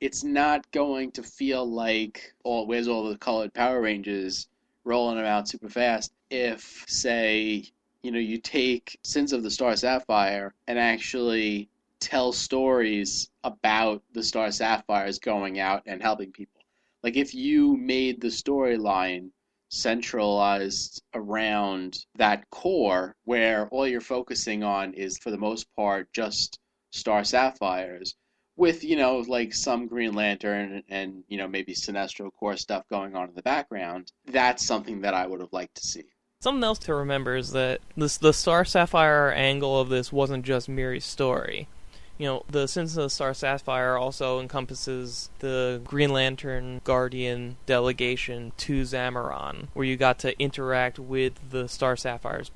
it's 0.00 0.24
not 0.24 0.70
going 0.72 1.12
to 1.12 1.22
feel 1.22 1.64
like 1.64 2.32
all 2.42 2.66
where's 2.66 2.88
all 2.88 3.08
the 3.08 3.18
colored 3.18 3.52
Power 3.54 3.80
Rangers 3.80 4.48
rolling 4.84 5.18
out 5.24 5.48
super 5.48 5.68
fast. 5.68 6.12
If 6.30 6.84
say 6.88 7.64
you 8.02 8.10
know 8.10 8.18
you 8.18 8.38
take 8.38 8.98
Sins 9.02 9.32
of 9.32 9.42
the 9.42 9.50
Star 9.50 9.76
Sapphire 9.76 10.54
and 10.66 10.78
actually 10.78 11.68
tell 12.00 12.32
stories 12.32 13.30
about 13.44 14.02
the 14.12 14.22
Star 14.22 14.50
Sapphires 14.50 15.18
going 15.18 15.58
out 15.60 15.82
and 15.86 16.00
helping 16.02 16.32
people. 16.32 16.62
Like 17.02 17.16
if 17.16 17.34
you 17.34 17.76
made 17.76 18.20
the 18.20 18.28
storyline 18.28 19.30
centralized 19.68 21.02
around 21.14 22.04
that 22.16 22.48
corps 22.50 23.14
where 23.24 23.68
all 23.68 23.86
you're 23.86 24.00
focusing 24.00 24.64
on 24.64 24.94
is 24.94 25.18
for 25.18 25.30
the 25.30 25.38
most 25.38 25.66
part 25.76 26.12
just 26.12 26.58
Star 26.90 27.22
Sapphires 27.22 28.16
with, 28.56 28.84
you 28.84 28.96
know, 28.96 29.18
like 29.20 29.54
some 29.54 29.86
Green 29.86 30.12
Lantern 30.12 30.82
and, 30.88 31.24
you 31.28 31.38
know, 31.38 31.48
maybe 31.48 31.72
Sinestro 31.72 32.30
Corps 32.32 32.56
stuff 32.56 32.86
going 32.88 33.14
on 33.14 33.28
in 33.28 33.34
the 33.34 33.42
background, 33.42 34.12
that's 34.26 34.66
something 34.66 35.00
that 35.02 35.14
I 35.14 35.26
would 35.26 35.40
have 35.40 35.52
liked 35.52 35.76
to 35.76 35.86
see. 35.86 36.04
Something 36.42 36.64
else 36.64 36.78
to 36.78 36.94
remember 36.94 37.36
is 37.36 37.52
that 37.52 37.82
this 37.98 38.16
the 38.16 38.32
Star 38.32 38.64
Sapphire 38.64 39.30
angle 39.30 39.78
of 39.78 39.90
this 39.90 40.10
wasn't 40.10 40.46
just 40.46 40.70
Miri's 40.70 41.04
story. 41.04 41.68
You 42.16 42.26
know, 42.26 42.44
the 42.48 42.66
Sins 42.66 42.96
of 42.96 43.02
the 43.02 43.10
Star 43.10 43.34
Sapphire 43.34 43.98
also 43.98 44.40
encompasses 44.40 45.28
the 45.40 45.82
Green 45.84 46.14
Lantern 46.14 46.80
Guardian 46.82 47.58
delegation 47.66 48.52
to 48.56 48.84
Zamaron, 48.84 49.68
where 49.74 49.84
you 49.84 49.98
got 49.98 50.18
to 50.20 50.38
interact 50.40 50.98
with 50.98 51.34
the 51.50 51.68
Star 51.68 51.94
Sapphire's 51.94 52.50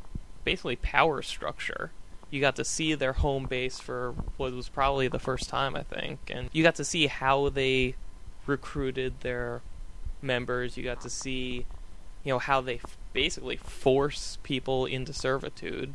basically 0.45 0.77
power 0.77 1.21
structure. 1.21 1.91
You 2.31 2.41
got 2.41 2.57
to 2.57 2.65
see 2.65 2.95
their 2.95 3.13
home 3.13 3.45
base 3.45 3.81
for 3.81 4.15
what 4.39 4.55
was 4.55 4.71
probably 4.71 5.09
the 5.09 5.19
first 5.19 5.51
time, 5.51 5.77
I 5.77 5.83
think, 5.83 6.31
and 6.31 6.49
you 6.55 6.63
got 6.63 6.77
to 6.77 6.87
see 6.87 7.09
how 7.09 7.51
they 7.51 7.97
recruited 8.47 9.21
their 9.21 9.61
members. 10.23 10.79
You 10.79 10.85
got 10.85 11.03
to 11.03 11.11
see, 11.11 11.67
you 12.25 12.33
know, 12.33 12.39
how 12.39 12.61
they 12.61 12.77
f- 12.77 12.97
basically 13.13 13.57
force 13.57 14.39
people 14.43 14.87
into 14.87 15.13
servitude, 15.13 15.95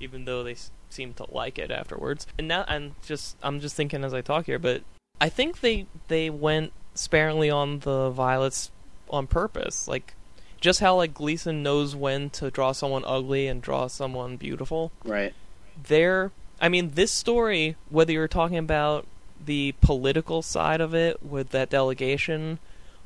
even 0.00 0.24
though 0.24 0.42
they 0.42 0.52
s- 0.52 0.70
seem 0.90 1.12
to 1.14 1.26
like 1.30 1.58
it 1.58 1.70
afterwards. 1.70 2.26
And 2.38 2.48
now 2.48 2.64
I'm 2.66 2.96
just 3.04 3.36
I'm 3.42 3.60
just 3.60 3.76
thinking 3.76 4.02
as 4.04 4.12
I 4.14 4.20
talk 4.22 4.46
here, 4.46 4.58
but 4.58 4.82
I 5.20 5.28
think 5.28 5.60
they 5.60 5.86
they 6.08 6.30
went 6.30 6.72
sparingly 6.94 7.50
on 7.50 7.80
the 7.80 8.10
violets 8.10 8.70
on 9.10 9.26
purpose, 9.26 9.86
like. 9.88 10.14
Just 10.60 10.80
how 10.80 10.96
like 10.96 11.14
Gleason 11.14 11.62
knows 11.62 11.94
when 11.94 12.30
to 12.30 12.50
draw 12.50 12.72
someone 12.72 13.04
ugly 13.06 13.46
and 13.46 13.62
draw 13.62 13.86
someone 13.86 14.36
beautiful. 14.36 14.90
Right. 15.04 15.32
There, 15.80 16.32
I 16.60 16.68
mean, 16.68 16.94
this 16.96 17.12
story, 17.12 17.76
whether 17.90 18.12
you're 18.12 18.26
talking 18.26 18.58
about 18.58 19.06
the 19.46 19.76
political 19.80 20.42
side 20.42 20.80
of 20.80 20.94
it 20.96 21.22
with 21.22 21.50
that 21.50 21.70
delegation, 21.70 22.58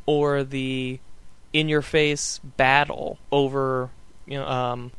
or 0.06 0.42
the 0.44 0.98
in 1.52 1.68
your 1.68 1.82
face 1.82 2.40
battle 2.56 3.18
over 3.30 3.90
you 4.26 4.38
know 4.38 4.46
um, 4.46 4.92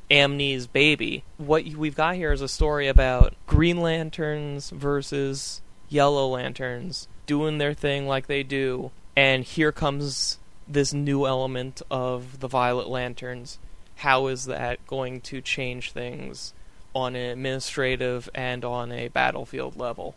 baby. 0.74 1.24
What 1.38 1.66
we've 1.66 1.95
got 1.95 2.16
here 2.16 2.32
is 2.32 2.41
a 2.41 2.47
story 2.47 2.88
about 2.88 3.36
Green 3.47 3.82
Lanterns 3.82 4.70
versus 4.70 5.62
Yellow 5.89 6.28
Lanterns 6.28 7.08
doing 7.26 7.58
their 7.58 7.74
thing 7.74 8.08
like 8.08 8.28
they 8.28 8.43
do, 8.43 8.91
and 9.16 9.43
here 9.43 9.72
comes 9.72 10.39
this 10.68 10.93
new 10.93 11.26
element 11.26 11.82
of 11.89 12.39
the 12.39 12.47
Violet 12.47 12.88
Lanterns. 12.88 13.60
How 13.95 14.28
is 14.28 14.45
that 14.45 14.86
going 14.88 15.22
to 15.22 15.41
change 15.41 15.91
things 15.91 16.54
on 16.93 17.16
an 17.16 17.32
administrative 17.32 18.30
and 18.34 18.66
on 18.66 18.91
a 18.91 19.08
battlefield 19.08 19.76
level? 19.76 20.16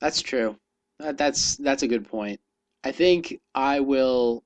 That's 0.00 0.20
true. 0.20 0.56
That's 0.98 1.56
that's 1.56 1.82
a 1.82 1.88
good 1.88 2.08
point. 2.08 2.40
I 2.82 2.92
think 2.92 3.40
I 3.54 3.80
will. 3.80 4.42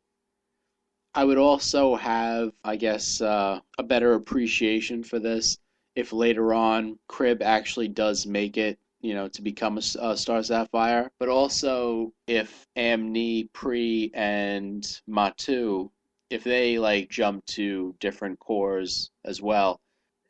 I 1.14 1.24
would 1.24 1.38
also 1.38 1.96
have, 1.96 2.52
I 2.64 2.76
guess, 2.76 3.20
uh, 3.20 3.60
a 3.78 3.82
better 3.82 4.14
appreciation 4.14 5.02
for 5.02 5.18
this 5.18 5.58
if 5.96 6.12
later 6.12 6.54
on 6.54 6.98
Kryb 7.08 7.42
actually 7.42 7.88
does 7.88 8.26
make 8.26 8.56
it, 8.56 8.78
you 9.00 9.14
know, 9.14 9.28
to 9.28 9.42
become 9.42 9.78
a 9.78 10.16
Star 10.16 10.42
Sapphire. 10.42 11.10
But 11.18 11.28
also 11.28 12.12
if 12.26 12.66
Amni, 12.76 13.52
Pre, 13.52 14.10
and 14.14 14.84
Matu, 15.08 15.90
if 16.30 16.44
they 16.44 16.78
like 16.78 17.08
jump 17.08 17.44
to 17.46 17.94
different 18.00 18.38
corps 18.38 19.10
as 19.24 19.42
well. 19.42 19.80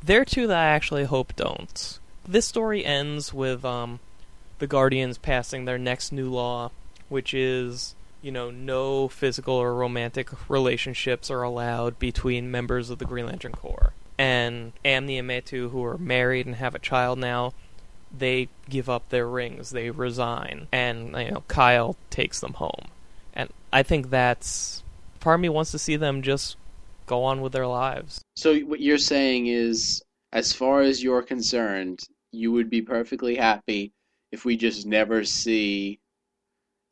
There 0.03 0.21
are 0.21 0.25
two 0.25 0.47
that 0.47 0.57
I 0.57 0.67
actually 0.67 1.05
hope 1.05 1.35
don't. 1.35 1.99
This 2.27 2.47
story 2.47 2.85
ends 2.85 3.35
with 3.35 3.65
um, 3.65 4.01
the 4.59 4.67
Guardians 4.67 5.19
passing 5.19 5.65
their 5.65 5.79
next 5.79 6.13
new 6.13 6.31
law, 6.31 6.71
which 7.09 7.35
is, 7.35 7.95
you 8.23 8.33
know, 8.33 8.51
no 8.51 9.09
physical 9.09 9.55
or 9.55 9.75
romantic 9.75 10.29
relationships 10.49 11.31
are 11.31 11.43
allowed 11.43 11.99
between 11.99 12.51
members 12.51 12.91
of 12.91 12.99
the 12.99 13.05
Green 13.05 13.27
Lantern 13.27 13.53
Corps. 13.53 13.93
And 14.19 14.73
Amni 14.85 15.19
and 15.19 15.31
Metu, 15.31 15.71
who 15.71 15.85
are 15.85 15.99
married 15.99 16.47
and 16.47 16.57
have 16.57 16.75
a 16.75 16.81
child 16.81 17.19
now, 17.19 17.53
they 18.17 18.49
give 18.69 18.89
up 18.89 19.09
their 19.11 19.29
rings, 19.29 19.71
they 19.71 19.91
resign, 19.91 20.67
and 20.73 21.09
you 21.11 21.31
know 21.31 21.45
Kyle 21.49 21.97
takes 22.11 22.41
them 22.41 22.55
home. 22.55 22.89
And 23.35 23.51
I 23.73 23.83
think 23.83 24.11
that's 24.11 24.83
part 25.21 25.35
of 25.35 25.41
me 25.41 25.49
wants 25.49 25.71
to 25.73 25.79
see 25.79 25.97
them 25.97 26.23
just 26.23 26.57
go 27.07 27.25
on 27.25 27.41
with 27.41 27.53
their 27.53 27.67
lives. 27.67 28.23
So 28.37 28.59
what 28.61 28.81
you're 28.81 28.99
saying 28.99 29.47
is, 29.47 30.03
as 30.33 30.53
far 30.53 30.81
as 30.81 31.03
you're 31.03 31.23
concerned, 31.23 32.01
you 32.33 32.53
would 32.53 32.71
be 32.71 32.83
perfectly 32.83 33.37
happy 33.37 33.93
if 34.33 34.45
we 34.45 34.57
just 34.57 34.87
never 34.87 35.25
see, 35.25 35.99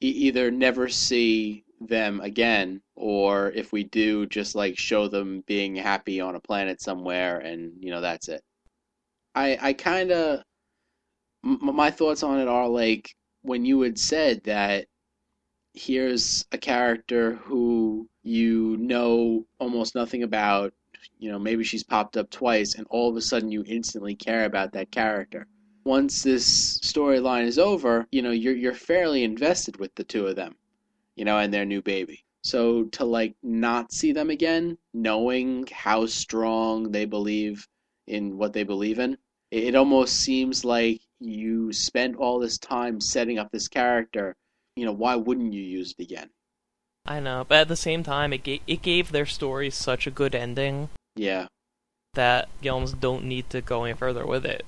e- 0.01 0.09
either 0.09 0.51
never 0.51 0.89
see 0.89 1.65
them 1.81 2.21
again, 2.21 2.83
or 2.97 3.51
if 3.53 3.73
we 3.73 3.85
do, 3.85 4.27
just 4.27 4.55
like 4.55 4.79
show 4.79 5.09
them 5.09 5.43
being 5.47 5.77
happy 5.77 6.21
on 6.21 6.35
a 6.37 6.41
planet 6.41 6.81
somewhere, 6.81 7.39
and 7.39 7.73
you 7.83 7.91
know 7.91 8.01
that's 8.01 8.29
it. 8.29 8.43
I 9.35 9.59
I 9.61 9.73
kind 9.75 10.13
of 10.13 10.43
m- 11.45 11.75
my 11.75 11.91
thoughts 11.91 12.23
on 12.23 12.41
it 12.41 12.49
are 12.49 12.69
like 12.69 13.15
when 13.43 13.65
you 13.65 13.81
had 13.81 13.99
said 13.99 14.43
that 14.45 14.87
here's 15.75 16.45
a 16.53 16.59
character 16.59 17.37
who 17.37 18.09
you 18.23 18.77
know 18.79 19.47
almost 19.61 19.95
nothing 19.95 20.23
about 20.25 20.75
you 21.19 21.31
know 21.31 21.39
maybe 21.39 21.65
she's 21.65 21.85
popped 21.85 22.17
up 22.17 22.31
twice 22.31 22.75
and 22.77 22.87
all 22.91 23.11
of 23.11 23.17
a 23.17 23.23
sudden 23.23 23.53
you 23.53 23.65
instantly 23.67 24.15
care 24.17 24.45
about 24.47 24.73
that 24.73 24.91
character 24.91 25.47
once 25.87 26.23
this 26.23 26.79
storyline 26.79 27.47
is 27.47 27.59
over 27.59 28.07
you 28.11 28.21
know 28.21 28.33
you're 28.33 28.57
you're 28.57 28.75
fairly 28.75 29.23
invested 29.23 29.77
with 29.79 29.95
the 29.95 30.03
two 30.03 30.27
of 30.27 30.35
them 30.35 30.57
you 31.15 31.25
know 31.25 31.39
and 31.39 31.55
their 31.55 31.65
new 31.65 31.81
baby. 31.81 32.25
So 32.43 32.85
to 32.85 33.05
like 33.05 33.35
not 33.43 33.93
see 33.93 34.13
them 34.13 34.31
again 34.31 34.79
knowing 34.93 35.67
how 35.73 36.07
strong 36.07 36.93
they 36.93 37.05
believe 37.05 37.67
in 38.07 38.37
what 38.37 38.53
they 38.53 38.63
believe 38.63 38.99
in 38.99 39.17
it, 39.51 39.75
almost 39.75 40.17
seems 40.21 40.65
like 40.65 41.01
you 41.19 41.73
spent 41.73 42.17
all 42.17 42.39
this 42.39 42.59
time 42.59 43.01
setting 43.01 43.39
up 43.39 43.51
this 43.51 43.69
character 43.69 44.37
you 44.77 44.85
know 44.85 44.93
why 44.93 45.17
wouldn't 45.17 45.53
you 45.53 45.63
use 45.63 45.95
it 45.99 46.03
again? 46.03 46.31
I 47.07 47.21
know, 47.21 47.47
but 47.49 47.59
at 47.59 47.69
the 47.69 47.77
same 47.77 48.03
time, 48.03 48.33
it 48.33 48.43
gave, 48.43 48.61
it 48.67 48.83
gave 48.83 49.13
their 49.13 49.27
story 49.27 49.71
such 49.71 50.09
a 50.09 50.11
good 50.11 50.35
ending. 50.35 50.89
Yeah. 51.15 51.47
That 52.15 52.49
you 52.61 52.73
almost 52.73 52.99
don't 52.99 53.25
need 53.25 53.49
to 53.51 53.61
go 53.61 53.85
any 53.85 53.95
further 53.95 54.27
with 54.27 54.45
it. 54.45 54.67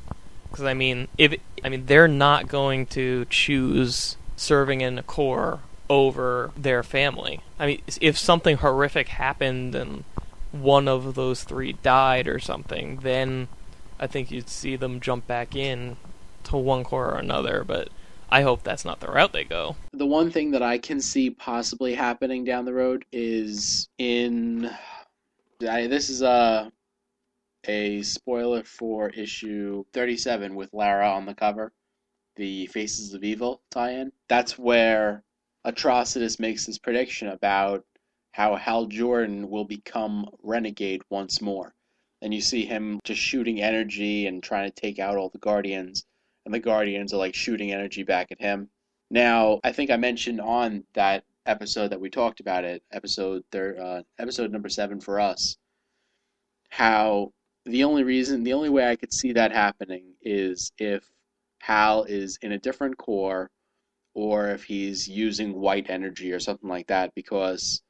Because 0.51 0.65
I 0.65 0.75
mean, 0.75 1.09
if 1.17 1.35
I 1.65 1.69
mean, 1.69 1.87
they're 1.87 2.09
not 2.09 2.49
going 2.49 2.87
to 2.87 3.27
choose 3.27 4.17
serving 4.37 4.81
in 4.81 4.99
a 4.99 5.03
corps 5.03 5.61
over 5.91 6.51
their 6.57 6.83
family. 6.83 7.41
I 7.59 7.67
mean, 7.67 7.83
if 8.01 8.19
something 8.19 8.59
horrific 8.59 9.09
happened 9.09 9.75
and 9.75 10.05
one 10.53 10.89
of 10.89 11.15
those 11.15 11.45
three 11.45 11.75
died 11.75 12.29
or 12.29 12.39
something, 12.39 12.99
then 13.03 13.49
I 13.99 14.07
think 14.07 14.31
you'd 14.31 14.49
see 14.49 14.77
them 14.77 15.01
jump 15.01 15.27
back 15.27 15.57
in 15.57 15.97
to 16.45 16.57
one 16.57 16.85
corps 16.85 17.13
or 17.13 17.19
another. 17.19 17.65
But 17.65 17.89
I 18.31 18.43
hope 18.43 18.63
that's 18.63 18.85
not 18.85 19.01
the 19.01 19.09
route 19.09 19.33
they 19.33 19.45
go. 19.45 19.77
the 19.93 20.07
one 20.07 20.31
thing 20.31 20.51
that 20.53 20.63
I 20.63 20.79
can 20.79 21.01
see 21.01 21.31
possibly 21.31 21.95
happening 21.95 22.45
down 22.45 22.65
the 22.65 22.75
road 22.75 23.05
is 23.13 23.89
in 23.99 24.71
I, 25.69 25.87
this 25.89 26.09
is 26.09 26.23
a 26.23 26.71
a 27.65 28.03
spoiler 28.03 28.63
for 28.63 29.11
issue 29.11 29.85
37 29.93 30.55
with 30.55 30.73
Lara 30.73 31.11
on 31.11 31.27
the 31.27 31.35
cover, 31.35 31.73
the 32.37 32.67
Faces 32.67 33.15
of 33.15 33.25
Evil 33.25 33.63
tie-in. 33.71 34.13
That's 34.29 34.59
where 34.59 35.25
Atrocitus 35.67 36.39
makes 36.39 36.67
his 36.67 36.79
prediction 36.79 37.29
about 37.29 37.85
how 38.33 38.55
Hal 38.57 38.87
Jordan 38.87 39.51
will 39.51 39.65
become 39.65 40.29
Renegade 40.43 41.03
once 41.11 41.41
more. 41.41 41.75
And 42.23 42.33
you 42.33 42.41
see 42.41 42.65
him 42.65 43.01
just 43.05 43.21
shooting 43.21 43.61
energy 43.61 44.27
and 44.27 44.43
trying 44.43 44.71
to 44.71 44.81
take 44.81 44.99
out 44.99 45.17
all 45.17 45.29
the 45.29 45.39
Guardians, 45.39 46.05
and 46.45 46.55
the 46.55 46.61
Guardians 46.61 47.13
are 47.13 47.19
like 47.19 47.35
shooting 47.35 47.73
energy 47.73 48.03
back 48.03 48.31
at 48.31 48.41
him. 48.41 48.71
Now, 49.11 49.61
I 49.65 49.73
think 49.73 49.91
I 49.91 49.97
mentioned 49.97 50.41
on 50.41 50.85
that 50.95 51.25
episode 51.47 51.89
that 51.89 52.01
we 52.01 52.11
talked 52.11 52.41
about 52.41 52.65
it, 52.65 52.83
episode 52.93 53.45
thir- 53.51 53.79
uh, 53.81 54.03
episode 54.19 54.53
number 54.53 54.69
seven 54.69 55.01
for 55.01 55.19
us, 55.19 55.57
how 56.69 57.33
the 57.69 57.85
only 57.85 58.03
reason, 58.03 58.43
the 58.43 58.55
only 58.55 58.69
way 58.69 58.89
I 58.89 58.97
could 58.97 59.13
see 59.13 59.33
that 59.33 59.53
happening 59.53 60.15
is 60.23 60.73
if 60.79 61.05
Hal 61.61 62.05
is 62.05 62.39
in 62.43 62.53
a 62.53 62.59
different 62.59 62.97
corps, 62.99 63.51
or 64.15 64.49
if 64.49 64.65
he's 64.65 65.07
using 65.09 65.61
white 65.61 65.89
energy 65.89 66.33
or 66.33 66.41
something 66.41 66.69
like 66.69 66.89
that. 66.89 67.15
Because 67.15 67.83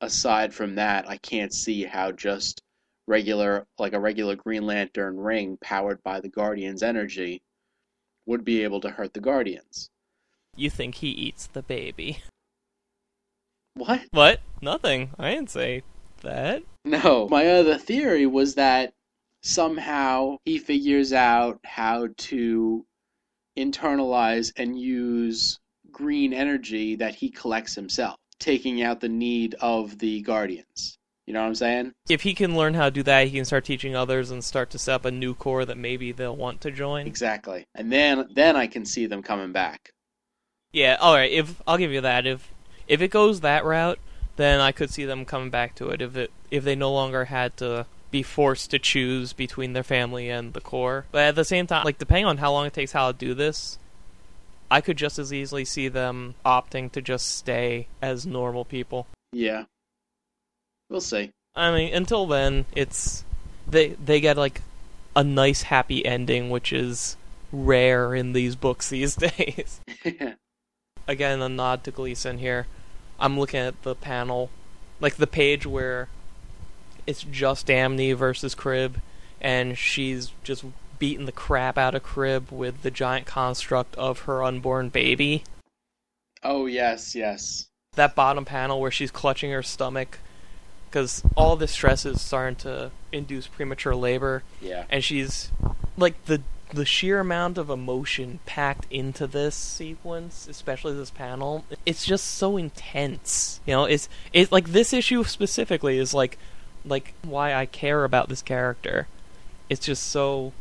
aside 0.00 0.54
from 0.54 0.76
that, 0.76 1.08
I 1.08 1.16
can't 1.16 1.52
see 1.52 1.84
how 1.84 2.12
just 2.12 2.62
regular, 3.06 3.66
like 3.78 3.92
a 3.92 4.00
regular 4.00 4.36
Green 4.36 4.66
Lantern 4.66 5.16
ring 5.16 5.58
powered 5.60 6.02
by 6.02 6.20
the 6.20 6.28
Guardian's 6.28 6.82
energy, 6.82 7.42
would 8.26 8.44
be 8.44 8.62
able 8.62 8.80
to 8.82 8.90
hurt 8.90 9.14
the 9.14 9.20
Guardians. 9.20 9.88
You 10.54 10.70
think 10.70 10.96
he 10.96 11.08
eats 11.08 11.46
the 11.46 11.62
baby? 11.62 12.22
What? 13.74 14.02
What? 14.10 14.40
Nothing. 14.60 15.10
I 15.18 15.34
didn't 15.34 15.50
say 15.50 15.82
that. 16.22 16.62
No. 16.84 17.28
My 17.28 17.46
other 17.46 17.78
theory 17.78 18.26
was 18.26 18.56
that 18.56 18.92
somehow 19.42 20.36
he 20.44 20.58
figures 20.58 21.12
out 21.12 21.60
how 21.64 22.08
to 22.16 22.84
internalize 23.56 24.52
and 24.56 24.78
use 24.78 25.58
green 25.90 26.32
energy 26.32 26.96
that 26.96 27.14
he 27.14 27.30
collects 27.30 27.74
himself, 27.74 28.16
taking 28.38 28.82
out 28.82 29.00
the 29.00 29.08
need 29.08 29.54
of 29.60 29.98
the 29.98 30.20
Guardians. 30.22 30.98
You 31.26 31.34
know 31.34 31.40
what 31.40 31.48
I'm 31.48 31.54
saying? 31.56 31.92
If 32.08 32.22
he 32.22 32.32
can 32.32 32.56
learn 32.56 32.72
how 32.72 32.86
to 32.86 32.90
do 32.90 33.02
that, 33.02 33.26
he 33.26 33.36
can 33.36 33.44
start 33.44 33.66
teaching 33.66 33.94
others 33.94 34.30
and 34.30 34.42
start 34.42 34.70
to 34.70 34.78
set 34.78 34.94
up 34.94 35.04
a 35.04 35.10
new 35.10 35.34
corps 35.34 35.66
that 35.66 35.76
maybe 35.76 36.10
they'll 36.10 36.34
want 36.34 36.62
to 36.62 36.70
join. 36.70 37.06
Exactly. 37.06 37.66
And 37.74 37.92
then 37.92 38.28
then 38.34 38.56
I 38.56 38.66
can 38.66 38.86
see 38.86 39.04
them 39.04 39.22
coming 39.22 39.52
back. 39.52 39.90
Yeah, 40.72 40.96
all 40.98 41.14
right. 41.14 41.30
If 41.30 41.60
I'll 41.66 41.76
give 41.76 41.92
you 41.92 42.00
that. 42.00 42.26
If 42.26 42.50
if 42.86 43.02
it 43.02 43.10
goes 43.10 43.40
that 43.40 43.66
route, 43.66 43.98
then 44.36 44.60
I 44.60 44.72
could 44.72 44.88
see 44.88 45.04
them 45.04 45.26
coming 45.26 45.50
back 45.50 45.74
to 45.74 45.90
it. 45.90 46.00
If 46.00 46.16
it 46.16 46.30
if 46.50 46.64
they 46.64 46.74
no 46.74 46.92
longer 46.92 47.26
had 47.26 47.58
to 47.58 47.84
be 48.10 48.22
forced 48.22 48.70
to 48.70 48.78
choose 48.78 49.32
between 49.32 49.72
their 49.72 49.82
family 49.82 50.28
and 50.28 50.52
the 50.52 50.60
corps. 50.60 51.04
But 51.12 51.22
at 51.22 51.34
the 51.34 51.44
same 51.44 51.66
time, 51.66 51.84
like 51.84 51.98
depending 51.98 52.26
on 52.26 52.38
how 52.38 52.52
long 52.52 52.66
it 52.66 52.72
takes 52.72 52.92
Hal 52.92 53.12
to 53.12 53.18
do 53.18 53.34
this, 53.34 53.78
I 54.70 54.80
could 54.80 54.96
just 54.96 55.18
as 55.18 55.32
easily 55.32 55.64
see 55.64 55.88
them 55.88 56.34
opting 56.44 56.92
to 56.92 57.02
just 57.02 57.36
stay 57.36 57.88
as 58.02 58.26
normal 58.26 58.64
people. 58.64 59.06
Yeah. 59.32 59.64
We'll 60.90 61.00
see. 61.00 61.32
I 61.54 61.72
mean, 61.72 61.94
until 61.94 62.26
then, 62.26 62.66
it's 62.74 63.24
they 63.66 63.88
they 63.88 64.20
get 64.20 64.36
like 64.36 64.62
a 65.16 65.24
nice 65.24 65.62
happy 65.62 66.04
ending, 66.04 66.50
which 66.50 66.72
is 66.72 67.16
rare 67.52 68.14
in 68.14 68.32
these 68.32 68.56
books 68.56 68.88
these 68.90 69.16
days. 69.16 69.80
Again, 71.08 71.42
a 71.42 71.48
nod 71.48 71.84
to 71.84 71.90
Gleason 71.90 72.38
here. 72.38 72.66
I'm 73.18 73.38
looking 73.38 73.60
at 73.60 73.82
the 73.82 73.94
panel, 73.94 74.50
like 75.00 75.16
the 75.16 75.26
page 75.26 75.66
where 75.66 76.08
it's 77.08 77.22
just 77.24 77.66
Amni 77.68 78.14
versus 78.14 78.54
Kryb, 78.54 78.96
and 79.40 79.76
she's 79.78 80.30
just 80.44 80.64
beating 80.98 81.26
the 81.26 81.32
crap 81.32 81.78
out 81.78 81.94
of 81.94 82.02
Kryb 82.04 82.52
with 82.52 82.82
the 82.82 82.90
giant 82.90 83.26
construct 83.26 83.96
of 83.96 84.20
her 84.20 84.44
unborn 84.44 84.90
baby. 84.90 85.42
oh 86.44 86.66
yes, 86.66 87.14
yes. 87.14 87.66
That 87.94 88.14
bottom 88.14 88.44
panel 88.44 88.80
where 88.80 88.90
she's 88.90 89.10
clutching 89.10 89.50
her 89.50 89.62
stomach, 89.62 90.18
because 90.88 91.22
all 91.36 91.56
this 91.56 91.72
stress 91.72 92.04
is 92.06 92.20
starting 92.20 92.56
to 92.56 92.90
induce 93.10 93.46
premature 93.46 93.94
labor, 93.96 94.42
Yeah. 94.60 94.84
and 94.90 95.02
she's 95.02 95.50
like 95.96 96.22
the 96.26 96.42
the 96.70 96.84
sheer 96.84 97.18
amount 97.20 97.56
of 97.56 97.70
emotion 97.70 98.40
packed 98.44 98.86
into 98.90 99.26
this 99.26 99.54
sequence, 99.54 100.46
especially 100.50 100.94
this 100.94 101.10
panel, 101.10 101.64
it's 101.86 102.04
just 102.04 102.26
so 102.26 102.58
intense. 102.58 103.60
You 103.66 103.72
know, 103.72 103.84
it's 103.86 104.08
it's 104.34 104.52
like 104.52 104.68
this 104.68 104.92
issue 104.92 105.24
specifically 105.24 105.96
is 105.96 106.12
like 106.12 106.36
like 106.88 107.14
why 107.22 107.54
I 107.54 107.66
care 107.66 108.04
about 108.04 108.28
this 108.28 108.42
character. 108.42 109.06
It's 109.68 109.84
just 109.86 110.04
so 110.04 110.52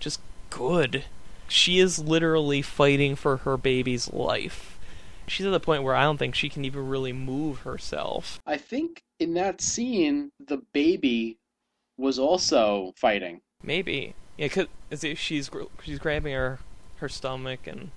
just 0.00 0.20
good. 0.50 1.04
She 1.48 1.78
is 1.78 1.98
literally 1.98 2.62
fighting 2.62 3.16
for 3.16 3.38
her 3.38 3.56
baby's 3.56 4.12
life. 4.12 4.78
She's 5.26 5.46
at 5.46 5.52
the 5.52 5.60
point 5.60 5.82
where 5.82 5.94
I 5.94 6.02
don't 6.02 6.18
think 6.18 6.34
she 6.34 6.48
can 6.48 6.64
even 6.64 6.88
really 6.88 7.12
move 7.12 7.60
herself. 7.60 8.40
I 8.46 8.58
think 8.58 9.02
in 9.18 9.34
that 9.34 9.60
scene 9.60 10.30
the 10.44 10.58
baby 10.72 11.38
was 11.96 12.18
also 12.18 12.92
fighting. 12.96 13.40
Maybe. 13.62 14.14
Yeah, 14.36 14.48
it- 14.90 15.16
she's 15.18 15.50
she's 15.82 15.98
grabbing 15.98 16.34
her 16.34 16.58
her 16.96 17.08
stomach, 17.08 17.66
and 17.66 17.90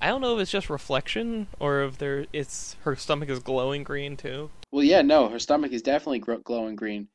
I 0.00 0.08
don't 0.08 0.20
know 0.20 0.36
if 0.36 0.42
it's 0.42 0.50
just 0.50 0.68
reflection 0.68 1.46
or 1.58 1.82
if 1.82 1.98
there 1.98 2.26
it's 2.32 2.76
her 2.82 2.96
stomach 2.96 3.28
is 3.28 3.38
glowing 3.38 3.84
green 3.84 4.16
too. 4.16 4.50
Well, 4.70 4.84
yeah, 4.84 5.02
no, 5.02 5.28
her 5.28 5.38
stomach 5.38 5.72
is 5.72 5.82
definitely 5.82 6.18
glowing 6.18 6.76
green 6.76 7.08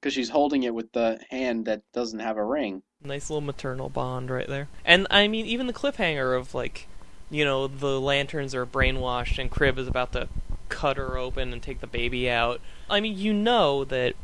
because 0.00 0.14
she's 0.14 0.30
holding 0.30 0.62
it 0.62 0.74
with 0.74 0.92
the 0.92 1.20
hand 1.30 1.66
that 1.66 1.82
doesn't 1.92 2.20
have 2.20 2.36
a 2.36 2.44
ring. 2.44 2.82
Nice 3.04 3.30
little 3.30 3.40
maternal 3.40 3.88
bond 3.88 4.30
right 4.30 4.48
there. 4.48 4.68
And 4.84 5.06
I 5.10 5.28
mean, 5.28 5.46
even 5.46 5.66
the 5.66 5.72
cliffhanger 5.72 6.36
of 6.36 6.54
like, 6.54 6.86
you 7.30 7.44
know, 7.44 7.66
the 7.66 8.00
lanterns 8.00 8.54
are 8.54 8.66
brainwashed 8.66 9.38
and 9.38 9.50
Kryb 9.50 9.78
is 9.78 9.88
about 9.88 10.12
to 10.12 10.28
cut 10.68 10.96
her 10.96 11.18
open 11.18 11.52
and 11.52 11.62
take 11.62 11.80
the 11.80 11.86
baby 11.86 12.30
out. 12.30 12.60
I 12.88 13.00
mean, 13.00 13.16
you 13.16 13.32
know 13.32 13.84
that 13.84 14.14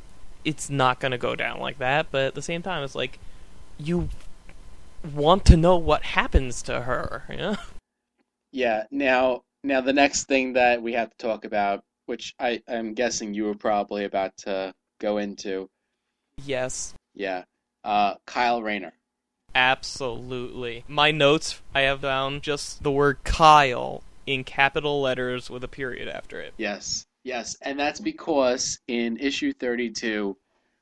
it's 0.44 0.70
not 0.70 0.98
going 0.98 1.12
to 1.12 1.18
go 1.18 1.36
down 1.36 1.60
like 1.60 1.78
that, 1.78 2.08
but 2.10 2.22
at 2.22 2.34
the 2.34 2.42
same 2.42 2.62
time, 2.62 2.82
it's 2.82 2.94
like 2.94 3.18
you 3.78 4.08
want 5.14 5.44
to 5.44 5.56
know 5.56 5.76
what 5.76 6.02
happens 6.02 6.62
to 6.62 6.82
her. 6.82 7.24
You 7.30 7.36
know? 7.36 7.56
Yeah. 8.52 8.84
Now, 8.90 9.42
now 9.62 9.80
the 9.80 9.92
next 9.92 10.24
thing 10.24 10.54
that 10.54 10.82
we 10.82 10.92
have 10.94 11.10
to 11.10 11.16
talk 11.16 11.44
about, 11.44 11.84
which 12.06 12.34
I 12.38 12.62
I'm 12.68 12.94
guessing 12.94 13.34
you 13.34 13.44
were 13.44 13.54
probably 13.54 14.04
about 14.04 14.36
to 14.38 14.74
go 15.00 15.18
into, 15.18 15.68
Yes. 16.44 16.94
yeah, 17.14 17.44
uh, 17.84 18.14
Kyle 18.26 18.62
Rayner. 18.62 18.92
Absolutely. 19.54 20.84
My 20.88 21.10
notes, 21.10 21.60
I 21.74 21.82
have 21.82 22.00
down 22.00 22.40
just 22.40 22.82
the 22.82 22.90
word 22.90 23.18
Kyle 23.24 24.02
in 24.26 24.44
capital 24.44 25.00
letters 25.00 25.50
with 25.50 25.64
a 25.64 25.68
period 25.68 26.08
after 26.08 26.40
it. 26.40 26.54
Yes, 26.58 27.06
yes, 27.24 27.56
and 27.62 27.78
that's 27.78 28.00
because 28.00 28.78
in 28.88 29.16
issue 29.18 29.52
32, 29.52 30.36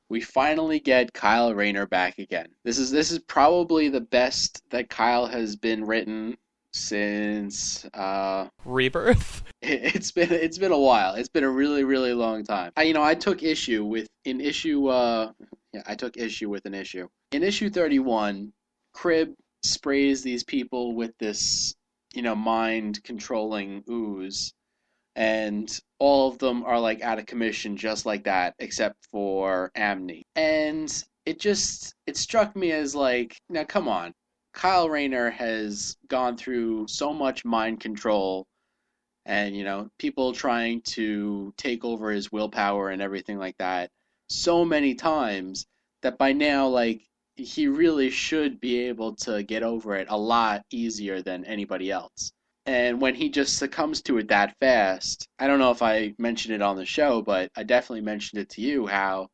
we 0.09 0.21
finally 0.21 0.79
get 0.79 1.13
Kyle 1.13 1.53
Rayner 1.53 1.85
back 1.85 2.19
again. 2.19 2.47
This 2.63 2.77
is 2.77 2.91
this 2.91 3.11
is 3.11 3.19
probably 3.19 3.89
the 3.89 4.01
best 4.01 4.61
that 4.69 4.89
Kyle 4.89 5.25
has 5.25 5.55
been 5.55 5.85
written 5.85 6.37
since 6.77 7.85
uh 7.93 8.47
Rebirth. 8.65 9.43
it, 9.61 9.95
it's 9.95 10.11
been 10.11 10.31
it's 10.31 10.57
been 10.57 10.71
a 10.71 10.79
while. 10.79 11.15
It's 11.15 11.29
been 11.29 11.43
a 11.43 11.49
really 11.49 11.83
really 11.83 12.13
long 12.13 12.43
time. 12.43 12.71
I 12.77 12.83
you 12.83 12.93
know, 12.93 13.03
I 13.03 13.15
took 13.15 13.43
issue 13.43 13.83
with 13.83 14.07
an 14.25 14.41
issue 14.41 14.87
uh 14.87 15.31
yeah, 15.73 15.83
I 15.85 15.95
took 15.95 16.17
issue 16.17 16.49
with 16.49 16.65
an 16.65 16.73
issue. 16.73 17.07
In 17.31 17.43
issue 17.43 17.69
31, 17.69 18.53
Kryb 18.95 19.33
sprays 19.63 20.23
these 20.23 20.43
people 20.43 20.95
with 20.95 21.11
this, 21.19 21.75
you 22.13 22.21
know, 22.21 22.35
mind 22.35 23.03
controlling 23.03 23.83
ooze 23.89 24.53
and 25.17 25.79
all 25.97 26.29
of 26.29 26.37
them 26.37 26.63
are 26.63 26.79
like 26.79 27.01
out 27.01 27.17
of 27.17 27.25
commission 27.25 27.75
just 27.75 28.05
like 28.05 28.23
that 28.23 28.53
except 28.59 28.95
for 29.11 29.71
Amni. 29.75 30.21
And 30.35 31.03
it 31.25 31.39
just 31.39 31.95
it 32.05 32.15
struck 32.15 32.55
me 32.55 32.71
as 32.71 32.95
like 32.95 33.35
now 33.49 33.63
come 33.65 33.87
on. 33.87 34.13
Kyle 34.57 34.89
Rayner 34.89 35.29
has 35.29 35.95
gone 36.07 36.35
through 36.35 36.87
so 36.87 37.13
much 37.13 37.45
mind 37.45 37.79
control 37.79 38.47
and 39.23 39.55
you 39.55 39.63
know 39.63 39.87
people 39.99 40.33
trying 40.33 40.81
to 40.81 41.53
take 41.57 41.85
over 41.85 42.09
his 42.09 42.31
willpower 42.31 42.89
and 42.89 42.99
everything 42.99 43.37
like 43.37 43.55
that 43.59 43.91
so 44.29 44.65
many 44.65 44.95
times 44.95 45.67
that 46.01 46.17
by 46.17 46.33
now 46.33 46.67
like 46.67 47.03
he 47.35 47.67
really 47.67 48.09
should 48.09 48.59
be 48.59 48.79
able 48.79 49.15
to 49.15 49.43
get 49.43 49.61
over 49.61 49.95
it 49.95 50.07
a 50.09 50.17
lot 50.17 50.65
easier 50.71 51.21
than 51.21 51.45
anybody 51.45 51.91
else. 51.91 52.31
And 52.65 52.99
when 52.99 53.13
he 53.13 53.29
just 53.29 53.59
succumbs 53.59 54.01
to 54.03 54.17
it 54.17 54.27
that 54.29 54.57
fast, 54.59 55.27
I 55.37 55.45
don't 55.45 55.59
know 55.59 55.69
if 55.69 55.83
I 55.83 56.15
mentioned 56.17 56.55
it 56.55 56.63
on 56.63 56.77
the 56.77 56.85
show, 56.85 57.21
but 57.21 57.51
I 57.55 57.61
definitely 57.61 58.01
mentioned 58.01 58.41
it 58.41 58.49
to 58.51 58.61
you 58.61 58.87
how, 58.87 59.29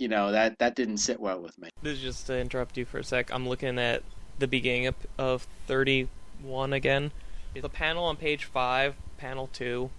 you 0.00 0.08
know, 0.08 0.32
that 0.32 0.58
that 0.58 0.74
didn't 0.74 0.96
sit 0.96 1.20
well 1.20 1.40
with 1.40 1.58
me. 1.58 1.68
This 1.82 1.98
is 1.98 2.02
just 2.02 2.26
to 2.28 2.38
interrupt 2.38 2.78
you 2.78 2.86
for 2.86 2.98
a 2.98 3.04
sec. 3.04 3.30
I'm 3.32 3.46
looking 3.46 3.78
at 3.78 4.02
the 4.38 4.48
beginning 4.48 4.86
of, 4.86 4.94
of 5.18 5.46
31 5.66 6.72
again. 6.72 7.12
The 7.54 7.68
panel 7.68 8.04
on 8.04 8.16
page 8.16 8.44
5, 8.44 8.94
panel 9.18 9.50
2. 9.52 9.90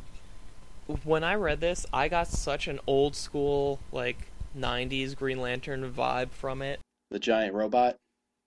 When 1.03 1.23
I 1.23 1.35
read 1.35 1.61
this, 1.61 1.85
I 1.93 2.07
got 2.07 2.27
such 2.27 2.67
an 2.67 2.79
old 2.87 3.15
school, 3.15 3.79
like, 3.91 4.27
90s 4.57 5.15
Green 5.15 5.39
Lantern 5.39 5.91
vibe 5.93 6.31
from 6.31 6.61
it. 6.61 6.79
The 7.11 7.19
giant 7.19 7.53
robot. 7.53 7.97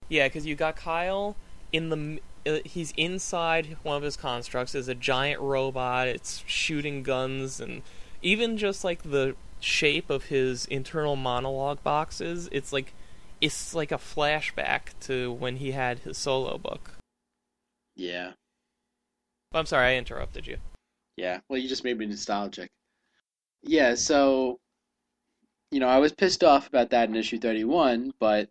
Yeah, 0.09 0.27
because 0.27 0.45
you 0.45 0.55
got 0.55 0.75
Kyle 0.75 1.35
in 1.71 1.89
the. 1.89 2.19
Uh, 2.47 2.59
he's 2.63 2.93
inside 2.97 3.77
one 3.81 3.97
of 3.97 4.03
his 4.03 4.17
constructs. 4.17 4.75
Is 4.75 4.87
a 4.87 4.93
giant 4.93 5.41
robot. 5.41 6.07
It's 6.07 6.43
shooting 6.45 7.01
guns, 7.01 7.59
and 7.59 7.81
even 8.21 8.57
just 8.57 8.83
like 8.83 9.01
the 9.03 9.35
shape 9.65 10.11
of 10.11 10.25
his 10.25 10.65
internal 10.65 11.15
monologue 11.15 11.81
boxes, 11.83 12.47
it's 12.51 12.71
like 12.71 12.93
it's 13.41 13.73
like 13.73 13.91
a 13.91 13.97
flashback 13.97 14.97
to 15.01 15.31
when 15.31 15.57
he 15.57 15.71
had 15.71 15.99
his 15.99 16.17
solo 16.17 16.57
book. 16.57 16.91
Yeah. 17.95 18.33
But 19.51 19.59
I'm 19.59 19.65
sorry, 19.65 19.93
I 19.93 19.97
interrupted 19.97 20.47
you. 20.47 20.57
Yeah, 21.17 21.39
well, 21.49 21.59
you 21.59 21.67
just 21.67 21.83
made 21.83 21.97
me 21.97 22.05
nostalgic. 22.05 22.69
Yeah, 23.63 23.95
so, 23.95 24.59
you 25.71 25.79
know, 25.79 25.87
I 25.87 25.97
was 25.97 26.11
pissed 26.11 26.43
off 26.43 26.67
about 26.67 26.89
that 26.91 27.09
in 27.09 27.15
issue 27.15 27.39
31, 27.39 28.13
but 28.19 28.49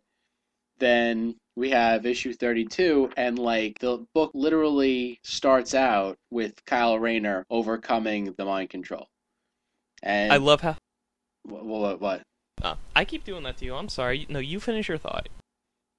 then 0.78 1.36
we 1.56 1.70
have 1.70 2.06
issue 2.06 2.32
32, 2.32 3.10
and, 3.16 3.38
like, 3.38 3.78
the 3.78 4.04
book 4.14 4.30
literally 4.34 5.20
starts 5.22 5.74
out 5.74 6.16
with 6.30 6.64
Kyle 6.64 6.98
Rayner 6.98 7.44
overcoming 7.50 8.34
the 8.36 8.44
mind 8.44 8.70
control. 8.70 9.06
And 10.02 10.32
I 10.32 10.38
love 10.38 10.62
how. 10.62 10.76
What, 11.44 11.64
what, 11.64 12.00
what? 12.00 12.22
Uh, 12.62 12.76
I 12.96 13.04
keep 13.04 13.24
doing 13.24 13.42
that 13.44 13.58
to 13.58 13.64
you. 13.64 13.74
I'm 13.74 13.88
sorry. 13.88 14.26
No, 14.28 14.38
you 14.38 14.60
finish 14.60 14.88
your 14.88 14.98
thought. 14.98 15.28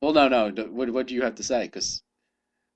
Well, 0.02 0.14
no, 0.14 0.28
no. 0.28 0.52
What, 0.66 0.90
what 0.92 1.08
do 1.08 1.14
you 1.14 1.22
have 1.24 1.36
to 1.36 1.44
say? 1.44 1.66
Because 1.66 2.02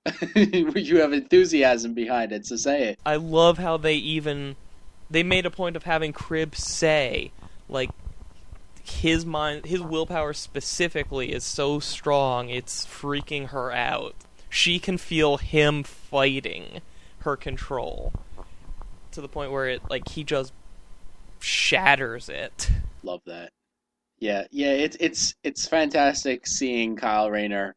you 0.36 1.00
have 1.00 1.14
enthusiasm 1.14 1.94
behind 1.94 2.32
it, 2.32 2.46
so 2.46 2.56
say 2.56 2.90
it. 2.90 3.00
I 3.06 3.16
love 3.16 3.58
how 3.58 3.78
they 3.78 3.96
even 3.96 4.56
they 5.10 5.24
made 5.24 5.46
a 5.46 5.52
point 5.52 5.76
of 5.76 5.84
having 5.84 6.14
Kryb 6.14 6.56
say 6.56 7.32
like 7.68 7.90
his 8.84 9.26
mind 9.26 9.66
his 9.66 9.82
willpower 9.82 10.34
specifically 10.34 11.32
is 11.32 11.44
so 11.44 11.80
strong 11.80 12.50
it's 12.50 12.86
freaking 12.86 13.50
her 13.50 13.72
out. 13.72 14.16
She 14.50 14.80
can 14.80 14.98
feel 14.98 15.38
him 15.38 15.84
fighting 15.84 16.82
her 17.20 17.36
control 17.36 18.14
to 19.12 19.22
the 19.22 19.28
point 19.28 19.52
where 19.52 19.68
it 19.68 19.82
like 19.90 20.10
he 20.10 20.24
just 20.24 20.54
shatters 21.40 22.30
it. 22.30 22.70
Love 23.04 23.22
that. 23.26 23.52
Yeah, 24.20 24.46
yeah, 24.52 24.72
it's 24.72 24.98
it's 25.00 25.36
it's 25.44 25.68
fantastic 25.68 26.46
seeing 26.46 26.96
Kyle 26.96 27.32
Rayner, 27.32 27.76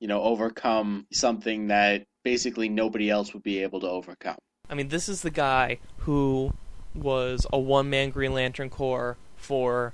you 0.00 0.08
know, 0.08 0.22
overcome 0.22 1.06
something 1.12 1.68
that 1.68 2.04
basically 2.24 2.68
nobody 2.68 3.10
else 3.10 3.32
would 3.32 3.44
be 3.44 3.62
able 3.62 3.80
to 3.80 3.88
overcome. 3.88 4.36
I 4.68 4.74
mean, 4.74 4.88
this 4.88 5.08
is 5.08 5.22
the 5.22 5.30
guy 5.30 5.78
who 5.98 6.52
was 6.94 7.46
a 7.52 7.58
one 7.58 7.90
man 7.90 8.10
Green 8.10 8.32
Lantern 8.32 8.70
Corps 8.70 9.16
for 9.36 9.92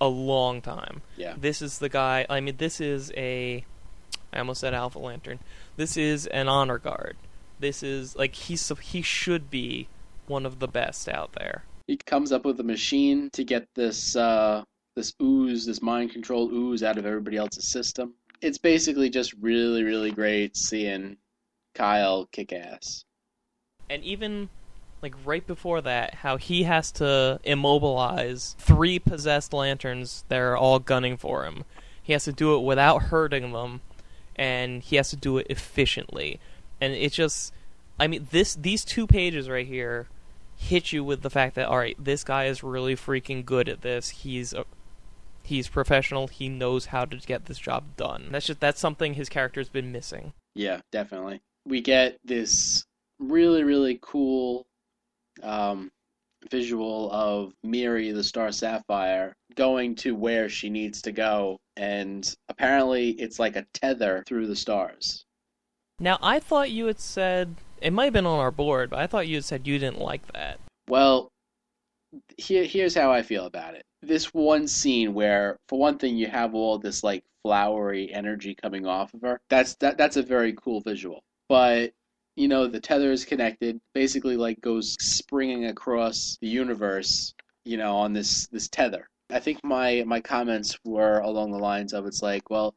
a 0.00 0.08
long 0.08 0.60
time. 0.60 1.02
Yeah. 1.16 1.34
This 1.38 1.62
is 1.62 1.78
the 1.78 1.88
guy. 1.88 2.26
I 2.28 2.40
mean, 2.40 2.56
this 2.56 2.80
is 2.80 3.12
a. 3.16 3.64
I 4.32 4.38
almost 4.38 4.60
said 4.60 4.74
Alpha 4.74 4.98
Lantern. 4.98 5.38
This 5.76 5.96
is 5.96 6.26
an 6.26 6.48
honor 6.48 6.78
guard. 6.78 7.16
This 7.60 7.82
is 7.82 8.16
like 8.16 8.34
he's 8.34 8.70
he 8.82 9.02
should 9.02 9.50
be 9.50 9.88
one 10.26 10.44
of 10.44 10.58
the 10.58 10.68
best 10.68 11.08
out 11.08 11.32
there. 11.32 11.64
He 11.86 11.96
comes 11.96 12.32
up 12.32 12.44
with 12.44 12.58
a 12.60 12.64
machine 12.64 13.30
to 13.30 13.44
get 13.44 13.68
this 13.74 14.16
uh, 14.16 14.64
this 14.96 15.14
ooze, 15.22 15.66
this 15.66 15.82
mind 15.82 16.10
control 16.10 16.50
ooze, 16.50 16.82
out 16.82 16.98
of 16.98 17.06
everybody 17.06 17.36
else's 17.36 17.68
system. 17.68 18.14
It's 18.40 18.58
basically 18.58 19.08
just 19.08 19.34
really, 19.34 19.84
really 19.84 20.10
great 20.10 20.56
seeing 20.56 21.16
Kyle 21.74 22.26
kick 22.32 22.52
ass. 22.52 23.04
And 23.88 24.02
even 24.02 24.48
like 25.02 25.14
right 25.24 25.46
before 25.46 25.80
that, 25.82 26.14
how 26.14 26.36
he 26.36 26.64
has 26.64 26.90
to 26.92 27.38
immobilize 27.44 28.56
three 28.58 28.98
possessed 28.98 29.52
lanterns 29.52 30.24
that 30.28 30.38
are 30.38 30.56
all 30.56 30.78
gunning 30.78 31.16
for 31.16 31.44
him. 31.44 31.64
He 32.02 32.12
has 32.12 32.24
to 32.24 32.32
do 32.32 32.56
it 32.56 32.60
without 32.60 33.04
hurting 33.04 33.52
them, 33.52 33.80
and 34.34 34.82
he 34.82 34.96
has 34.96 35.10
to 35.10 35.16
do 35.16 35.38
it 35.38 35.46
efficiently. 35.50 36.40
And 36.80 36.92
it 36.92 37.12
just, 37.12 37.52
I 37.98 38.06
mean, 38.06 38.28
this 38.30 38.54
these 38.54 38.84
two 38.84 39.06
pages 39.06 39.48
right 39.48 39.66
here 39.66 40.08
hit 40.56 40.92
you 40.92 41.04
with 41.04 41.22
the 41.22 41.30
fact 41.30 41.54
that 41.54 41.68
all 41.68 41.78
right, 41.78 41.96
this 42.02 42.24
guy 42.24 42.46
is 42.46 42.62
really 42.62 42.96
freaking 42.96 43.44
good 43.44 43.68
at 43.68 43.82
this. 43.82 44.08
He's 44.10 44.52
a, 44.52 44.64
he's 45.42 45.68
professional. 45.68 46.26
He 46.26 46.48
knows 46.48 46.86
how 46.86 47.04
to 47.04 47.16
get 47.16 47.46
this 47.46 47.58
job 47.58 47.96
done. 47.96 48.28
That's 48.30 48.46
just 48.46 48.60
that's 48.60 48.80
something 48.80 49.14
his 49.14 49.28
character's 49.28 49.68
been 49.68 49.92
missing. 49.92 50.32
Yeah, 50.54 50.80
definitely. 50.90 51.40
We 51.66 51.80
get 51.80 52.18
this 52.24 52.84
really, 53.18 53.64
really 53.64 53.98
cool 54.00 54.66
um, 55.42 55.90
visual 56.50 57.10
of 57.10 57.52
Miri, 57.62 58.12
the 58.12 58.24
Star 58.24 58.52
Sapphire, 58.52 59.34
going 59.54 59.94
to 59.96 60.14
where 60.14 60.48
she 60.48 60.70
needs 60.70 61.02
to 61.02 61.12
go, 61.12 61.58
and 61.76 62.34
apparently 62.48 63.10
it's 63.10 63.38
like 63.38 63.56
a 63.56 63.66
tether 63.74 64.24
through 64.26 64.46
the 64.46 64.56
stars. 64.56 65.24
Now, 65.98 66.18
I 66.22 66.40
thought 66.40 66.70
you 66.70 66.86
had 66.86 67.00
said 67.00 67.56
it 67.80 67.92
might 67.92 68.04
have 68.04 68.12
been 68.12 68.26
on 68.26 68.38
our 68.38 68.50
board, 68.50 68.90
but 68.90 68.98
I 68.98 69.06
thought 69.06 69.28
you 69.28 69.36
had 69.36 69.44
said 69.44 69.66
you 69.66 69.78
didn't 69.78 70.00
like 70.00 70.26
that. 70.32 70.58
Well, 70.88 71.30
here, 72.36 72.64
here's 72.64 72.94
how 72.94 73.12
I 73.12 73.22
feel 73.22 73.46
about 73.46 73.74
it. 73.74 73.84
This 74.02 74.32
one 74.32 74.68
scene 74.68 75.14
where, 75.14 75.56
for 75.68 75.78
one 75.78 75.98
thing, 75.98 76.16
you 76.16 76.28
have 76.28 76.54
all 76.54 76.78
this 76.78 77.02
like 77.02 77.24
flowery 77.42 78.12
energy 78.12 78.54
coming 78.54 78.86
off 78.86 79.14
of 79.14 79.22
her. 79.22 79.40
That's 79.50 79.74
that. 79.76 79.98
That's 79.98 80.16
a 80.16 80.22
very 80.22 80.52
cool 80.52 80.80
visual. 80.80 81.22
But 81.48 81.92
you 82.36 82.48
know, 82.48 82.66
the 82.66 82.80
tether 82.80 83.10
is 83.10 83.24
connected, 83.24 83.80
basically 83.94 84.36
like 84.36 84.60
goes 84.60 84.96
springing 85.00 85.66
across 85.66 86.36
the 86.40 86.48
universe, 86.48 87.34
you 87.64 87.76
know, 87.76 87.96
on 87.96 88.12
this 88.12 88.46
this 88.48 88.68
tether. 88.68 89.08
I 89.30 89.40
think 89.40 89.64
my 89.64 90.04
my 90.06 90.20
comments 90.20 90.78
were 90.84 91.20
along 91.20 91.50
the 91.50 91.58
lines 91.58 91.92
of 91.92 92.06
it's 92.06 92.22
like, 92.22 92.48
well, 92.50 92.74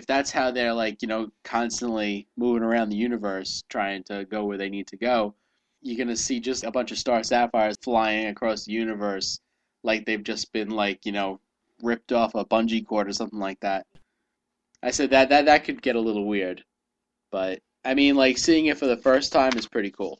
if 0.00 0.06
that's 0.06 0.30
how 0.30 0.50
they're 0.50 0.72
like, 0.72 1.02
you 1.02 1.08
know, 1.08 1.30
constantly 1.44 2.26
moving 2.38 2.62
around 2.62 2.88
the 2.88 2.96
universe 2.96 3.62
trying 3.68 4.02
to 4.04 4.24
go 4.24 4.46
where 4.46 4.56
they 4.56 4.70
need 4.70 4.86
to 4.86 4.96
go, 4.96 5.34
you're 5.82 5.98
gonna 5.98 6.16
see 6.16 6.40
just 6.40 6.64
a 6.64 6.70
bunch 6.70 6.90
of 6.90 6.96
star 6.96 7.22
sapphires 7.22 7.76
flying 7.82 8.28
across 8.28 8.64
the 8.64 8.72
universe 8.72 9.40
like 9.84 10.06
they've 10.06 10.22
just 10.22 10.50
been 10.54 10.70
like, 10.70 11.04
you 11.04 11.12
know, 11.12 11.38
ripped 11.82 12.12
off 12.12 12.34
a 12.34 12.46
bungee 12.46 12.86
cord 12.86 13.08
or 13.08 13.12
something 13.12 13.38
like 13.38 13.60
that. 13.60 13.86
I 14.82 14.90
said 14.90 15.10
that 15.10 15.28
that 15.28 15.44
that 15.44 15.64
could 15.64 15.82
get 15.82 15.96
a 15.96 16.00
little 16.00 16.24
weird. 16.24 16.64
But 17.30 17.60
I 17.84 17.92
mean, 17.92 18.16
like 18.16 18.38
seeing 18.38 18.66
it 18.66 18.78
for 18.78 18.86
the 18.86 18.96
first 18.96 19.34
time 19.34 19.52
is 19.54 19.66
pretty 19.66 19.90
cool. 19.90 20.18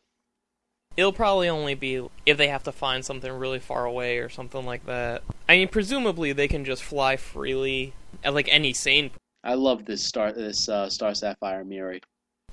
It'll 0.95 1.11
probably 1.11 1.49
only 1.49 1.75
be 1.75 2.07
if 2.27 2.37
they 2.37 2.49
have 2.49 2.65
to 2.65 2.73
find 2.73 3.03
something 3.03 3.33
really 3.33 3.61
far 3.61 3.87
away 3.87 4.19
or 4.19 4.29
something 4.29 4.67
like 4.67 4.85
that. 4.85 5.23
I 5.49 5.57
mean, 5.57 5.69
presumably 5.69 6.35
they 6.35 6.49
can 6.49 6.67
just 6.67 6.83
fly 6.83 7.17
freely, 7.17 7.95
at 8.23 8.35
like 8.35 8.49
any 8.51 8.75
sane. 8.75 9.13
I 9.43 9.55
love 9.55 9.85
this 9.85 10.05
star, 10.05 10.33
this 10.33 10.69
uh, 10.69 10.91
Star 10.91 11.15
Sapphire 11.15 11.65
Miri. 11.65 12.01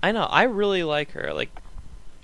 I 0.01 0.11
know. 0.11 0.23
I 0.23 0.43
really 0.43 0.83
like 0.83 1.11
her. 1.11 1.33
Like, 1.33 1.49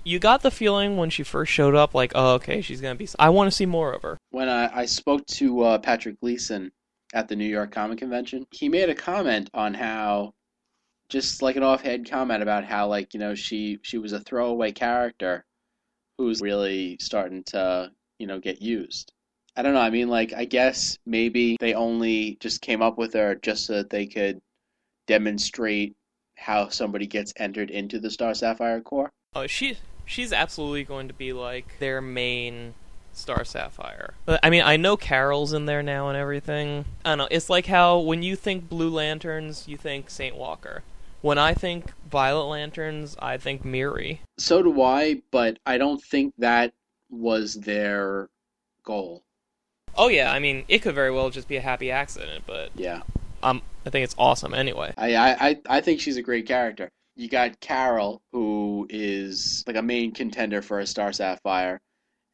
you 0.04 0.18
got 0.18 0.42
the 0.42 0.50
feeling 0.50 0.96
when 0.96 1.10
she 1.10 1.22
first 1.22 1.52
showed 1.52 1.74
up, 1.74 1.94
like, 1.94 2.12
oh, 2.14 2.34
okay, 2.34 2.60
she's 2.60 2.80
gonna 2.80 2.94
be. 2.94 3.08
I 3.18 3.30
want 3.30 3.50
to 3.50 3.56
see 3.56 3.66
more 3.66 3.92
of 3.92 4.02
her. 4.02 4.18
When 4.30 4.48
I, 4.48 4.80
I 4.80 4.86
spoke 4.86 5.26
to 5.26 5.62
uh, 5.62 5.78
Patrick 5.78 6.20
Gleason 6.20 6.72
at 7.12 7.28
the 7.28 7.36
New 7.36 7.46
York 7.46 7.72
Comic 7.72 7.98
Convention, 7.98 8.46
he 8.50 8.68
made 8.68 8.88
a 8.88 8.94
comment 8.94 9.50
on 9.54 9.74
how 9.74 10.34
just 11.08 11.42
like 11.42 11.56
an 11.56 11.62
offhand 11.62 12.10
comment 12.10 12.42
about 12.42 12.64
how 12.64 12.88
like 12.88 13.14
you 13.14 13.20
know 13.20 13.34
she 13.34 13.78
she 13.82 13.98
was 13.98 14.12
a 14.12 14.20
throwaway 14.20 14.72
character 14.72 15.44
who's 16.18 16.40
really 16.40 16.96
starting 17.00 17.42
to 17.44 17.90
you 18.18 18.26
know 18.26 18.40
get 18.40 18.62
used 18.62 19.12
i 19.56 19.62
don't 19.62 19.74
know 19.74 19.80
i 19.80 19.90
mean 19.90 20.08
like 20.08 20.32
i 20.32 20.44
guess 20.44 20.98
maybe 21.06 21.56
they 21.60 21.74
only 21.74 22.36
just 22.40 22.62
came 22.62 22.82
up 22.82 22.96
with 22.96 23.12
her 23.12 23.34
just 23.36 23.66
so 23.66 23.74
that 23.74 23.90
they 23.90 24.06
could 24.06 24.40
demonstrate 25.06 25.94
how 26.36 26.68
somebody 26.68 27.06
gets 27.06 27.32
entered 27.36 27.70
into 27.70 27.98
the 27.98 28.10
star 28.10 28.34
sapphire 28.34 28.80
corps 28.80 29.10
oh 29.34 29.46
she 29.46 29.76
she's 30.04 30.32
absolutely 30.32 30.84
going 30.84 31.08
to 31.08 31.14
be 31.14 31.32
like 31.32 31.78
their 31.78 32.00
main 32.00 32.74
Star 33.16 33.44
Sapphire. 33.44 34.14
I 34.42 34.50
mean, 34.50 34.62
I 34.62 34.76
know 34.76 34.96
Carol's 34.96 35.52
in 35.52 35.66
there 35.66 35.82
now 35.82 36.08
and 36.08 36.18
everything. 36.18 36.84
I 37.04 37.10
don't 37.10 37.18
know. 37.18 37.28
It's 37.30 37.48
like 37.48 37.66
how 37.66 37.98
when 37.98 38.22
you 38.22 38.36
think 38.36 38.68
Blue 38.68 38.90
Lanterns, 38.90 39.68
you 39.68 39.76
think 39.76 40.10
Saint 40.10 40.36
Walker. 40.36 40.82
When 41.20 41.38
I 41.38 41.54
think 41.54 41.92
Violet 42.10 42.46
Lanterns, 42.46 43.16
I 43.18 43.38
think 43.38 43.64
Miri. 43.64 44.20
So 44.36 44.62
do 44.62 44.82
I, 44.82 45.22
but 45.30 45.58
I 45.64 45.78
don't 45.78 46.02
think 46.02 46.34
that 46.38 46.74
was 47.08 47.54
their 47.54 48.28
goal. 48.84 49.22
Oh 49.96 50.08
yeah, 50.08 50.32
I 50.32 50.38
mean, 50.38 50.64
it 50.68 50.80
could 50.80 50.94
very 50.94 51.10
well 51.10 51.30
just 51.30 51.48
be 51.48 51.56
a 51.56 51.62
happy 51.62 51.90
accident, 51.90 52.44
but 52.46 52.70
yeah, 52.74 53.02
um, 53.44 53.62
I 53.86 53.90
think 53.90 54.04
it's 54.04 54.14
awesome 54.18 54.54
anyway. 54.54 54.92
I 54.96 55.16
I 55.16 55.56
I 55.68 55.80
think 55.80 56.00
she's 56.00 56.16
a 56.16 56.22
great 56.22 56.46
character. 56.46 56.88
You 57.16 57.28
got 57.28 57.60
Carol, 57.60 58.22
who 58.32 58.86
is 58.90 59.62
like 59.66 59.76
a 59.76 59.82
main 59.82 60.12
contender 60.12 60.62
for 60.62 60.80
a 60.80 60.86
Star 60.86 61.12
Sapphire, 61.12 61.80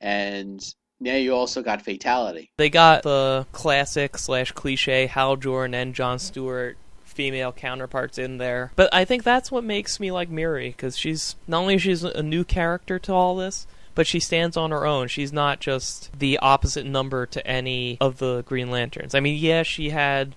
and 0.00 0.62
now 1.00 1.16
you 1.16 1.34
also 1.34 1.62
got 1.62 1.82
Fatality. 1.82 2.50
They 2.56 2.70
got 2.70 3.02
the 3.02 3.46
classic 3.52 4.16
slash 4.16 4.52
cliche 4.52 5.06
Hal 5.06 5.36
Jordan 5.36 5.74
and 5.74 5.94
John 5.94 6.18
Stewart 6.18 6.76
female 7.02 7.52
counterparts 7.52 8.16
in 8.18 8.38
there. 8.38 8.72
But 8.76 8.88
I 8.94 9.04
think 9.04 9.24
that's 9.24 9.50
what 9.50 9.64
makes 9.64 10.00
me 10.00 10.11
like 10.11 10.30
Miri 10.30 10.70
because 10.70 10.96
she's 10.96 11.36
not 11.46 11.61
only 11.61 11.76
she's 11.78 12.04
a 12.04 12.22
new 12.22 12.44
character 12.44 12.98
to 13.00 13.12
all 13.12 13.36
this, 13.36 13.66
but 13.94 14.06
she 14.06 14.20
stands 14.20 14.56
on 14.56 14.70
her 14.70 14.86
own. 14.86 15.08
She's 15.08 15.32
not 15.32 15.61
just 15.61 16.11
the 16.18 16.38
opposite 16.38 16.86
number 16.86 17.26
to 17.26 17.46
any 17.46 17.98
of 18.00 18.18
the 18.18 18.42
Green 18.42 18.70
Lanterns. 18.70 19.14
I 19.14 19.20
mean, 19.20 19.36
yeah, 19.36 19.62
she 19.62 19.90
had 19.90 20.34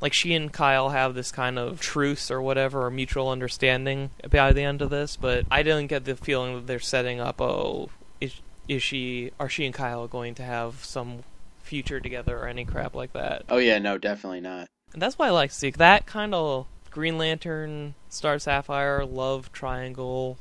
like 0.00 0.12
she 0.12 0.34
and 0.34 0.52
Kyle 0.52 0.90
have 0.90 1.14
this 1.14 1.32
kind 1.32 1.58
of 1.58 1.80
truce 1.80 2.30
or 2.30 2.42
whatever, 2.42 2.86
or 2.86 2.90
mutual 2.90 3.30
understanding 3.30 4.10
by 4.30 4.52
the 4.52 4.62
end 4.62 4.82
of 4.82 4.90
this, 4.90 5.16
but 5.16 5.46
I 5.50 5.62
didn't 5.62 5.86
get 5.86 6.04
the 6.04 6.16
feeling 6.16 6.54
that 6.54 6.66
they're 6.66 6.78
setting 6.78 7.20
up. 7.20 7.40
Oh, 7.40 7.90
is 8.20 8.40
is 8.68 8.82
she? 8.82 9.32
Are 9.38 9.48
she 9.48 9.64
and 9.64 9.74
Kyle 9.74 10.06
going 10.06 10.34
to 10.36 10.42
have 10.42 10.84
some 10.84 11.24
future 11.62 12.00
together 12.00 12.38
or 12.38 12.46
any 12.46 12.64
crap 12.64 12.94
like 12.94 13.12
that? 13.12 13.44
Oh 13.48 13.58
yeah, 13.58 13.78
no, 13.78 13.98
definitely 13.98 14.40
not. 14.40 14.68
And 14.92 15.02
that's 15.02 15.18
why 15.18 15.28
I 15.28 15.30
like 15.30 15.50
to 15.50 15.56
see 15.56 15.70
that 15.70 16.06
kind 16.06 16.34
of 16.34 16.66
Green 16.90 17.18
Lantern, 17.18 17.94
Star 18.08 18.38
Sapphire, 18.38 19.04
love 19.04 19.52
triangle, 19.52 20.38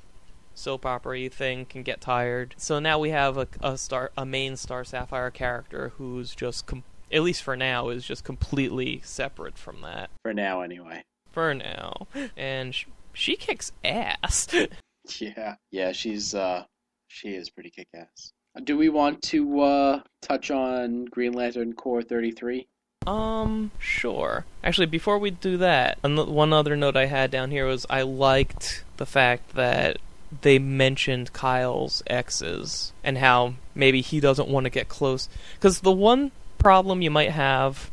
soap 0.54 0.86
opera 0.86 1.28
thing 1.28 1.66
can 1.66 1.84
get 1.84 2.00
tired. 2.00 2.56
So 2.58 2.80
now 2.80 2.98
we 2.98 3.10
have 3.10 3.38
a, 3.38 3.48
a 3.62 3.78
star, 3.78 4.12
a 4.18 4.26
main 4.26 4.56
Star 4.56 4.86
Sapphire 4.86 5.32
character 5.32 5.92
who's 5.98 6.34
just, 6.34 6.66
com- 6.66 6.86
at 7.16 7.24
least 7.24 7.44
for 7.44 7.56
now, 7.56 7.90
is 7.90 8.06
just 8.06 8.24
completely 8.24 9.02
separate 9.04 9.58
from 9.58 9.82
that. 9.82 10.10
For 10.24 10.34
now, 10.34 10.62
anyway. 10.62 11.04
For 11.32 11.54
now, 11.54 12.08
and 12.36 12.76
sh- 12.76 12.86
she 13.14 13.38
kicks 13.38 13.72
ass. 13.84 14.48
yeah, 15.20 15.56
yeah, 15.72 15.94
she's 15.94 16.36
uh, 16.36 16.66
she 17.08 17.30
is 17.30 17.50
pretty 17.50 17.70
kick 17.70 17.88
ass. 17.96 18.32
Do 18.64 18.78
we 18.78 18.90
want 18.90 19.22
to 19.24 19.62
uh 19.62 20.02
touch 20.22 20.52
on 20.52 21.06
Green 21.06 21.34
Lantern 21.34 21.74
thirty 21.74 22.32
three? 22.32 22.68
Um, 23.08 23.72
sure. 23.78 24.46
Actually, 24.64 24.88
before 24.88 25.20
we 25.20 25.30
do 25.30 25.58
that, 25.58 26.00
one 26.04 26.54
other 26.54 26.76
note 26.76 26.98
I 26.98 27.06
had 27.06 27.32
down 27.32 27.52
here 27.52 27.68
was 27.68 27.86
I 27.90 28.02
liked 28.02 28.84
the 28.98 29.06
fact 29.06 29.54
that 29.54 29.98
they 30.42 30.58
mentioned 30.58 31.32
Kyle's 31.32 32.02
exes 32.08 32.94
and 33.04 33.20
how 33.20 33.56
maybe 33.76 34.02
he 34.02 34.20
doesn't 34.20 34.50
want 34.50 34.64
to 34.66 34.70
get 34.70 34.90
close. 34.90 35.30
Because 35.56 35.82
the 35.82 35.92
one 35.92 36.32
problem 36.66 37.04
you 37.04 37.12
might 37.12 37.30
have 37.30 37.92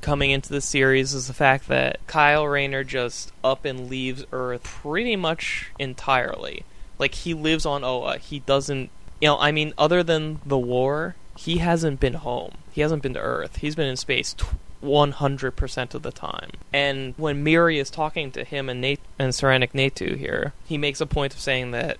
coming 0.00 0.30
into 0.30 0.48
the 0.48 0.62
series 0.62 1.12
is 1.12 1.26
the 1.26 1.34
fact 1.34 1.68
that 1.68 2.00
Kyle 2.06 2.46
Rayner 2.46 2.82
just 2.82 3.30
up 3.44 3.66
and 3.66 3.90
leaves 3.90 4.24
Earth 4.32 4.64
pretty 4.64 5.14
much 5.14 5.70
entirely. 5.78 6.64
Like, 6.98 7.12
he 7.12 7.34
lives 7.34 7.66
on 7.66 7.84
Oa. 7.84 8.16
He 8.16 8.38
doesn't. 8.38 8.88
You 9.20 9.28
know, 9.28 9.38
I 9.38 9.52
mean, 9.52 9.74
other 9.76 10.02
than 10.02 10.40
the 10.46 10.56
war, 10.56 11.16
he 11.36 11.58
hasn't 11.58 12.00
been 12.00 12.14
home. 12.14 12.52
He 12.72 12.80
hasn't 12.80 13.02
been 13.02 13.12
to 13.12 13.20
Earth. 13.20 13.56
He's 13.56 13.74
been 13.74 13.88
in 13.88 13.98
space 13.98 14.34
100% 14.82 15.94
of 15.94 16.02
the 16.02 16.12
time. 16.12 16.52
And 16.72 17.12
when 17.18 17.44
Miri 17.44 17.78
is 17.78 17.90
talking 17.90 18.30
to 18.30 18.44
him 18.44 18.70
and 18.70 18.80
Nate 18.80 19.00
and 19.18 19.34
Soranik 19.34 19.72
Natu 19.72 20.16
here, 20.16 20.54
he 20.64 20.78
makes 20.78 21.02
a 21.02 21.06
point 21.06 21.34
of 21.34 21.40
saying 21.40 21.72
that 21.72 21.98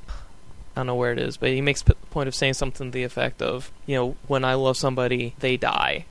I 0.77 0.81
don't 0.81 0.89
know 0.89 0.95
where 0.95 1.13
it 1.13 1.19
is, 1.19 1.39
but 1.39 1.49
he 1.49 1.63
makes 1.63 1.81
the 1.81 1.95
point 2.11 2.29
of 2.29 2.35
saying 2.35 2.55
something 2.55 2.91
to 2.91 2.95
the 2.95 3.05
effect 3.05 3.41
of, 3.41 3.73
you 3.87 3.97
know, 3.97 4.17
when 4.27 4.45
I 4.45 4.55
love 4.55 4.77
somebody, 4.77 5.35
they 5.39 5.57
die. 5.57 6.05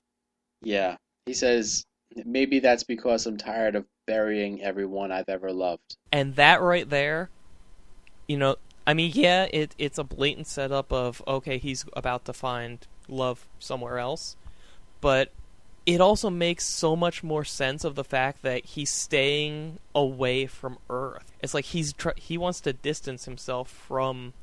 Yeah. 0.64 0.96
He 1.28 1.36
says, 1.36 1.86
maybe 2.26 2.60
that's 2.60 2.84
because 2.84 3.28
I'm 3.28 3.38
tired 3.38 3.76
of 3.76 3.86
burying 4.08 4.64
everyone 4.64 5.12
I've 5.12 5.30
ever 5.30 5.52
loved. 5.52 5.96
And 6.12 6.36
that 6.36 6.62
right 6.62 6.90
there, 6.90 7.30
you 8.28 8.38
know, 8.38 8.56
I 8.88 8.96
mean, 8.96 9.12
yeah, 9.14 9.48
it 9.52 9.76
it's 9.78 9.98
a 9.98 10.04
blatant 10.04 10.48
setup 10.48 10.92
of 10.92 11.22
okay, 11.28 11.58
he's 11.58 11.86
about 11.94 12.26
to 12.26 12.34
find 12.34 12.86
love 13.08 13.48
somewhere 13.60 14.00
else, 14.00 14.36
but 15.02 15.32
it 15.86 16.02
also 16.02 16.30
makes 16.30 16.66
so 16.66 16.96
much 16.96 17.24
more 17.24 17.44
sense 17.44 17.84
of 17.84 17.96
the 17.96 18.04
fact 18.04 18.42
that 18.42 18.66
he's 18.66 18.90
staying 18.90 19.80
away 19.94 20.48
from 20.48 20.78
Earth. 20.90 21.32
It's 21.42 21.54
like 21.54 21.66
he's 21.66 21.94
tr- 21.94 22.18
he 22.18 22.38
wants 22.38 22.62
to 22.62 22.74
distance 22.74 23.26
himself 23.26 23.70
from 23.70 24.34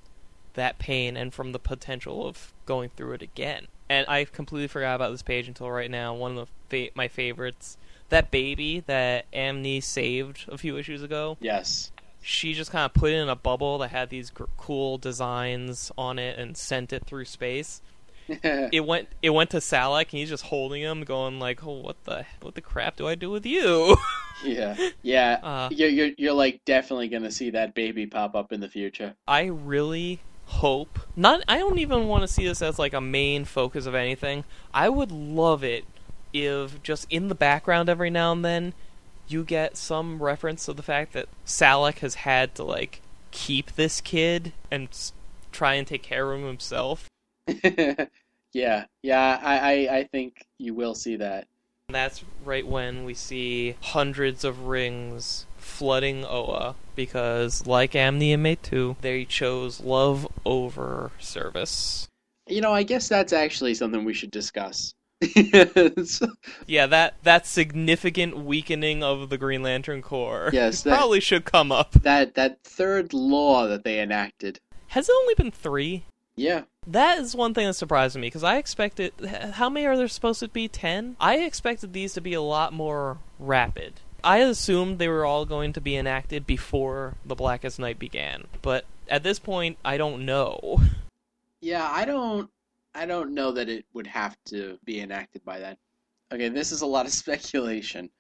that 0.55 0.79
pain 0.79 1.17
and 1.17 1.33
from 1.33 1.53
the 1.53 1.59
potential 1.59 2.27
of 2.27 2.53
going 2.67 2.91
through 2.91 3.13
it 3.13 3.23
again. 3.23 3.67
And 3.89 4.07
I 4.09 4.25
completely 4.25 4.69
forgot 4.69 4.95
about 4.95 5.11
this 5.11 5.23
page 5.23 5.49
until 5.49 5.71
right 5.71 5.91
now. 5.91 6.15
One 6.15 6.39
of 6.39 6.49
the 6.69 6.87
fa- 6.87 6.93
my 6.95 7.09
favorites, 7.09 7.77
that 8.09 8.31
baby 8.31 8.81
that 8.87 9.31
Amni 9.33 9.83
saved 9.83 10.47
a 10.49 10.57
few 10.57 10.77
issues 10.79 11.03
ago. 11.03 11.37
Yes. 11.41 11.93
She 12.23 12.55
just 12.55 12.71
kind 12.71 12.85
of 12.85 12.95
put 12.95 13.11
it 13.11 13.17
in 13.17 13.29
a 13.29 13.37
bubble 13.37 13.79
that 13.79 13.91
had 13.91 14.09
these 14.09 14.31
gr- 14.31 14.45
cool 14.57 14.97
designs 14.97 15.91
on 15.99 16.19
it 16.19 16.39
and 16.39 16.57
sent 16.57 16.93
it 16.93 17.05
through 17.05 17.25
space 17.25 17.83
it 18.29 18.85
went 18.85 19.09
it 19.21 19.31
went 19.31 19.51
to 19.51 19.61
Salaak 19.61 20.13
and 20.13 20.21
he's 20.21 20.29
just 20.29 20.45
holding 20.45 20.83
him, 20.83 21.05
going 21.05 21.39
like, 21.39 21.65
"Oh, 21.67 21.81
what 21.81 22.05
the 22.05 22.25
what 22.41 22.55
the 22.55 22.61
crap 22.61 22.97
do 22.97 23.09
I 23.09 23.15
do 23.15 23.31
with 23.31 23.45
you?" 23.45 23.97
yeah, 24.45 24.77
yeah. 25.03 25.41
Uh, 25.43 25.69
you're, 25.73 25.89
you're 25.89 26.11
you're 26.17 26.33
like 26.33 26.65
definitely 26.65 27.09
gonna 27.09 27.31
see 27.31 27.51
that 27.51 27.75
baby 27.75 28.07
pop 28.07 28.35
up 28.35 28.53
in 28.53 28.61
the 28.61 28.69
future. 28.69 29.15
I 29.27 29.45
really 29.47 30.21
hope 30.47 30.99
not. 31.17 31.43
I 31.49 31.59
don't 31.59 31.79
even 31.79 32.09
want 32.09 32.23
to 32.23 32.29
see 32.29 32.47
this 32.47 32.63
as 32.63 32.79
like 32.79 32.93
a 32.93 33.01
main 33.01 33.45
focus 33.45 33.87
of 33.87 33.95
anything. 33.95 34.45
I 34.73 34.89
would 34.89 35.13
love 35.13 35.65
it 35.65 35.85
if 36.33 36.83
just 36.83 37.07
in 37.11 37.29
the 37.29 37.35
background 37.35 37.89
every 37.89 38.11
now 38.11 38.33
and 38.33 38.45
then 38.45 38.75
you 39.29 39.45
get 39.45 39.77
some 39.77 40.23
reference 40.23 40.67
to 40.67 40.73
the 40.73 40.83
fact 40.83 41.13
that 41.13 41.29
Salaak 41.45 42.01
has 42.01 42.17
had 42.17 42.55
to 42.57 42.65
like 42.65 43.01
keep 43.31 43.73
this 43.73 44.01
kid 44.01 44.53
and 44.71 44.89
s- 44.89 45.13
try 45.53 45.75
and 45.75 45.87
take 45.87 46.03
care 46.03 46.31
of 46.31 46.41
him 46.41 46.47
himself. 46.47 47.09
yeah, 48.53 48.85
yeah. 49.03 49.41
I, 49.43 49.59
I 49.59 49.97
I 49.99 50.09
think 50.11 50.45
you 50.59 50.75
will 50.75 50.95
see 50.95 51.17
that. 51.17 51.47
And 51.89 51.95
that's 51.95 52.25
right 52.45 52.67
when 52.67 53.05
we 53.05 53.15
see 53.15 53.77
hundreds 53.81 54.45
of 54.45 54.67
rings 54.67 55.47
flooding 55.59 56.25
Oa 56.25 56.75
because, 56.95 57.67
like 57.67 57.93
Amni 57.93 58.33
and 58.33 58.43
Mate 58.43 58.63
2, 58.63 58.97
they 59.01 59.25
chose 59.25 59.81
love 59.81 60.27
over 60.45 61.11
service. 61.19 62.09
You 62.49 62.61
know, 62.61 62.73
I 62.73 62.83
guess 62.83 63.09
that's 63.09 63.33
actually 63.33 63.75
something 63.75 64.05
we 64.05 64.15
should 64.15 64.31
discuss. 64.31 64.95
Yeah, 66.67 66.87
that 66.87 67.15
that 67.23 67.47
significant 67.47 68.39
weakening 68.39 69.03
of 69.05 69.31
the 69.31 69.39
Green 69.39 69.63
Lantern 69.63 70.03
Corps 70.03 70.51
Yes, 70.53 70.83
that- 70.85 70.97
probably 70.97 71.21
should 71.21 71.45
come 71.45 71.71
up. 71.71 71.93
that 72.03 72.35
that 72.35 72.63
third 72.65 73.13
law 73.13 73.67
that 73.69 73.85
they 73.85 74.01
enacted. 74.01 74.59
Has 74.89 75.09
it 75.09 75.15
only 75.23 75.35
been 75.35 75.51
three? 75.51 76.05
Yeah, 76.35 76.63
That 76.87 77.19
is 77.19 77.37
one 77.37 77.53
thing 77.53 77.67
that 77.67 77.75
surprised 77.75 78.17
me 78.17 78.23
because 78.23 78.43
I 78.43 78.57
expected. 78.57 79.13
How 79.55 79.69
many 79.69 79.87
are 79.87 79.97
there 79.99 80.09
supposed 80.09 80.41
to 80.41 80.49
be? 80.49 80.67
Ten? 80.67 81.15
I 81.21 81.37
expected 81.39 81.93
these 81.93 82.15
to 82.15 82.23
be 82.23 82.33
a 82.33 82.41
lot 82.41 82.73
more 82.73 83.19
rapid. 83.39 84.01
I 84.25 84.39
assumed 84.39 84.99
they 84.99 85.09
were 85.09 85.25
all 85.25 85.45
going 85.45 85.73
to 85.75 85.81
be 85.81 85.97
enacted 85.97 86.47
before 86.47 87.15
the 87.25 87.35
Blackest 87.35 87.79
Night 87.79 87.99
began, 87.99 88.45
but 88.63 88.85
at 89.09 89.23
this 89.23 89.39
point, 89.39 89.79
I 89.85 89.97
don't 89.97 90.25
know. 90.25 90.81
yeah. 91.61 91.89
I 91.91 92.05
don't 92.05 92.51
I 92.95 93.07
don't 93.07 93.35
know 93.35 93.53
that 93.53 93.69
it 93.69 93.85
would 93.95 94.07
have 94.07 94.37
to 94.47 94.79
be 94.85 95.01
enacted 95.01 95.45
by 95.45 95.59
then. 95.59 95.77
Okay, 96.33 96.49
this 96.49 96.73
is 96.73 96.83
a 96.83 96.87
lot 96.87 97.07
of 97.07 97.13
speculation. 97.23 98.11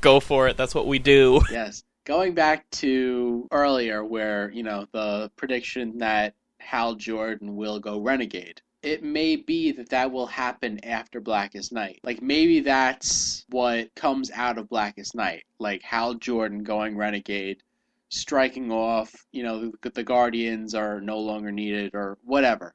Go 0.00 0.20
for 0.20 0.48
it. 0.48 0.56
That's 0.56 0.74
what 0.74 0.86
we 0.86 0.98
do. 0.98 1.40
Yes. 1.50 1.84
Going 2.04 2.32
back 2.32 2.68
to 2.70 3.46
earlier, 3.50 4.02
where, 4.02 4.50
you 4.50 4.62
know, 4.62 4.86
the 4.92 5.30
prediction 5.36 5.98
that 5.98 6.34
Hal 6.58 6.94
Jordan 6.94 7.54
will 7.54 7.78
go 7.80 8.00
renegade. 8.00 8.62
It 8.82 9.02
may 9.02 9.36
be 9.36 9.72
that 9.72 9.90
that 9.90 10.12
will 10.12 10.26
happen 10.26 10.84
after 10.84 11.20
Blackest 11.20 11.72
Night. 11.72 12.00
Like, 12.02 12.22
maybe 12.22 12.60
that's 12.60 13.44
what 13.50 13.94
comes 13.94 14.30
out 14.30 14.58
of 14.58 14.68
Blackest 14.68 15.14
Night. 15.14 15.44
Like, 15.58 15.82
Hal 15.82 16.14
Jordan 16.14 16.62
going 16.62 16.96
renegade, 16.96 17.62
striking 18.08 18.70
off, 18.70 19.26
you 19.32 19.42
know, 19.42 19.72
the, 19.82 20.04
Guardians 20.04 20.74
are 20.74 21.00
no 21.00 21.18
longer 21.18 21.50
needed, 21.50 21.94
or 21.94 22.18
whatever. 22.24 22.74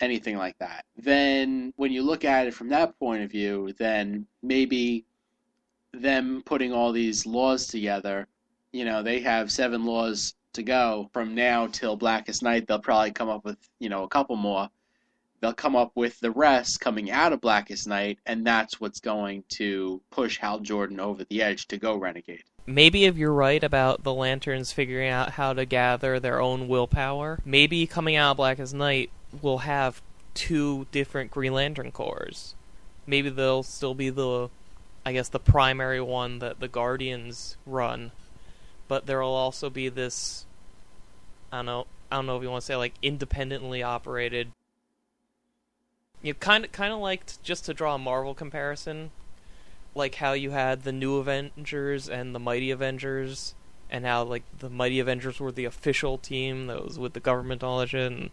Anything 0.00 0.36
like 0.36 0.58
that. 0.58 0.84
Then, 0.96 1.72
when 1.76 1.92
you 1.92 2.02
look 2.02 2.24
at 2.24 2.46
it 2.46 2.54
from 2.54 2.68
that 2.68 2.98
point 2.98 3.24
of 3.24 3.30
view, 3.30 3.74
then 3.78 4.26
maybe 4.42 5.04
them 5.92 6.42
putting 6.44 6.72
all 6.72 6.92
these 6.92 7.26
laws 7.26 7.66
together 7.66 8.28
you 8.74 8.84
know, 8.84 9.04
they 9.04 9.20
have 9.20 9.52
seven 9.52 9.84
laws 9.84 10.34
to 10.52 10.64
go 10.64 11.08
from 11.12 11.36
now 11.36 11.68
till 11.68 11.94
Blackest 11.94 12.42
Night. 12.42 12.66
They'll 12.66 12.80
probably 12.80 13.12
come 13.12 13.28
up 13.28 13.44
with, 13.44 13.56
you 13.78 13.88
know, 13.88 14.02
a 14.02 14.08
couple 14.08 14.34
more. 14.34 14.68
They'll 15.44 15.52
come 15.52 15.76
up 15.76 15.92
with 15.94 16.18
the 16.20 16.30
rest 16.30 16.80
coming 16.80 17.10
out 17.10 17.34
of 17.34 17.42
Blackest 17.42 17.86
Night, 17.86 18.18
and 18.24 18.46
that's 18.46 18.80
what's 18.80 18.98
going 18.98 19.44
to 19.50 20.00
push 20.10 20.38
Hal 20.38 20.60
Jordan 20.60 21.00
over 21.00 21.22
the 21.24 21.42
edge 21.42 21.68
to 21.68 21.76
go 21.76 21.96
Renegade. 21.96 22.44
Maybe 22.64 23.04
if 23.04 23.18
you're 23.18 23.30
right 23.30 23.62
about 23.62 24.04
the 24.04 24.14
Lanterns 24.14 24.72
figuring 24.72 25.10
out 25.10 25.32
how 25.32 25.52
to 25.52 25.66
gather 25.66 26.18
their 26.18 26.40
own 26.40 26.66
willpower, 26.66 27.40
maybe 27.44 27.86
coming 27.86 28.16
out 28.16 28.30
of 28.30 28.36
Blackest 28.38 28.72
Night 28.72 29.10
will 29.42 29.58
have 29.58 30.00
two 30.32 30.86
different 30.90 31.30
Green 31.30 31.52
Lantern 31.52 31.92
Corps. 31.92 32.54
Maybe 33.06 33.28
they'll 33.28 33.64
still 33.64 33.92
be 33.92 34.08
the, 34.08 34.48
I 35.04 35.12
guess, 35.12 35.28
the 35.28 35.38
primary 35.38 36.00
one 36.00 36.38
that 36.38 36.58
the 36.58 36.68
Guardians 36.68 37.58
run, 37.66 38.12
but 38.88 39.04
there 39.04 39.20
will 39.20 39.34
also 39.34 39.68
be 39.68 39.90
this. 39.90 40.46
I 41.52 41.58
don't 41.58 41.66
know. 41.66 41.86
I 42.10 42.16
don't 42.16 42.24
know 42.24 42.38
if 42.38 42.42
you 42.42 42.48
want 42.48 42.62
to 42.62 42.66
say 42.66 42.76
like 42.76 42.94
independently 43.02 43.82
operated. 43.82 44.48
You 46.24 46.32
know, 46.32 46.38
kind 46.40 46.64
of, 46.64 46.72
kind 46.72 46.92
of 46.92 47.00
like 47.00 47.40
just 47.42 47.66
to 47.66 47.74
draw 47.74 47.94
a 47.94 47.98
Marvel 47.98 48.34
comparison, 48.34 49.10
like 49.94 50.14
how 50.16 50.32
you 50.32 50.50
had 50.52 50.82
the 50.82 50.92
New 50.92 51.16
Avengers 51.18 52.08
and 52.08 52.34
the 52.34 52.38
Mighty 52.38 52.70
Avengers, 52.70 53.54
and 53.90 54.04
how 54.06 54.24
like 54.24 54.42
the 54.58 54.70
Mighty 54.70 54.98
Avengers 55.00 55.38
were 55.38 55.52
the 55.52 55.66
official 55.66 56.16
team 56.16 56.66
that 56.68 56.82
was 56.82 56.98
with 56.98 57.12
the 57.12 57.20
government 57.20 57.62
all 57.62 57.78
that 57.80 57.90
shit, 57.90 58.10
and 58.10 58.30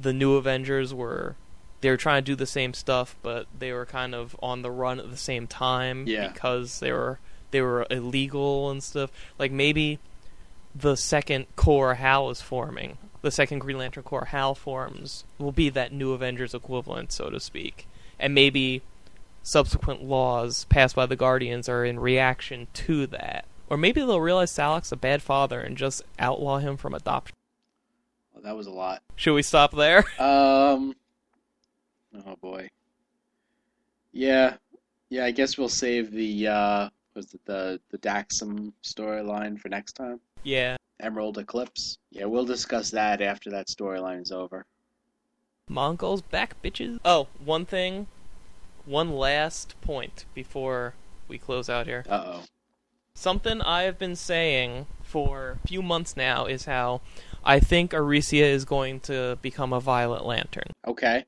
the 0.00 0.12
New 0.14 0.36
Avengers 0.36 0.94
were 0.94 1.36
they 1.82 1.90
were 1.90 1.96
trying 1.98 2.22
to 2.24 2.32
do 2.32 2.34
the 2.36 2.46
same 2.46 2.72
stuff, 2.74 3.16
but 3.22 3.46
they 3.58 3.72
were 3.72 3.86
kind 3.86 4.14
of 4.14 4.34
on 4.42 4.62
the 4.62 4.70
run 4.70 4.98
at 4.98 5.10
the 5.10 5.16
same 5.16 5.46
time 5.46 6.06
Yeah. 6.06 6.28
because 6.28 6.80
they 6.80 6.90
were 6.92 7.18
they 7.50 7.60
were 7.60 7.86
illegal 7.90 8.70
and 8.70 8.82
stuff. 8.82 9.10
Like 9.38 9.52
maybe 9.52 9.98
the 10.74 10.96
second 10.96 11.46
corps 11.56 11.94
Hal 11.96 12.30
is 12.30 12.40
forming, 12.40 12.96
the 13.22 13.30
second 13.30 13.60
Green 13.60 13.78
Lantern 13.78 14.02
corps 14.02 14.26
Hal 14.26 14.54
forms, 14.54 15.24
will 15.38 15.52
be 15.52 15.68
that 15.70 15.92
New 15.92 16.12
Avengers 16.12 16.54
equivalent, 16.54 17.12
so 17.12 17.30
to 17.30 17.40
speak, 17.40 17.86
and 18.18 18.34
maybe 18.34 18.82
subsequent 19.42 20.02
laws 20.02 20.64
passed 20.68 20.94
by 20.94 21.06
the 21.06 21.16
Guardians 21.16 21.68
are 21.68 21.84
in 21.84 21.98
reaction 21.98 22.66
to 22.74 23.06
that. 23.08 23.44
Or 23.68 23.76
maybe 23.76 24.00
they'll 24.00 24.20
realize 24.20 24.50
Salaak's 24.50 24.92
a 24.92 24.96
bad 24.96 25.22
father 25.22 25.60
and 25.60 25.76
just 25.76 26.02
outlaw 26.18 26.58
him 26.58 26.76
from 26.76 26.94
adoption. 26.94 27.36
Well, 28.34 28.42
that 28.42 28.56
was 28.56 28.66
a 28.66 28.72
lot. 28.72 29.02
Should 29.16 29.34
we 29.34 29.42
stop 29.42 29.72
there? 29.72 30.04
Um. 30.20 30.96
Oh 32.26 32.34
boy. 32.40 32.68
Yeah, 34.12 34.56
yeah. 35.10 35.24
I 35.24 35.30
guess 35.30 35.56
we'll 35.56 35.68
save 35.68 36.10
the 36.10 36.48
uh, 36.48 36.88
was 37.14 37.32
it 37.34 37.40
the 37.44 37.80
the 37.90 37.98
Daxam 37.98 38.72
storyline 38.82 39.58
for 39.58 39.68
next 39.68 39.92
time. 39.92 40.20
yeah. 40.42 40.76
Emerald 41.02 41.38
Eclipse. 41.38 41.96
Yeah, 42.10 42.26
we'll 42.26 42.44
discuss 42.44 42.90
that 42.90 43.22
after 43.22 43.48
that 43.52 43.68
storyline 43.68 44.20
is 44.20 44.32
over. 44.32 44.66
Mongul's 45.66 46.20
back, 46.20 46.60
bitches. 46.62 47.00
Oh, 47.06 47.28
one 47.42 47.64
thing, 47.64 48.06
one 48.84 49.16
last 49.16 49.80
point 49.80 50.26
before 50.34 50.92
we 51.26 51.38
close 51.38 51.70
out 51.70 51.86
here. 51.86 52.04
Uh 52.08 52.22
oh. 52.26 52.42
Something 53.14 53.62
I've 53.62 53.98
been 53.98 54.14
saying 54.16 54.86
for 55.02 55.58
a 55.64 55.66
few 55.66 55.80
months 55.80 56.16
now 56.18 56.44
is 56.44 56.66
how 56.66 57.00
I 57.42 57.60
think 57.60 57.94
Arisia 57.94 58.44
is 58.44 58.64
going 58.66 59.00
to 59.00 59.38
become 59.40 59.72
a 59.72 59.80
Violet 59.80 60.24
Lantern. 60.26 60.72
Okay. 60.86 61.24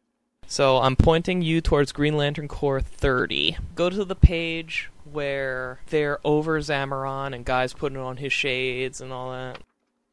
So 0.47 0.79
I'm 0.79 0.97
pointing 0.97 1.41
you 1.41 1.61
towards 1.63 1.93
Green 1.93 2.17
Lantern 2.17 2.49
Corps 2.49 2.81
30. 2.81 3.57
Go 3.75 3.89
to 3.89 4.05
the 4.05 4.15
page 4.15 4.91
where 5.13 5.81
they're 5.89 6.19
over 6.25 6.61
Zamaron 6.61 7.35
and 7.35 7.45
Guy's 7.45 7.73
putting 7.73 7.99
on 7.99 8.17
his 8.17 8.33
shades 8.33 9.01
and 9.01 9.13
all 9.13 9.33
that. 9.33 9.59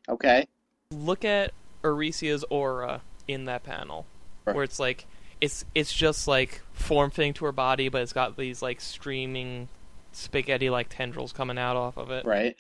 Okay. 0.08 0.48
Look 0.92 1.24
at 1.24 1.54
Arisia's 1.84 2.44
aura 2.50 3.02
in 3.28 3.46
that 3.46 3.64
panel, 3.64 4.06
where 4.44 4.64
it's 4.64 4.80
like 4.80 5.06
it's 5.40 5.64
it's 5.76 5.94
just 5.94 6.28
like 6.28 6.62
form 6.74 7.12
fitting 7.12 7.34
to 7.36 7.46
her 7.46 7.52
body, 7.52 7.90
but 7.90 8.02
it's 8.02 8.14
got 8.14 8.38
these 8.38 8.62
like 8.62 8.82
streaming 8.82 9.70
spaghetti 10.12 10.70
like 10.70 10.88
tendrils 10.90 11.32
coming 11.32 11.58
out 11.58 11.78
off 11.78 11.98
of 11.98 12.10
it. 12.12 12.26
Right. 12.26 12.58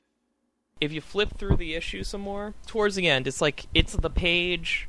If 0.79 0.93
you 0.93 1.01
flip 1.01 1.37
through 1.37 1.57
the 1.57 1.75
issue 1.75 2.03
some 2.03 2.21
more, 2.21 2.53
towards 2.65 2.95
the 2.95 3.07
end, 3.07 3.27
it's 3.27 3.41
like 3.41 3.65
it's 3.73 3.93
the 3.93 4.09
page 4.09 4.87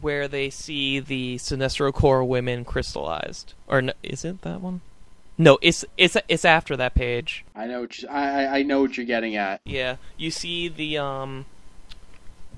where 0.00 0.28
they 0.28 0.50
see 0.50 1.00
the 1.00 1.36
Sinestro 1.36 1.92
Corps 1.92 2.24
women 2.24 2.64
crystallized. 2.64 3.54
Or 3.66 3.82
no, 3.82 3.92
is 4.02 4.24
it 4.24 4.42
that 4.42 4.60
one? 4.60 4.80
No, 5.36 5.58
it's 5.62 5.84
it's 5.96 6.16
it's 6.28 6.44
after 6.44 6.76
that 6.76 6.94
page. 6.94 7.44
I 7.54 7.66
know. 7.66 7.80
What 7.82 8.00
you, 8.00 8.08
I 8.08 8.58
I- 8.58 8.62
know 8.62 8.82
what 8.82 8.96
you're 8.96 9.06
getting 9.06 9.36
at. 9.36 9.60
Yeah, 9.64 9.96
you 10.16 10.30
see 10.30 10.68
the 10.68 10.98
um. 10.98 11.46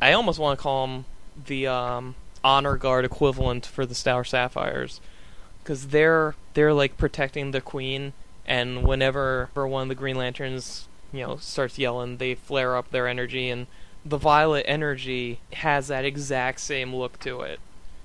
I 0.01 0.13
almost 0.13 0.39
want 0.39 0.59
to 0.59 0.63
call 0.63 0.87
them 0.87 1.05
the 1.47 1.67
um 1.69 2.15
honor 2.45 2.77
guard 2.77 3.05
equivalent 3.05 3.65
for 3.67 3.87
the 3.87 3.95
Star 3.95 4.25
Sapphires, 4.25 5.01
because 5.63 5.89
they're 5.89 6.35
they're 6.55 6.75
like 6.75 6.99
protecting 6.99 7.51
the 7.51 7.63
queen, 7.63 8.13
and 8.47 8.83
whenever 8.85 9.49
one 9.55 9.85
of 9.85 9.89
the 9.89 9.95
Green 9.95 10.17
Lanterns 10.17 10.87
you 11.13 11.27
know 11.27 11.37
starts 11.37 11.79
yelling, 11.79 12.19
they 12.19 12.35
flare 12.35 12.77
up 12.77 12.91
their 12.91 13.09
energy, 13.09 13.49
and 13.49 13.67
the 14.05 14.19
violet 14.19 14.65
energy 14.69 15.41
has 15.55 15.89
that 15.89 16.05
exact 16.05 16.61
same 16.61 16.95
look 16.95 17.19
to 17.21 17.41
it. 17.41 17.59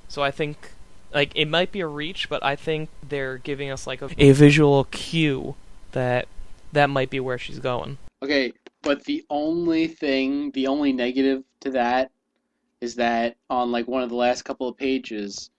So 0.08 0.24
I 0.24 0.32
think 0.32 0.72
like 1.14 1.32
it 1.36 1.48
might 1.48 1.72
be 1.72 1.82
a 1.82 1.88
reach, 1.88 2.30
but 2.30 2.44
I 2.44 2.56
think 2.56 2.90
they're 3.08 3.38
giving 3.38 3.70
us 3.72 3.88
like 3.88 4.02
a, 4.02 4.10
a 4.18 4.32
visual 4.32 4.86
cue 4.86 5.56
that 5.92 6.28
that 6.74 6.90
might 6.90 7.10
be 7.10 7.20
where 7.20 7.38
she's 7.38 7.60
going. 7.60 7.98
Okay, 8.24 8.54
but 8.82 9.04
the 9.06 9.26
only 9.30 9.88
thing, 9.88 10.52
the 10.52 10.68
only 10.68 10.94
negative 10.94 11.44
to 11.62 11.72
that 11.72 12.12
is 12.80 12.96
that 12.96 13.36
on 13.50 13.72
like 13.72 13.88
one 13.88 14.04
of 14.04 14.10
the 14.10 14.16
last 14.16 14.44
couple 14.44 14.68
of 14.68 14.78
pages, 14.78 15.50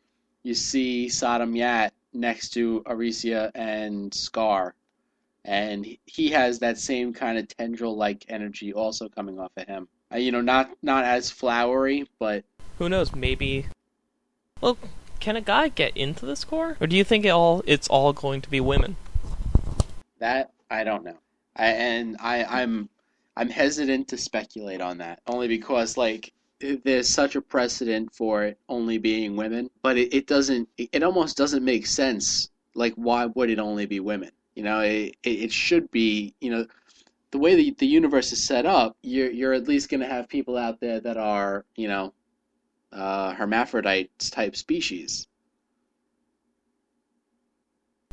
you 0.42 0.54
see 0.54 1.06
Sodam 1.06 1.56
Yat 1.56 1.92
next 2.12 2.50
to 2.50 2.82
Arisia 2.86 3.50
and 3.54 4.12
Scar. 4.12 4.74
And 5.44 5.84
he- 5.84 6.00
he 6.06 6.30
has 6.30 6.60
that 6.60 6.78
same 6.78 7.12
kind 7.12 7.36
of 7.38 7.48
tendril-like 7.48 8.24
energy 8.28 8.72
also 8.72 9.08
coming 9.08 9.38
off 9.38 9.50
of 9.56 9.66
him. 9.66 9.88
Uh, 10.12 10.18
you 10.18 10.30
know, 10.30 10.40
not 10.40 10.70
not 10.82 11.04
as 11.04 11.30
flowery, 11.30 12.06
but 12.18 12.44
Who 12.78 12.88
knows? 12.88 13.14
Maybe. 13.14 13.66
Well, 14.60 14.76
can 15.22 15.36
a 15.36 15.40
guy 15.40 15.68
get 15.68 15.96
into 15.96 16.26
this 16.26 16.44
corps, 16.44 16.76
or 16.80 16.86
do 16.86 16.96
you 16.96 17.04
think 17.04 17.24
it 17.24 17.30
all 17.30 17.62
it's 17.66 17.88
all 17.88 18.12
going 18.12 18.42
to 18.42 18.50
be 18.50 18.60
women? 18.60 18.96
that 20.22 20.52
I 20.70 20.84
don't 20.84 21.04
know. 21.04 21.18
I, 21.56 21.66
and 21.66 22.16
I 22.20 22.44
I'm 22.44 22.88
I'm 23.36 23.50
hesitant 23.50 24.08
to 24.08 24.16
speculate 24.16 24.80
on 24.80 24.98
that 24.98 25.20
only 25.26 25.48
because 25.48 25.96
like 25.96 26.32
there's 26.60 27.08
such 27.08 27.34
a 27.34 27.40
precedent 27.40 28.14
for 28.14 28.44
it 28.44 28.56
only 28.68 28.98
being 28.98 29.34
women, 29.34 29.68
but 29.82 29.98
it, 29.98 30.14
it 30.14 30.26
doesn't 30.28 30.68
it, 30.78 31.02
almost 31.02 31.36
doesn't 31.36 31.64
make 31.64 31.86
sense. 31.86 32.50
Like 32.74 32.94
why 32.94 33.26
would 33.26 33.50
it 33.50 33.58
only 33.58 33.86
be 33.86 34.00
women? 34.00 34.30
You 34.54 34.62
know, 34.62 34.80
it 34.80 35.16
it, 35.24 35.42
it 35.44 35.52
should 35.52 35.90
be, 35.90 36.34
you 36.40 36.50
know, 36.50 36.66
the 37.32 37.38
way 37.38 37.56
the 37.56 37.74
the 37.78 37.86
universe 37.86 38.32
is 38.32 38.46
set 38.46 38.64
up, 38.64 38.96
you're 39.02 39.30
you're 39.30 39.54
at 39.54 39.68
least 39.68 39.90
going 39.90 40.00
to 40.00 40.06
have 40.06 40.28
people 40.28 40.56
out 40.56 40.80
there 40.80 41.00
that 41.00 41.16
are, 41.16 41.64
you 41.74 41.88
know, 41.88 42.12
uh 42.92 43.32
hermaphrodites 43.32 44.30
type 44.30 44.56
species. 44.56 45.26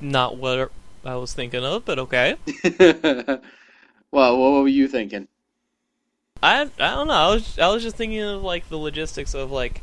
Not 0.01 0.37
what 0.37 0.71
I 1.03 1.15
was 1.15 1.33
thinking 1.33 1.63
of, 1.63 1.85
but 1.85 1.99
okay. 1.99 2.35
well, 4.11 4.37
what 4.37 4.61
were 4.61 4.67
you 4.67 4.87
thinking? 4.87 5.27
I 6.41 6.61
I 6.61 6.95
don't 6.95 7.07
know. 7.07 7.13
I 7.13 7.33
was 7.33 7.59
I 7.59 7.67
was 7.67 7.83
just 7.83 7.95
thinking 7.95 8.21
of 8.21 8.43
like 8.43 8.69
the 8.69 8.77
logistics 8.77 9.33
of 9.33 9.51
like, 9.51 9.81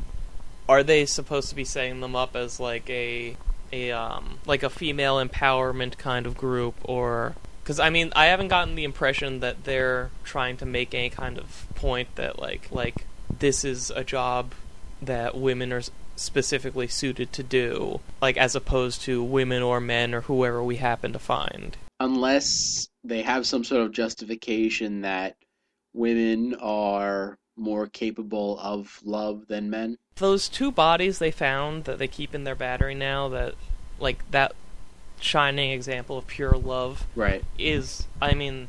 are 0.67 0.83
they 0.83 1.05
supposed 1.05 1.49
to 1.49 1.55
be 1.55 1.65
setting 1.65 2.01
them 2.01 2.15
up 2.15 2.35
as 2.35 2.59
like 2.59 2.89
a 2.89 3.37
a 3.71 3.91
um 3.91 4.39
like 4.45 4.63
a 4.63 4.69
female 4.69 5.23
empowerment 5.23 5.97
kind 5.97 6.25
of 6.25 6.37
group 6.37 6.75
or 6.83 7.35
because 7.61 7.79
I 7.79 7.89
mean 7.89 8.11
I 8.15 8.25
haven't 8.25 8.47
gotten 8.47 8.75
the 8.75 8.85
impression 8.85 9.39
that 9.41 9.65
they're 9.65 10.09
trying 10.23 10.57
to 10.57 10.65
make 10.65 10.93
any 10.93 11.09
kind 11.09 11.37
of 11.37 11.67
point 11.75 12.15
that 12.15 12.39
like 12.39 12.71
like 12.71 13.05
this 13.39 13.63
is 13.63 13.91
a 13.91 14.03
job 14.03 14.53
that 15.01 15.37
women 15.37 15.71
are 15.73 15.81
specifically 16.15 16.87
suited 16.87 17.31
to 17.31 17.43
do 17.43 17.99
like 18.21 18.37
as 18.37 18.55
opposed 18.55 19.01
to 19.01 19.21
women 19.23 19.61
or 19.61 19.79
men 19.79 20.13
or 20.15 20.21
whoever 20.21 20.63
we 20.63 20.77
happen 20.77 21.13
to 21.13 21.19
find. 21.19 21.77
unless 21.99 22.89
they 23.03 23.21
have 23.21 23.45
some 23.45 23.63
sort 23.63 23.81
of 23.83 23.91
justification 23.91 25.01
that 25.01 25.35
women 25.93 26.55
are 26.55 27.37
more 27.55 27.87
capable 27.87 28.57
of 28.59 28.99
love 29.03 29.45
than 29.47 29.69
men. 29.69 29.97
those 30.15 30.49
two 30.49 30.71
bodies 30.71 31.19
they 31.19 31.31
found 31.31 31.83
that 31.85 31.99
they 31.99 32.07
keep 32.07 32.33
in 32.33 32.43
their 32.43 32.55
battery 32.55 32.95
now 32.95 33.29
that 33.29 33.53
like 33.99 34.29
that 34.31 34.53
shining 35.19 35.71
example 35.71 36.17
of 36.17 36.25
pure 36.27 36.57
love 36.57 37.05
Right. 37.15 37.43
is 37.59 38.07
i 38.21 38.33
mean 38.33 38.67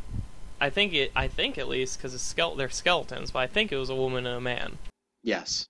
i 0.60 0.68
think 0.70 0.92
it 0.94 1.12
i 1.16 1.28
think 1.28 1.56
at 1.58 1.68
least 1.68 1.98
because 1.98 2.14
skele- 2.14 2.56
they're 2.56 2.68
skeletons 2.70 3.30
but 3.30 3.40
i 3.40 3.46
think 3.46 3.70
it 3.72 3.76
was 3.76 3.90
a 3.90 3.94
woman 3.94 4.26
and 4.26 4.36
a 4.36 4.40
man 4.40 4.76
Yes. 5.22 5.66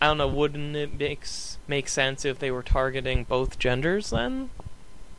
I 0.00 0.06
don't 0.06 0.18
know 0.18 0.28
wouldn't 0.28 0.74
it 0.76 0.98
makes 0.98 1.58
make 1.66 1.88
sense 1.88 2.24
if 2.24 2.38
they 2.38 2.50
were 2.50 2.62
targeting 2.62 3.24
both 3.24 3.58
genders 3.58 4.10
then 4.10 4.50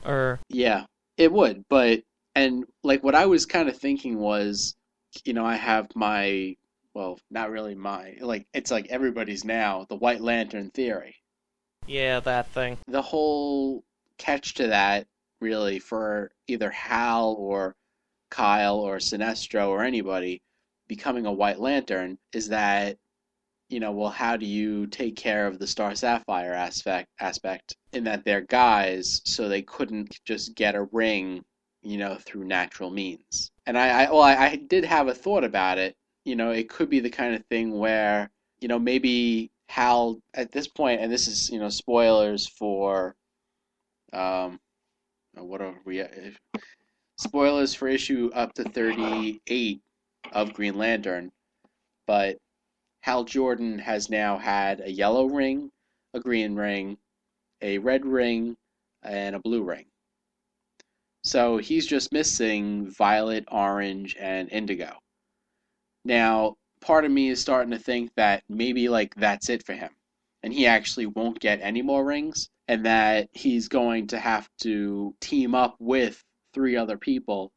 or 0.05 0.39
Yeah, 0.49 0.85
it 1.17 1.31
would, 1.31 1.65
but 1.69 2.03
and 2.35 2.65
like 2.83 3.03
what 3.03 3.15
I 3.15 3.25
was 3.25 3.45
kind 3.47 3.67
of 3.69 3.75
thinking 3.77 4.19
was, 4.19 4.75
you 5.23 5.33
know, 5.33 5.45
I 5.45 5.55
have 5.55 5.87
my 5.95 6.55
well, 6.93 7.17
not 7.31 7.49
really 7.49 7.73
my 7.75 8.15
like 8.21 8.45
it's 8.53 8.69
like 8.69 8.87
everybody's 8.89 9.43
now 9.43 9.85
the 9.89 9.95
White 9.95 10.21
Lantern 10.21 10.69
theory. 10.69 11.15
yeah 11.87 12.19
that 12.19 12.47
thing 12.49 12.77
The 12.87 13.01
whole 13.01 13.83
catch 14.19 14.53
to 14.55 14.67
that 14.67 15.07
really 15.41 15.79
for 15.79 16.31
either 16.47 16.69
Hal 16.69 17.35
or 17.39 17.75
Kyle 18.29 18.77
or 18.79 18.97
Sinestro 18.97 19.69
or 19.69 19.83
anybody 19.83 20.41
becoming 20.87 21.25
a 21.25 21.33
White 21.33 21.59
Lantern 21.59 22.17
is 22.31 22.49
that 22.49 22.97
you 23.75 23.81
know, 23.81 23.91
well, 23.91 24.09
how 24.09 24.37
do 24.37 24.45
you 24.45 24.87
take 24.87 25.17
care 25.17 25.47
of 25.47 25.59
the 25.59 25.67
Star 25.67 25.93
Sapphire 25.95 26.53
aspect 26.53 27.09
aspect 27.19 27.75
in 27.91 28.05
that 28.05 28.23
they're 28.23 28.39
guys, 28.39 29.21
so 29.25 29.49
they 29.49 29.63
couldn't 29.63 30.17
just 30.23 30.55
get 30.55 30.75
a 30.75 30.87
ring, 30.93 31.43
you 31.81 31.97
know, 31.97 32.15
through 32.15 32.45
natural 32.45 32.89
means. 32.89 33.51
And 33.65 33.77
I, 33.77 34.05
I 34.05 34.11
well, 34.11 34.21
I, 34.21 34.35
I 34.35 34.55
did 34.55 34.85
have 34.85 35.09
a 35.09 35.13
thought 35.13 35.43
about 35.43 35.77
it. 35.77 35.97
You 36.23 36.37
know, 36.37 36.51
it 36.51 36.69
could 36.69 36.89
be 36.89 37.01
the 37.01 37.09
kind 37.09 37.35
of 37.35 37.43
thing 37.47 37.77
where, 37.77 38.29
you 38.61 38.69
know, 38.69 38.79
maybe 38.79 39.51
Hal 39.67 40.21
at 40.33 40.53
this 40.53 40.69
point, 40.69 41.01
and 41.01 41.11
this 41.11 41.27
is, 41.27 41.49
you 41.49 41.59
know, 41.59 41.67
spoilers 41.67 42.47
for, 42.47 43.13
um, 44.13 44.57
what 45.33 45.61
are 45.61 45.75
we? 45.83 46.01
Spoilers 47.17 47.75
for 47.75 47.89
issue 47.89 48.31
up 48.33 48.53
to 48.53 48.63
38 48.63 49.81
of 50.31 50.53
Green 50.53 50.77
Lantern, 50.77 51.29
but 52.07 52.37
Hal 53.05 53.23
Jordan 53.23 53.77
has 53.77 54.09
now 54.09 54.39
had 54.39 54.81
a 54.81 54.91
yellow 54.91 55.27
ring, 55.27 55.69
a 56.15 56.19
green 56.19 56.55
ring, 56.55 56.97
a 57.61 57.77
red 57.77 58.03
ring, 58.03 58.57
and 59.03 59.35
a 59.35 59.39
blue 59.39 59.61
ring. 59.61 59.85
So 61.23 61.57
he's 61.57 61.85
just 61.85 62.11
missing 62.11 62.89
violet, 62.89 63.45
orange, 63.51 64.15
and 64.19 64.51
indigo. 64.51 64.97
Now, 66.03 66.55
part 66.81 67.05
of 67.05 67.11
me 67.11 67.29
is 67.29 67.39
starting 67.39 67.69
to 67.73 67.77
think 67.77 68.09
that 68.15 68.41
maybe 68.49 68.89
like 68.89 69.13
that's 69.13 69.49
it 69.49 69.63
for 69.63 69.73
him. 69.73 69.91
And 70.41 70.51
he 70.51 70.65
actually 70.65 71.05
won't 71.05 71.39
get 71.39 71.59
any 71.61 71.83
more 71.83 72.03
rings, 72.03 72.49
and 72.67 72.87
that 72.87 73.29
he's 73.33 73.67
going 73.67 74.07
to 74.07 74.17
have 74.17 74.49
to 74.61 75.13
team 75.21 75.53
up 75.53 75.75
with 75.77 76.23
three 76.55 76.75
other 76.75 76.97
people 76.97 77.51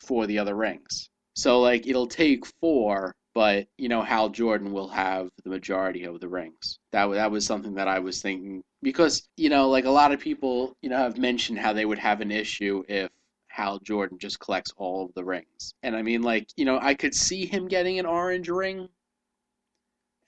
for 0.00 0.28
the 0.28 0.38
other 0.38 0.54
rings. 0.54 1.08
So 1.34 1.60
like 1.60 1.88
it'll 1.88 2.06
take 2.06 2.46
four, 2.60 3.16
but 3.36 3.66
you 3.76 3.90
know 3.90 4.00
Hal 4.00 4.30
Jordan 4.30 4.72
will 4.72 4.88
have 4.88 5.28
the 5.44 5.50
majority 5.50 6.04
of 6.04 6.20
the 6.20 6.28
rings. 6.28 6.78
That 6.92 7.06
that 7.10 7.30
was 7.30 7.44
something 7.44 7.74
that 7.74 7.86
I 7.86 7.98
was 7.98 8.22
thinking 8.22 8.64
because 8.80 9.28
you 9.36 9.50
know 9.50 9.68
like 9.68 9.84
a 9.84 9.90
lot 9.90 10.10
of 10.10 10.20
people 10.20 10.74
you 10.80 10.88
know 10.88 10.96
have 10.96 11.18
mentioned 11.18 11.58
how 11.58 11.74
they 11.74 11.84
would 11.84 11.98
have 11.98 12.22
an 12.22 12.30
issue 12.30 12.82
if 12.88 13.10
Hal 13.48 13.78
Jordan 13.80 14.16
just 14.18 14.40
collects 14.40 14.72
all 14.78 15.04
of 15.04 15.12
the 15.14 15.22
rings. 15.22 15.74
And 15.82 15.94
I 15.94 16.00
mean 16.00 16.22
like 16.22 16.48
you 16.56 16.64
know 16.64 16.78
I 16.80 16.94
could 16.94 17.14
see 17.14 17.44
him 17.44 17.68
getting 17.68 17.98
an 17.98 18.06
orange 18.06 18.48
ring 18.48 18.88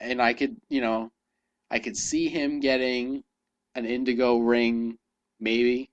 and 0.01 0.21
I 0.21 0.35
could 0.35 0.59
you 0.69 0.83
know 0.83 1.11
I 1.71 1.79
could 1.79 1.97
see 1.97 2.29
him 2.29 2.61
getting 2.61 3.25
an 3.75 3.87
indigo 3.87 4.37
ring 4.37 4.99
maybe 5.41 5.89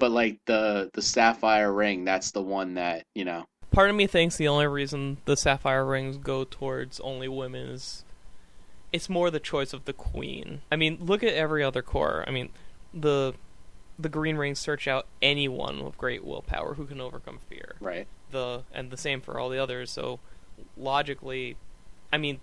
but 0.00 0.10
like 0.10 0.40
the 0.46 0.90
the 0.92 1.02
sapphire 1.02 1.72
ring 1.72 2.04
that's 2.04 2.32
the 2.32 2.42
one 2.42 2.74
that 2.74 3.04
you 3.14 3.24
know 3.24 3.46
part 3.80 3.88
of 3.88 3.96
me 3.96 4.06
thinks 4.06 4.36
the 4.36 4.46
only 4.46 4.66
reason 4.66 5.16
the 5.24 5.34
sapphire 5.34 5.86
rings 5.86 6.18
go 6.18 6.44
towards 6.44 7.00
only 7.00 7.26
women 7.26 7.66
is 7.70 8.04
it's 8.92 9.08
more 9.08 9.30
the 9.30 9.40
choice 9.40 9.72
of 9.72 9.86
the 9.86 9.94
queen. 9.94 10.60
I 10.70 10.76
mean, 10.76 10.98
look 11.00 11.22
at 11.22 11.32
every 11.32 11.64
other 11.64 11.80
corps. 11.80 12.22
I 12.26 12.30
mean, 12.30 12.50
the 12.92 13.32
the 13.98 14.10
green 14.10 14.36
rings 14.36 14.58
search 14.58 14.86
out 14.86 15.06
anyone 15.22 15.82
with 15.82 15.96
great 15.96 16.22
willpower 16.22 16.74
who 16.74 16.84
can 16.84 17.00
overcome 17.00 17.38
fear. 17.48 17.76
right 17.80 18.06
The 18.30 18.64
and 18.70 18.90
the 18.90 18.98
same 18.98 19.22
for 19.22 19.40
all 19.40 19.48
the 19.48 19.58
others. 19.58 19.90
So 19.90 20.20
logically, 20.76 21.56
I 22.12 22.18
mean, 22.18 22.38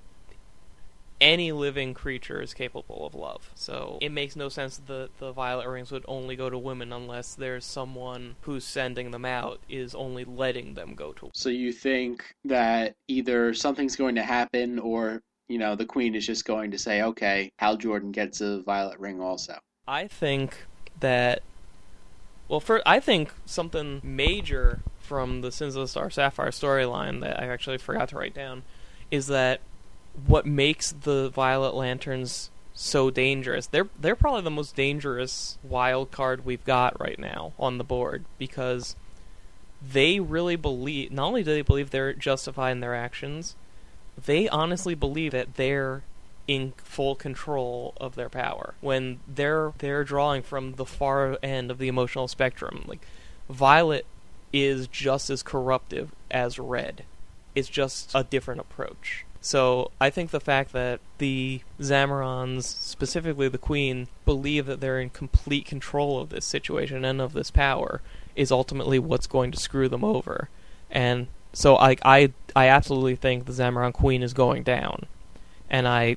any 1.19 1.51
living 1.51 1.93
creature 1.93 2.41
is 2.41 2.53
capable 2.53 3.05
of 3.05 3.15
love. 3.15 3.49
So 3.55 3.97
it 4.01 4.11
makes 4.11 4.35
no 4.35 4.49
sense 4.49 4.77
that 4.77 4.87
the, 4.87 5.09
the 5.19 5.31
violet 5.31 5.67
rings 5.67 5.91
would 5.91 6.05
only 6.07 6.35
go 6.35 6.49
to 6.49 6.57
women 6.57 6.93
unless 6.93 7.35
there's 7.35 7.65
someone 7.65 8.35
who's 8.41 8.63
sending 8.63 9.11
them 9.11 9.25
out 9.25 9.59
is 9.69 9.95
only 9.95 10.25
letting 10.25 10.75
them 10.75 10.93
go 10.93 11.13
to. 11.13 11.31
So 11.33 11.49
you 11.49 11.71
think 11.71 12.23
that 12.45 12.95
either 13.07 13.53
something's 13.53 13.95
going 13.95 14.15
to 14.15 14.23
happen 14.23 14.79
or, 14.79 15.21
you 15.47 15.57
know, 15.57 15.75
the 15.75 15.85
queen 15.85 16.15
is 16.15 16.25
just 16.25 16.45
going 16.45 16.71
to 16.71 16.77
say, 16.77 17.01
okay, 17.01 17.51
Hal 17.57 17.77
Jordan 17.77 18.11
gets 18.11 18.41
a 18.41 18.61
violet 18.61 18.99
ring 18.99 19.19
also. 19.21 19.57
I 19.87 20.07
think 20.07 20.65
that 20.99 21.41
well, 22.47 22.59
for 22.59 22.81
I 22.85 22.99
think 22.99 23.31
something 23.45 24.01
major 24.03 24.79
from 24.99 25.41
the 25.41 25.51
Sins 25.51 25.75
of 25.75 25.81
the 25.81 25.87
Star 25.87 26.09
Sapphire 26.09 26.51
storyline 26.51 27.21
that 27.21 27.41
I 27.41 27.47
actually 27.47 27.77
forgot 27.77 28.09
to 28.09 28.17
write 28.17 28.33
down 28.33 28.63
is 29.11 29.27
that 29.27 29.61
what 30.25 30.45
makes 30.45 30.91
the 30.91 31.29
Violet 31.29 31.75
Lanterns 31.75 32.49
so 32.73 33.09
dangerous. 33.09 33.67
They're 33.67 33.89
they're 33.99 34.15
probably 34.15 34.41
the 34.41 34.51
most 34.51 34.75
dangerous 34.75 35.57
wild 35.63 36.11
card 36.11 36.45
we've 36.45 36.63
got 36.63 36.99
right 36.99 37.17
now 37.17 37.53
on 37.59 37.77
the 37.77 37.83
board 37.83 38.23
because 38.37 38.95
they 39.81 40.19
really 40.19 40.55
believe 40.55 41.11
not 41.11 41.27
only 41.27 41.43
do 41.43 41.51
they 41.51 41.61
believe 41.61 41.89
they're 41.89 42.13
justified 42.13 42.71
in 42.71 42.79
their 42.79 42.95
actions, 42.95 43.55
they 44.25 44.47
honestly 44.49 44.95
believe 44.95 45.31
that 45.31 45.55
they're 45.55 46.03
in 46.47 46.73
full 46.77 47.15
control 47.15 47.93
of 47.97 48.15
their 48.15 48.29
power. 48.29 48.75
When 48.79 49.19
they're 49.27 49.73
they're 49.79 50.03
drawing 50.03 50.43
from 50.43 50.73
the 50.73 50.85
far 50.85 51.37
end 51.41 51.71
of 51.71 51.79
the 51.79 51.87
emotional 51.87 52.27
spectrum 52.27 52.85
like 52.87 53.05
violet 53.49 54.05
is 54.53 54.87
just 54.87 55.29
as 55.29 55.43
corruptive 55.43 56.11
as 56.29 56.59
red. 56.59 57.03
It's 57.55 57.69
just 57.69 58.11
a 58.13 58.23
different 58.23 58.61
approach 58.61 59.25
so 59.47 59.91
i 60.01 60.09
think 60.09 60.31
the 60.31 60.39
fact 60.39 60.73
that 60.73 60.99
the 61.17 61.61
zamarons 61.79 62.63
specifically 62.63 63.47
the 63.47 63.57
queen 63.57 64.07
believe 64.25 64.65
that 64.65 64.81
they're 64.81 64.99
in 64.99 65.09
complete 65.09 65.65
control 65.65 66.19
of 66.19 66.29
this 66.29 66.45
situation 66.45 67.05
and 67.05 67.21
of 67.21 67.33
this 67.33 67.49
power 67.51 68.01
is 68.37 68.51
ultimately 68.51 68.99
what's 68.99 69.27
going 69.27 69.51
to 69.51 69.59
screw 69.59 69.89
them 69.89 70.05
over. 70.05 70.47
And 70.89 71.27
so 71.51 71.75
i 71.75 71.97
i 72.05 72.31
i 72.55 72.67
absolutely 72.67 73.15
think 73.15 73.45
the 73.45 73.51
zamaron 73.51 73.91
queen 73.91 74.23
is 74.23 74.33
going 74.33 74.63
down. 74.63 75.07
And 75.69 75.85
I 75.87 76.15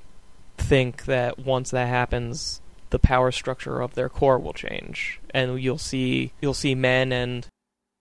think 0.59 1.07
that 1.07 1.39
once 1.41 1.71
that 1.71 1.89
happens, 1.89 2.61
the 2.91 3.01
power 3.01 3.33
structure 3.33 3.81
of 3.81 3.95
their 3.95 4.09
corps 4.09 4.39
will 4.39 4.53
change, 4.53 5.19
and 5.31 5.61
you'll 5.61 5.79
see 5.79 6.33
you'll 6.41 6.55
see 6.55 6.75
men 6.77 7.11
and 7.11 7.47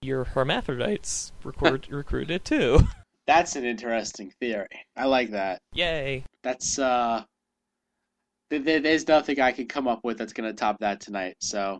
your 0.02 0.24
hermaphrodites 0.24 1.32
recruit, 1.42 1.88
recruited 1.90 2.44
too. 2.44 2.86
That's 3.30 3.54
an 3.54 3.64
interesting 3.64 4.32
theory. 4.40 4.66
I 4.96 5.04
like 5.04 5.30
that. 5.30 5.62
Yay! 5.72 6.24
That's 6.42 6.80
uh, 6.80 7.22
th- 8.50 8.64
th- 8.64 8.82
there's 8.82 9.06
nothing 9.06 9.40
I 9.40 9.52
could 9.52 9.68
come 9.68 9.86
up 9.86 10.00
with 10.02 10.18
that's 10.18 10.32
gonna 10.32 10.52
top 10.52 10.80
that 10.80 11.00
tonight. 11.00 11.36
So 11.38 11.78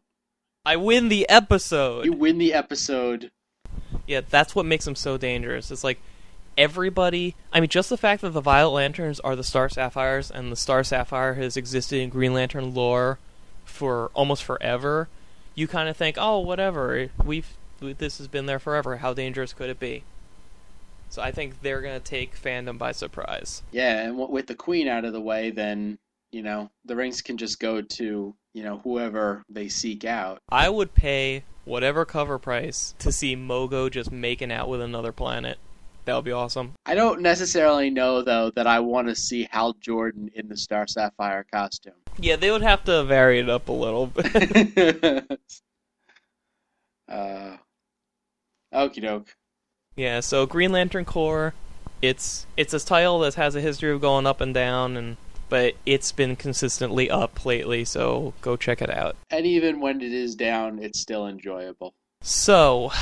I 0.64 0.76
win 0.76 1.08
the 1.08 1.28
episode. 1.28 2.04
you 2.04 2.12
win 2.12 2.38
the 2.38 2.54
episode. 2.54 3.32
Yeah, 4.06 4.20
that's 4.30 4.54
what 4.54 4.64
makes 4.64 4.84
them 4.84 4.94
so 4.94 5.18
dangerous. 5.18 5.72
It's 5.72 5.82
like 5.82 5.98
everybody. 6.56 7.34
I 7.52 7.58
mean, 7.58 7.68
just 7.68 7.88
the 7.88 7.96
fact 7.96 8.22
that 8.22 8.30
the 8.30 8.40
Violet 8.40 8.70
Lanterns 8.70 9.18
are 9.18 9.34
the 9.34 9.42
Star 9.42 9.68
Sapphires, 9.68 10.30
and 10.30 10.52
the 10.52 10.56
Star 10.56 10.84
Sapphire 10.84 11.34
has 11.34 11.56
existed 11.56 11.98
in 11.98 12.10
Green 12.10 12.32
Lantern 12.32 12.74
lore 12.74 13.18
for 13.64 14.12
almost 14.14 14.44
forever. 14.44 15.08
You 15.56 15.66
kind 15.66 15.88
of 15.88 15.96
think, 15.96 16.14
oh, 16.16 16.38
whatever. 16.38 17.08
We've 17.24 17.56
this 17.80 18.18
has 18.18 18.28
been 18.28 18.46
there 18.46 18.60
forever. 18.60 18.98
How 18.98 19.12
dangerous 19.12 19.52
could 19.52 19.68
it 19.68 19.80
be? 19.80 20.04
So 21.10 21.20
I 21.20 21.32
think 21.32 21.60
they're 21.60 21.82
gonna 21.82 21.98
take 22.00 22.40
fandom 22.40 22.78
by 22.78 22.92
surprise. 22.92 23.62
Yeah, 23.72 23.98
and 23.98 24.12
w- 24.16 24.32
with 24.32 24.46
the 24.46 24.54
queen 24.54 24.86
out 24.86 25.04
of 25.04 25.12
the 25.12 25.20
way, 25.20 25.50
then 25.50 25.98
you 26.30 26.42
know 26.42 26.70
the 26.84 26.94
rings 26.94 27.20
can 27.20 27.36
just 27.36 27.58
go 27.58 27.82
to 27.82 28.34
you 28.54 28.62
know 28.62 28.78
whoever 28.78 29.42
they 29.48 29.68
seek 29.68 30.04
out. 30.04 30.40
I 30.48 30.68
would 30.68 30.94
pay 30.94 31.42
whatever 31.64 32.04
cover 32.04 32.38
price 32.38 32.94
to 33.00 33.10
see 33.10 33.34
Mogo 33.34 33.90
just 33.90 34.12
making 34.12 34.52
out 34.52 34.68
with 34.68 34.80
another 34.80 35.10
planet. 35.10 35.58
That 36.04 36.14
would 36.14 36.24
be 36.24 36.32
awesome. 36.32 36.74
I 36.86 36.94
don't 36.94 37.20
necessarily 37.20 37.90
know 37.90 38.22
though 38.22 38.50
that 38.52 38.68
I 38.68 38.78
want 38.78 39.08
to 39.08 39.16
see 39.16 39.48
Hal 39.50 39.72
Jordan 39.74 40.30
in 40.34 40.48
the 40.48 40.56
Star 40.56 40.86
Sapphire 40.86 41.44
costume. 41.52 41.94
Yeah, 42.20 42.36
they 42.36 42.52
would 42.52 42.62
have 42.62 42.84
to 42.84 43.02
vary 43.02 43.40
it 43.40 43.50
up 43.50 43.68
a 43.68 43.72
little 43.72 44.06
bit. 44.06 45.26
uh, 47.08 47.56
okie 48.72 49.02
doke. 49.02 49.34
Yeah, 50.00 50.20
so 50.20 50.46
Green 50.46 50.72
Lantern 50.72 51.04
Corps, 51.04 51.52
it's 52.00 52.46
it's 52.56 52.72
a 52.72 52.80
title 52.80 53.18
that 53.20 53.34
has 53.34 53.54
a 53.54 53.60
history 53.60 53.92
of 53.92 54.00
going 54.00 54.26
up 54.26 54.40
and 54.40 54.54
down, 54.54 54.96
and 54.96 55.18
but 55.50 55.74
it's 55.84 56.10
been 56.10 56.36
consistently 56.36 57.10
up 57.10 57.44
lately. 57.44 57.84
So 57.84 58.32
go 58.40 58.56
check 58.56 58.80
it 58.80 58.88
out. 58.88 59.14
And 59.28 59.44
even 59.44 59.78
when 59.78 60.00
it 60.00 60.10
is 60.12 60.34
down, 60.34 60.78
it's 60.78 60.98
still 60.98 61.26
enjoyable. 61.26 61.92
So 62.22 62.92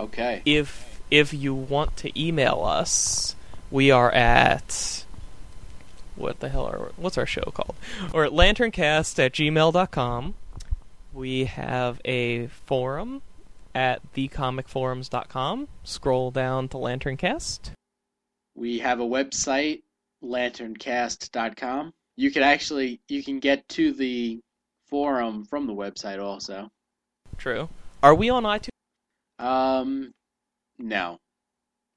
Okay. 0.00 0.42
if 0.44 1.00
if 1.12 1.32
you 1.32 1.54
want 1.54 1.96
to 1.98 2.20
email 2.20 2.60
us, 2.64 3.36
we 3.70 3.92
are 3.92 4.10
at 4.10 5.04
what 6.16 6.40
the 6.40 6.48
hell 6.48 6.66
are 6.66 6.90
what's 6.96 7.16
our 7.16 7.26
show 7.26 7.52
called? 7.54 7.76
We're 8.12 8.24
at 8.24 8.32
lanterncast 8.32 9.24
at 9.24 9.32
gmail.com. 9.32 10.34
We 11.12 11.44
have 11.44 12.00
a 12.04 12.48
forum 12.48 13.22
at 13.76 14.00
thecomicforums.com. 14.14 15.68
Scroll 15.84 16.30
down 16.30 16.66
to 16.70 16.78
Lanterncast. 16.78 17.72
We 18.54 18.78
have 18.78 19.00
a 19.00 19.04
website, 19.04 19.82
lanterncast.com. 20.24 21.92
You 22.16 22.30
can 22.30 22.42
actually 22.42 23.00
you 23.08 23.22
can 23.22 23.38
get 23.38 23.68
to 23.68 23.92
the 23.92 24.40
forum 24.86 25.44
from 25.44 25.66
the 25.66 25.74
website 25.74 26.22
also. 26.22 26.70
True. 27.36 27.68
Are 28.02 28.14
we 28.14 28.30
on 28.30 28.44
iTunes? 28.44 28.70
Um 29.38 30.14
no. 30.78 31.18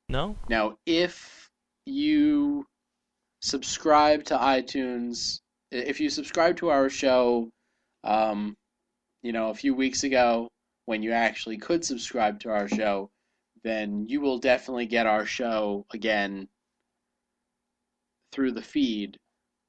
No? 0.09 0.35
Now, 0.49 0.77
if 0.85 1.49
you 1.85 2.65
subscribe 3.41 4.25
to 4.25 4.37
iTunes, 4.37 5.39
if 5.71 6.01
you 6.01 6.09
subscribe 6.09 6.57
to 6.57 6.69
our 6.69 6.89
show, 6.89 7.49
um, 8.03 8.57
you 9.21 9.31
know, 9.31 9.49
a 9.49 9.53
few 9.53 9.75
weeks 9.75 10.03
ago 10.03 10.49
when 10.89 11.03
you 11.03 11.11
actually 11.11 11.57
could 11.57 11.85
subscribe 11.85 12.39
to 12.39 12.49
our 12.49 12.67
show, 12.67 13.11
then 13.63 14.07
you 14.07 14.21
will 14.21 14.39
definitely 14.39 14.87
get 14.87 15.05
our 15.05 15.23
show 15.23 15.85
again 15.93 16.47
through 18.31 18.53
the 18.53 18.61
feed. 18.63 19.19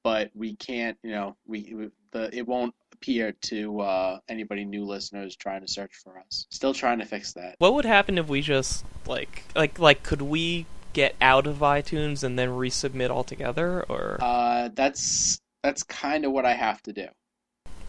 But 0.03 0.31
we 0.35 0.57
can't, 0.57 0.97
you 1.03 1.11
know, 1.11 1.37
we, 1.47 1.75
we 1.77 1.91
the 2.13 2.35
it 2.35 2.47
won't 2.49 2.75
appear 2.95 3.33
to 3.33 3.81
uh, 3.81 4.19
anybody 4.31 4.65
new 4.65 4.87
listeners 4.87 5.37
trying 5.37 5.61
to 5.61 5.69
search 5.69 5.93
for 6.03 6.19
us. 6.19 6.47
Still 6.51 6.73
trying 6.73 7.01
to 7.01 7.05
fix 7.05 7.35
that. 7.35 7.57
What 7.59 7.75
would 7.75 7.85
happen 7.85 8.17
if 8.17 8.29
we 8.29 8.41
just 8.41 8.87
like 9.07 9.45
like 9.55 9.79
like 9.79 10.03
could 10.03 10.23
we 10.23 10.65
get 10.95 11.17
out 11.21 11.47
of 11.47 11.59
iTunes 11.59 12.25
and 12.25 12.39
then 12.39 12.49
resubmit 12.49 13.11
altogether 13.11 13.83
or 13.91 14.17
Uh, 14.23 14.71
that's 14.73 15.39
that's 15.63 15.83
kind 15.83 16.25
of 16.25 16.33
what 16.33 16.47
I 16.47 16.55
have 16.55 16.83
to 16.85 16.95
do. 16.95 17.09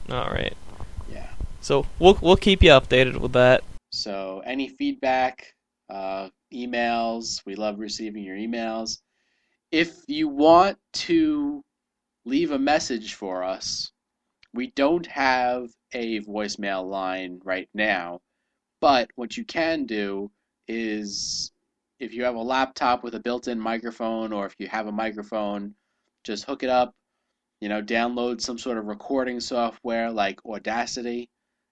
all 0.10 0.30
right. 0.30 0.58
So 1.62 1.86
we'll 1.99 2.18
we'll 2.22 2.38
keep 2.38 2.64
you 2.64 2.72
updated 2.72 3.18
with 3.18 3.34
that. 3.34 3.64
So 3.91 4.41
any 4.45 4.68
feedback, 4.68 5.53
uh, 5.89 6.30
emails, 6.53 7.45
we 7.45 7.55
love 7.55 7.80
receiving 7.80 8.24
your 8.24 8.36
emails. 8.36 8.99
If 9.72 9.93
you 10.07 10.28
want 10.28 10.78
to 10.93 11.64
leave 12.26 12.51
a 12.51 12.59
message 12.59 13.14
for 13.14 13.43
us, 13.43 13.91
we 14.53 14.72
don't 14.72 15.05
have 15.07 15.70
a 15.93 16.20
voicemail 16.22 16.89
line 16.89 17.39
right 17.43 17.70
now, 17.74 18.22
but 18.80 19.09
what 19.16 19.38
you 19.38 19.45
can 19.45 19.86
do 19.86 20.32
is 20.68 21.51
if 21.99 22.14
you 22.14 22.24
have 22.24 22.36
a 22.36 22.41
laptop 22.41 23.03
with 23.03 23.16
a 23.16 23.20
built-in 23.20 23.59
microphone 23.59 24.34
or 24.34 24.45
if 24.45 24.55
you 24.57 24.68
have 24.68 24.88
a 24.88 24.91
microphone, 24.91 25.76
just 26.24 26.45
hook 26.45 26.64
it 26.64 26.70
up, 26.70 26.93
you 27.59 27.70
know, 27.70 27.82
download 27.82 28.41
some 28.41 28.57
sort 28.57 28.78
of 28.78 28.86
recording 28.86 29.39
software 29.39 30.12
like 30.12 30.39
Audacity 30.45 31.30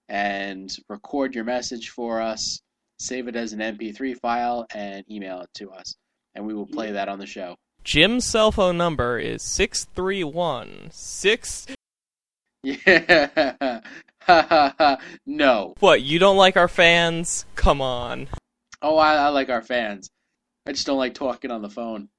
and 0.10 0.76
record 0.90 1.36
your 1.36 1.44
message 1.44 1.90
for 1.90 2.22
us, 2.22 2.62
save 2.98 3.28
it 3.28 3.36
as 3.36 3.54
an 3.54 3.60
MP3 3.60 4.20
file, 4.20 4.66
and 4.74 5.06
email 5.10 5.42
it 5.42 5.50
to 5.56 5.72
us. 5.72 5.96
And 6.36 6.46
we 6.46 6.54
will 6.54 6.68
play 6.68 6.92
that 6.92 7.08
on 7.08 7.20
the 7.20 7.26
show. 7.26 7.56
Jim's 7.84 8.26
cell 8.26 8.52
phone 8.52 8.78
number 8.78 9.18
is 9.18 9.42
six 9.42 9.86
three 9.96 10.24
one 10.24 10.90
six. 10.92 11.66
Yeah. 12.64 13.82
no. 15.26 15.74
What? 15.80 16.02
You 16.02 16.20
don't 16.20 16.38
like 16.38 16.58
our 16.58 16.68
fans? 16.68 17.46
Come 17.56 17.82
on. 17.82 18.28
Oh, 18.82 18.98
I, 18.98 19.16
I 19.16 19.28
like 19.30 19.50
our 19.50 19.62
fans. 19.62 20.10
I 20.68 20.72
just 20.72 20.86
don't 20.86 20.98
like 20.98 21.14
talking 21.14 21.52
on 21.52 21.62
the 21.62 21.70
phone. 21.70 22.10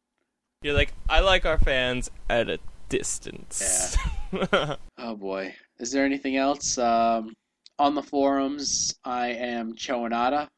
You're 0.62 0.74
like 0.74 0.93
I 1.09 1.20
like 1.20 1.47
our 1.47 1.59
fans 1.59 2.11
at 2.28 2.49
a 2.51 2.59
distance. 2.88 3.97
Yeah. 4.32 4.76
Oh 4.97 5.16
boy. 5.16 5.55
Is 5.80 5.91
there 5.91 6.05
anything 6.05 6.36
else? 6.36 6.78
Um, 6.78 7.34
on 7.81 7.95
the 7.95 8.03
forums, 8.03 8.95
I 9.05 9.28
am 9.28 9.74
Choanada. 9.74 10.49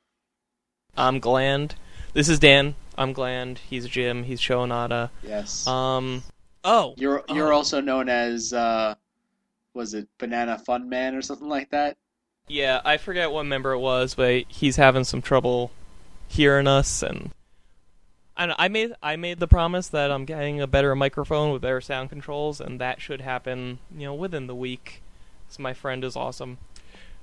I'm 0.97 1.21
Gland. 1.21 1.77
This 2.15 2.29
is 2.29 2.41
Dan. 2.41 2.75
I'm 2.99 3.13
Gland. 3.13 3.61
He's 3.71 3.87
Jim. 3.87 4.25
He's 4.25 4.41
Shonada. 4.41 5.11
Yes. 5.23 5.67
Um, 5.67 6.25
Oh, 6.65 6.95
You're 6.97 7.25
you're 7.29 7.53
Oh. 7.53 7.57
also 7.57 7.81
known 7.81 8.09
as 8.09 8.53
uh, 8.53 8.95
was 9.75 9.95
it 9.95 10.09
Banana 10.19 10.59
Fun 10.59 10.89
Man 10.89 11.15
or 11.15 11.23
something 11.23 11.49
like 11.49 11.71
that? 11.71 11.97
yeah, 12.49 12.81
I 12.85 12.97
forget 12.99 13.31
what 13.33 13.45
member 13.47 13.73
it 13.73 13.79
was, 13.79 14.15
but 14.15 14.45
he's 14.49 14.77
having 14.77 15.05
some 15.05 15.23
trouble 15.23 15.71
hearing 16.29 16.67
us, 16.69 17.03
and 17.03 17.31
I 18.37 18.53
I 18.59 18.69
made 18.69 18.93
I 19.03 19.15
made 19.17 19.39
the 19.41 19.49
promise 19.49 19.89
that 19.89 20.11
I'm 20.11 20.25
getting 20.25 20.61
a 20.61 20.67
better 20.67 20.95
microphone 20.97 21.53
with 21.53 21.63
better 21.63 21.81
sound 21.81 22.11
controls, 22.11 22.61
and 22.61 22.81
that 22.81 23.01
should 23.01 23.21
happen, 23.21 23.79
you 23.97 24.07
know, 24.07 24.15
within 24.15 24.47
the 24.49 24.55
week. 24.57 25.03
So 25.49 25.63
my 25.63 25.73
friend 25.73 26.05
is 26.05 26.15
awesome. 26.17 26.59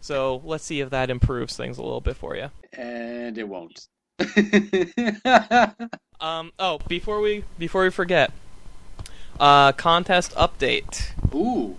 So 0.02 0.42
let's 0.46 0.64
see 0.64 0.80
if 0.80 0.90
that 0.92 1.10
improves 1.10 1.56
things 1.58 1.78
a 1.78 1.84
little 1.84 2.02
bit 2.02 2.16
for 2.16 2.36
you. 2.36 2.50
And 2.74 3.38
it 3.38 3.48
won't. 3.48 3.88
Um. 6.22 6.52
Oh, 6.60 6.80
before 6.90 7.22
we 7.22 7.46
before 7.58 7.84
we 7.84 7.90
forget, 7.92 8.34
uh, 9.40 9.72
contest 9.72 10.34
update. 10.36 11.12
Ooh. 11.34 11.78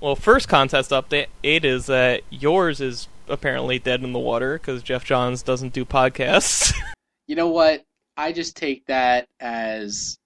Well, 0.00 0.16
first 0.16 0.48
contest 0.48 0.90
update 0.90 1.26
is 1.42 1.84
that 1.86 2.22
yours 2.30 2.80
is 2.80 3.08
apparently 3.28 3.78
dead 3.78 4.02
in 4.02 4.14
the 4.14 4.18
water 4.18 4.56
because 4.58 4.82
Geoff 4.82 5.04
Johns 5.04 5.42
doesn't 5.42 5.72
do 5.72 5.84
podcasts. 5.84 6.72
You 7.26 7.36
know 7.36 7.48
what? 7.48 7.84
I 8.16 8.32
just 8.32 8.56
take 8.56 8.86
that 8.86 9.26
as 9.38 10.16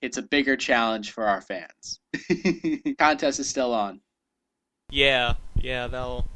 it's 0.00 0.18
a 0.18 0.22
bigger 0.22 0.56
challenge 0.56 1.10
for 1.10 1.24
our 1.24 1.40
fans. 1.40 1.98
Contest 3.00 3.40
is 3.40 3.48
still 3.48 3.74
on. 3.74 4.00
yeah, 4.92 5.34
yeah, 5.56 5.88
that'll 5.88 6.28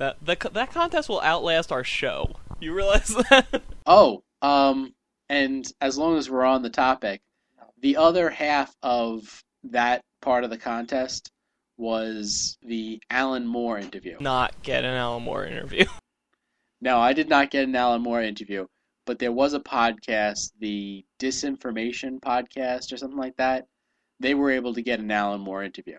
that 0.00 0.16
that 0.22 0.40
that 0.54 0.72
contest 0.72 1.08
will 1.08 1.20
outlast 1.20 1.70
our 1.70 1.84
show. 1.84 2.32
You 2.58 2.74
realize 2.74 3.08
that? 3.30 3.62
Oh, 3.86 4.22
um, 4.42 4.94
and 5.28 5.70
as 5.80 5.96
long 5.96 6.16
as 6.16 6.28
we're 6.28 6.44
on 6.44 6.62
the 6.62 6.70
topic, 6.70 7.20
the 7.80 7.96
other 7.96 8.28
half 8.30 8.74
of 8.82 9.42
that 9.64 10.02
part 10.20 10.42
of 10.42 10.50
the 10.50 10.58
contest 10.58 11.30
was 11.76 12.58
the 12.62 13.00
Alan 13.10 13.46
Moore 13.46 13.78
interview. 13.78 14.16
Not 14.20 14.62
get 14.62 14.84
an 14.84 14.94
Alan 14.94 15.22
Moore 15.22 15.44
interview. 15.46 15.84
No, 16.82 16.98
I 16.98 17.12
did 17.12 17.28
not 17.28 17.50
get 17.50 17.68
an 17.68 17.76
Alan 17.76 18.00
Moore 18.00 18.22
interview, 18.22 18.66
but 19.04 19.18
there 19.18 19.32
was 19.32 19.52
a 19.52 19.60
podcast, 19.60 20.52
the 20.60 21.04
Disinformation 21.18 22.20
Podcast 22.20 22.90
or 22.90 22.96
something 22.96 23.18
like 23.18 23.36
that. 23.36 23.66
They 24.18 24.32
were 24.32 24.50
able 24.50 24.72
to 24.72 24.80
get 24.80 24.98
an 24.98 25.10
Alan 25.10 25.42
Moore 25.42 25.62
interview. 25.62 25.98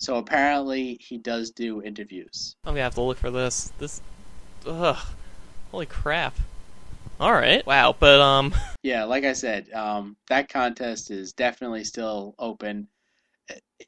So 0.00 0.16
apparently 0.16 0.96
he 1.00 1.18
does 1.18 1.50
do 1.50 1.82
interviews. 1.82 2.56
I'm 2.64 2.72
gonna 2.72 2.82
have 2.82 2.94
to 2.94 3.02
look 3.02 3.18
for 3.18 3.30
this. 3.30 3.70
This, 3.78 4.00
ugh, 4.66 4.96
holy 5.70 5.86
crap! 5.86 6.34
All 7.20 7.32
right, 7.32 7.64
wow, 7.66 7.94
but 7.98 8.18
um, 8.18 8.54
Yeah, 8.82 9.04
like 9.04 9.24
I 9.24 9.34
said, 9.34 9.70
um, 9.72 10.16
that 10.28 10.48
contest 10.48 11.10
is 11.10 11.34
definitely 11.34 11.84
still 11.84 12.34
open. 12.38 12.88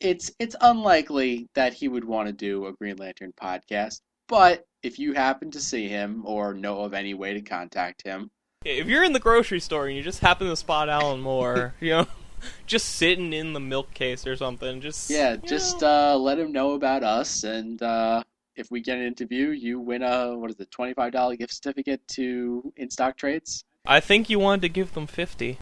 It's 0.01 0.31
it's 0.39 0.57
unlikely 0.61 1.49
that 1.55 1.73
he 1.73 1.89
would 1.89 2.05
want 2.05 2.27
to 2.27 2.33
do 2.33 2.67
a 2.67 2.73
Green 2.75 2.97
Lantern 2.97 3.33
podcast, 3.33 4.01
but 4.29 4.67
if 4.83 4.99
you 4.99 5.15
happen 5.15 5.51
to 5.53 5.61
see 5.61 5.89
him 5.89 6.25
or 6.27 6.53
know 6.53 6.81
of 6.81 6.93
any 6.93 7.15
way 7.15 7.33
to 7.33 7.41
contact 7.41 8.03
him, 8.03 8.31
if 8.67 8.87
you're 8.87 9.05
in 9.05 9.15
the 9.15 9.21
grocery 9.21 9.61
store 9.61 9.87
and 9.87 9.97
you 9.97 10.03
just 10.03 10.21
happen 10.21 10.47
to 10.47 10.57
spot 10.57 10.91
Alan 10.91 11.21
Moore, 11.21 11.75
you 11.81 11.91
know, 11.91 12.07
just 12.67 12.87
sitting 12.97 13.33
in 13.33 13.53
the 13.53 13.61
milk 13.61 13.93
case 13.95 14.27
or 14.27 14.37
something, 14.37 14.81
just 14.81 15.11
yeah, 15.11 15.37
just 15.37 15.83
uh, 15.83 16.17
let 16.17 16.39
him 16.39 16.53
know 16.53 16.73
about 16.73 17.03
us, 17.03 17.45
and 17.45 17.83
uh, 17.83 18.23
if 18.57 18.71
we 18.71 18.81
get 18.81 18.99
an 18.99 19.05
interview, 19.05 19.51
you 19.51 19.81
win 19.81 20.03
a 20.03 20.37
what 20.37 20.51
is 20.51 20.61
it, 20.61 20.71
twenty 20.71 20.95
five 20.95 21.13
dollar 21.13 21.37
gift 21.37 21.55
certificate 21.55 22.07
to 22.09 22.73
InStockTrades. 22.79 23.65
I 23.87 24.01
think 24.01 24.31
you 24.31 24.39
wanted 24.39 24.63
to 24.63 24.69
give 24.69 24.95
them 24.95 25.07
fifty. 25.07 25.59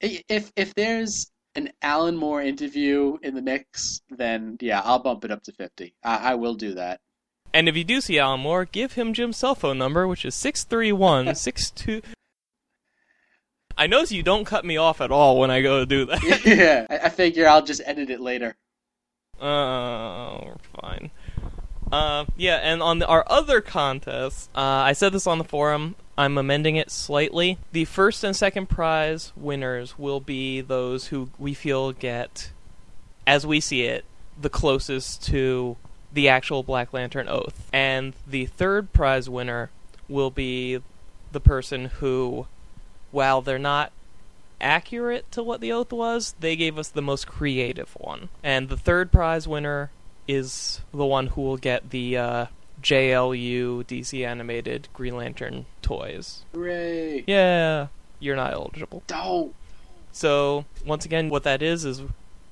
If 0.00 0.52
if 0.56 0.74
there's 0.74 1.30
an 1.54 1.70
Alan 1.82 2.16
Moore 2.16 2.42
interview 2.42 3.16
in 3.22 3.34
the 3.34 3.42
mix, 3.42 4.02
then 4.10 4.56
yeah, 4.60 4.82
I'll 4.84 4.98
bump 4.98 5.24
it 5.24 5.30
up 5.30 5.42
to 5.44 5.52
fifty. 5.52 5.94
I, 6.02 6.32
I 6.32 6.34
will 6.34 6.54
do 6.54 6.74
that. 6.74 7.00
And 7.52 7.68
if 7.68 7.76
you 7.76 7.84
do 7.84 8.00
see 8.00 8.18
Alan 8.18 8.40
Moore, 8.40 8.64
give 8.64 8.94
him 8.94 9.14
Jim's 9.14 9.36
cell 9.36 9.54
phone 9.54 9.78
number, 9.78 10.08
which 10.08 10.24
is 10.24 10.34
six 10.34 10.64
three 10.64 10.92
one 10.92 11.34
six 11.34 11.70
two. 11.70 12.02
I 13.76 13.86
notice 13.86 14.12
you 14.12 14.22
don't 14.22 14.44
cut 14.44 14.64
me 14.64 14.76
off 14.76 15.00
at 15.00 15.10
all 15.10 15.38
when 15.38 15.50
I 15.50 15.62
go 15.62 15.80
to 15.80 15.86
do 15.86 16.04
that. 16.06 16.22
yeah, 16.44 16.86
I, 16.88 17.08
figure 17.08 17.48
I'll 17.48 17.64
just 17.64 17.82
edit 17.84 18.10
it 18.10 18.20
later. 18.20 18.56
Oh, 19.40 20.54
fine. 20.80 21.10
Uh, 21.90 22.24
yeah, 22.36 22.56
and 22.56 22.82
on 22.82 23.00
the, 23.00 23.06
our 23.06 23.24
other 23.26 23.60
contest, 23.60 24.50
uh, 24.54 24.60
I 24.60 24.92
said 24.92 25.12
this 25.12 25.26
on 25.26 25.38
the 25.38 25.44
forum. 25.44 25.96
I'm 26.16 26.38
amending 26.38 26.76
it 26.76 26.90
slightly. 26.90 27.58
The 27.72 27.84
first 27.84 28.22
and 28.22 28.36
second 28.36 28.68
prize 28.68 29.32
winners 29.36 29.98
will 29.98 30.20
be 30.20 30.60
those 30.60 31.08
who 31.08 31.30
we 31.38 31.54
feel 31.54 31.92
get, 31.92 32.50
as 33.26 33.46
we 33.46 33.60
see 33.60 33.82
it, 33.82 34.04
the 34.40 34.50
closest 34.50 35.24
to 35.24 35.76
the 36.12 36.28
actual 36.28 36.62
Black 36.62 36.92
Lantern 36.92 37.28
oath. 37.28 37.68
And 37.72 38.14
the 38.26 38.46
third 38.46 38.92
prize 38.92 39.28
winner 39.28 39.70
will 40.08 40.30
be 40.30 40.80
the 41.32 41.40
person 41.40 41.86
who, 41.86 42.46
while 43.14 43.40
they're 43.40 43.58
not 43.58 43.92
accurate 44.60 45.30
to 45.32 45.42
what 45.42 45.60
the 45.60 45.72
oath 45.72 45.92
was, 45.92 46.34
they 46.40 46.56
gave 46.56 46.78
us 46.78 46.88
the 46.88 47.02
most 47.02 47.26
creative 47.26 47.92
one. 47.98 48.28
And 48.42 48.68
the 48.68 48.76
third 48.76 49.12
prize 49.12 49.46
winner 49.46 49.90
is 50.26 50.80
the 50.92 51.04
one 51.04 51.28
who 51.28 51.42
will 51.42 51.56
get 51.56 51.90
the 51.90 52.16
uh, 52.16 52.46
JLU 52.82 53.84
DC 53.84 54.26
animated 54.26 54.88
Green 54.92 55.16
Lantern 55.16 55.66
toys. 55.82 56.44
Hooray! 56.54 57.24
Yeah, 57.26 57.88
you're 58.18 58.36
not 58.36 58.52
eligible. 58.52 59.02
Don't. 59.06 59.54
So 60.12 60.64
once 60.84 61.04
again, 61.04 61.30
what 61.30 61.44
that 61.44 61.62
is 61.62 61.84
is 61.84 62.02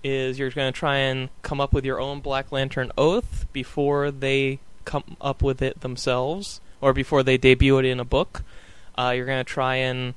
is 0.05 0.39
you're 0.39 0.51
going 0.51 0.73
to 0.73 0.77
try 0.77 0.97
and 0.97 1.29
come 1.43 1.61
up 1.61 1.73
with 1.73 1.85
your 1.85 2.01
own 2.01 2.21
Black 2.21 2.51
Lantern 2.51 2.91
oath 2.99 3.47
before 3.53 4.11
they 4.11 4.59
come 4.85 5.17
up 5.21 5.43
with 5.43 5.63
it 5.63 5.81
themselves, 5.81 6.61
or 6.81 6.93
before 6.93 7.23
they 7.23 7.39
debut 7.39 7.79
it 7.79 7.85
in 7.85 8.01
a 8.01 8.05
book. 8.05 8.43
Uh, 8.99 9.13
you're 9.15 9.27
going 9.27 9.43
to 9.43 9.45
try 9.45 9.77
and 9.77 10.15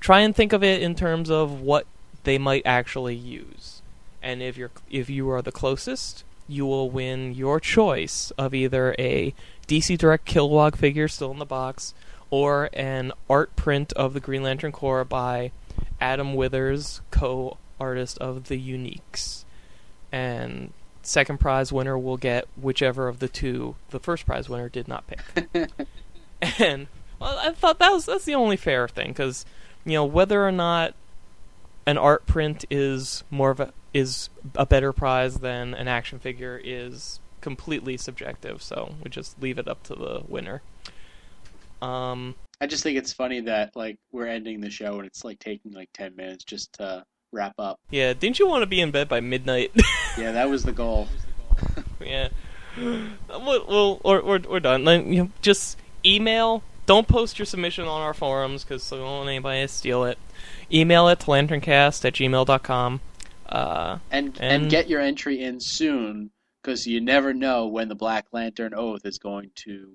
try 0.00 0.20
and 0.20 0.34
think 0.34 0.52
of 0.52 0.64
it 0.64 0.82
in 0.82 0.94
terms 0.94 1.30
of 1.30 1.60
what 1.60 1.86
they 2.24 2.38
might 2.38 2.62
actually 2.64 3.14
use. 3.14 3.82
And 4.22 4.42
if 4.42 4.56
you're 4.56 4.70
if 4.90 5.08
you 5.08 5.30
are 5.30 5.42
the 5.42 5.52
closest, 5.52 6.24
you 6.48 6.66
will 6.66 6.90
win 6.90 7.34
your 7.34 7.60
choice 7.60 8.32
of 8.32 8.54
either 8.54 8.94
a 8.98 9.34
DC 9.68 9.96
Direct 9.96 10.26
Kilowog 10.26 10.76
figure 10.76 11.08
still 11.08 11.30
in 11.30 11.38
the 11.38 11.46
box, 11.46 11.94
or 12.28 12.68
an 12.72 13.12
art 13.28 13.54
print 13.56 13.92
of 13.94 14.14
the 14.14 14.20
Green 14.20 14.42
Lantern 14.42 14.72
Corps 14.72 15.04
by 15.04 15.52
Adam 16.00 16.34
Withers, 16.34 17.00
co-artist 17.10 18.18
of 18.18 18.48
the 18.48 18.58
Uniques. 18.58 19.44
And 20.12 20.72
second 21.02 21.38
prize 21.40 21.72
winner 21.72 21.96
will 21.96 22.16
get 22.16 22.46
whichever 22.60 23.08
of 23.08 23.20
the 23.20 23.28
two 23.28 23.74
the 23.90 24.00
first 24.00 24.26
prize 24.26 24.48
winner 24.48 24.68
did 24.68 24.88
not 24.88 25.04
pick. 25.06 25.70
and 26.58 26.88
well, 27.18 27.38
I 27.38 27.52
thought 27.52 27.78
that 27.78 27.92
was 27.92 28.06
that's 28.06 28.24
the 28.24 28.34
only 28.34 28.56
fair 28.56 28.88
thing 28.88 29.08
because 29.08 29.46
you 29.84 29.94
know 29.94 30.04
whether 30.04 30.46
or 30.46 30.52
not 30.52 30.94
an 31.86 31.98
art 31.98 32.26
print 32.26 32.64
is 32.70 33.24
more 33.30 33.50
of 33.50 33.60
a 33.60 33.72
is 33.92 34.30
a 34.54 34.64
better 34.64 34.92
prize 34.92 35.38
than 35.38 35.74
an 35.74 35.88
action 35.88 36.18
figure 36.18 36.60
is 36.62 37.18
completely 37.40 37.96
subjective. 37.96 38.62
So 38.62 38.94
we 39.02 39.10
just 39.10 39.40
leave 39.42 39.58
it 39.58 39.66
up 39.66 39.82
to 39.84 39.94
the 39.94 40.22
winner. 40.28 40.62
Um, 41.82 42.34
I 42.60 42.66
just 42.66 42.82
think 42.82 42.98
it's 42.98 43.12
funny 43.12 43.40
that 43.40 43.74
like 43.74 43.98
we're 44.12 44.26
ending 44.26 44.60
the 44.60 44.70
show 44.70 44.98
and 44.98 45.06
it's 45.06 45.24
like 45.24 45.38
taking 45.38 45.72
like 45.72 45.88
ten 45.94 46.14
minutes 46.14 46.44
just 46.44 46.74
to 46.74 47.04
wrap 47.32 47.54
up. 47.58 47.78
yeah, 47.90 48.12
didn't 48.12 48.38
you 48.38 48.48
want 48.48 48.62
to 48.62 48.66
be 48.66 48.80
in 48.80 48.90
bed 48.90 49.08
by 49.08 49.20
midnight? 49.20 49.72
Yeah, 50.18 50.32
that 50.32 50.50
was 50.50 50.64
the 50.64 50.72
goal. 50.72 51.06
yeah. 52.00 52.28
Well, 52.76 53.64
well 53.68 54.00
we're, 54.04 54.22
we're, 54.22 54.38
we're 54.40 54.60
done. 54.60 54.84
Like, 54.84 55.06
you 55.06 55.22
know, 55.22 55.30
just 55.40 55.78
email. 56.04 56.64
Don't 56.90 57.06
post 57.06 57.38
your 57.38 57.46
submission 57.46 57.86
on 57.86 58.00
our 58.00 58.12
forums 58.12 58.64
because 58.64 58.92
I 58.92 58.96
don't 58.96 59.04
want 59.06 59.28
anybody 59.28 59.60
to 59.60 59.68
steal 59.68 60.02
it. 60.06 60.18
Email 60.72 61.06
it 61.06 61.20
to 61.20 61.26
lanterncast 61.26 62.04
at 62.04 62.14
gmail.com. 62.14 63.00
Uh, 63.48 63.98
And 64.10 64.36
and, 64.40 64.62
And- 64.62 64.70
get 64.72 64.88
your 64.88 65.00
entry 65.00 65.40
in 65.40 65.60
soon 65.60 66.32
because 66.60 66.88
you 66.88 67.00
never 67.00 67.32
know 67.32 67.68
when 67.68 67.86
the 67.86 67.94
Black 67.94 68.26
Lantern 68.32 68.74
Oath 68.74 69.06
is 69.06 69.18
going 69.18 69.52
to 69.66 69.92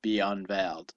be 0.00 0.20
unveiled. 0.20 0.94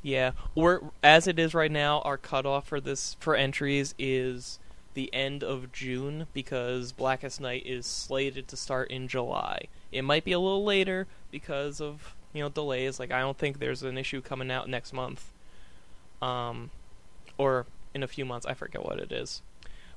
yeah, 0.00 0.30
we're 0.54 0.80
as 1.02 1.26
it 1.26 1.38
is 1.38 1.52
right 1.52 1.70
now. 1.70 2.00
Our 2.00 2.16
cutoff 2.16 2.66
for 2.68 2.80
this 2.80 3.14
for 3.20 3.36
entries 3.36 3.94
is 3.98 4.58
the 4.94 5.12
end 5.12 5.44
of 5.44 5.70
June 5.70 6.28
because 6.32 6.92
Blackest 6.92 7.42
Night 7.42 7.66
is 7.66 7.84
slated 7.84 8.48
to 8.48 8.56
start 8.56 8.90
in 8.90 9.06
July. 9.06 9.64
It 9.92 10.00
might 10.00 10.24
be 10.24 10.32
a 10.32 10.38
little 10.38 10.64
later 10.64 11.06
because 11.30 11.78
of 11.78 12.14
you 12.32 12.42
know 12.42 12.48
delays. 12.48 12.98
Like 13.00 13.10
I 13.10 13.20
don't 13.20 13.38
think 13.38 13.58
there's 13.58 13.82
an 13.82 13.98
issue 13.98 14.20
coming 14.20 14.50
out 14.50 14.68
next 14.68 14.92
month, 14.92 15.32
um, 16.22 16.70
or 17.36 17.66
in 17.94 18.02
a 18.02 18.08
few 18.08 18.24
months. 18.24 18.46
I 18.46 18.54
forget 18.54 18.84
what 18.84 18.98
it 18.98 19.12
is, 19.12 19.42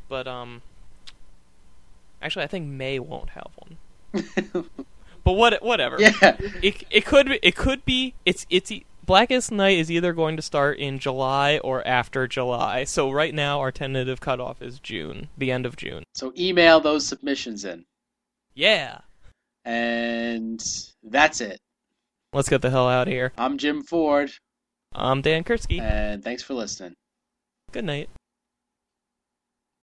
but 0.09 0.27
um, 0.27 0.61
actually 2.21 2.45
I 2.45 2.47
think 2.47 2.67
May 2.67 2.99
won't 2.99 3.31
have 3.31 3.51
one. 3.55 4.65
But 5.23 5.33
what 5.33 5.61
whatever. 5.61 5.97
yeah, 5.99 6.37
It 6.63 6.83
it 6.89 7.05
could 7.05 7.29
be, 7.29 7.39
it 7.43 7.55
could 7.55 7.85
be 7.85 8.15
it's 8.25 8.45
it's 8.49 8.71
Blackest 9.05 9.51
Night 9.51 9.77
is 9.77 9.91
either 9.91 10.13
going 10.13 10.35
to 10.35 10.41
start 10.41 10.77
in 10.79 10.99
July 10.99 11.59
or 11.59 11.85
after 11.87 12.27
July. 12.27 12.85
So 12.85 13.11
right 13.11 13.33
now 13.33 13.59
our 13.59 13.71
tentative 13.71 14.21
cutoff 14.21 14.61
is 14.61 14.79
June, 14.79 15.29
the 15.37 15.51
end 15.51 15.65
of 15.65 15.75
June. 15.75 16.05
So 16.13 16.33
email 16.37 16.79
those 16.79 17.05
submissions 17.05 17.65
in. 17.65 17.85
Yeah. 18.53 19.01
And 19.65 20.63
that's 21.03 21.41
it. 21.41 21.59
Let's 22.33 22.47
get 22.47 22.61
the 22.61 22.69
hell 22.69 22.87
out 22.87 23.09
of 23.09 23.13
here. 23.13 23.33
I'm 23.37 23.57
Jim 23.57 23.83
Ford, 23.83 24.31
I'm 24.93 25.21
Dan 25.21 25.43
Kurtzky. 25.43 25.81
and 25.81 26.23
thanks 26.23 26.41
for 26.41 26.53
listening. 26.53 26.93
Good 27.73 27.83
night. 27.83 28.09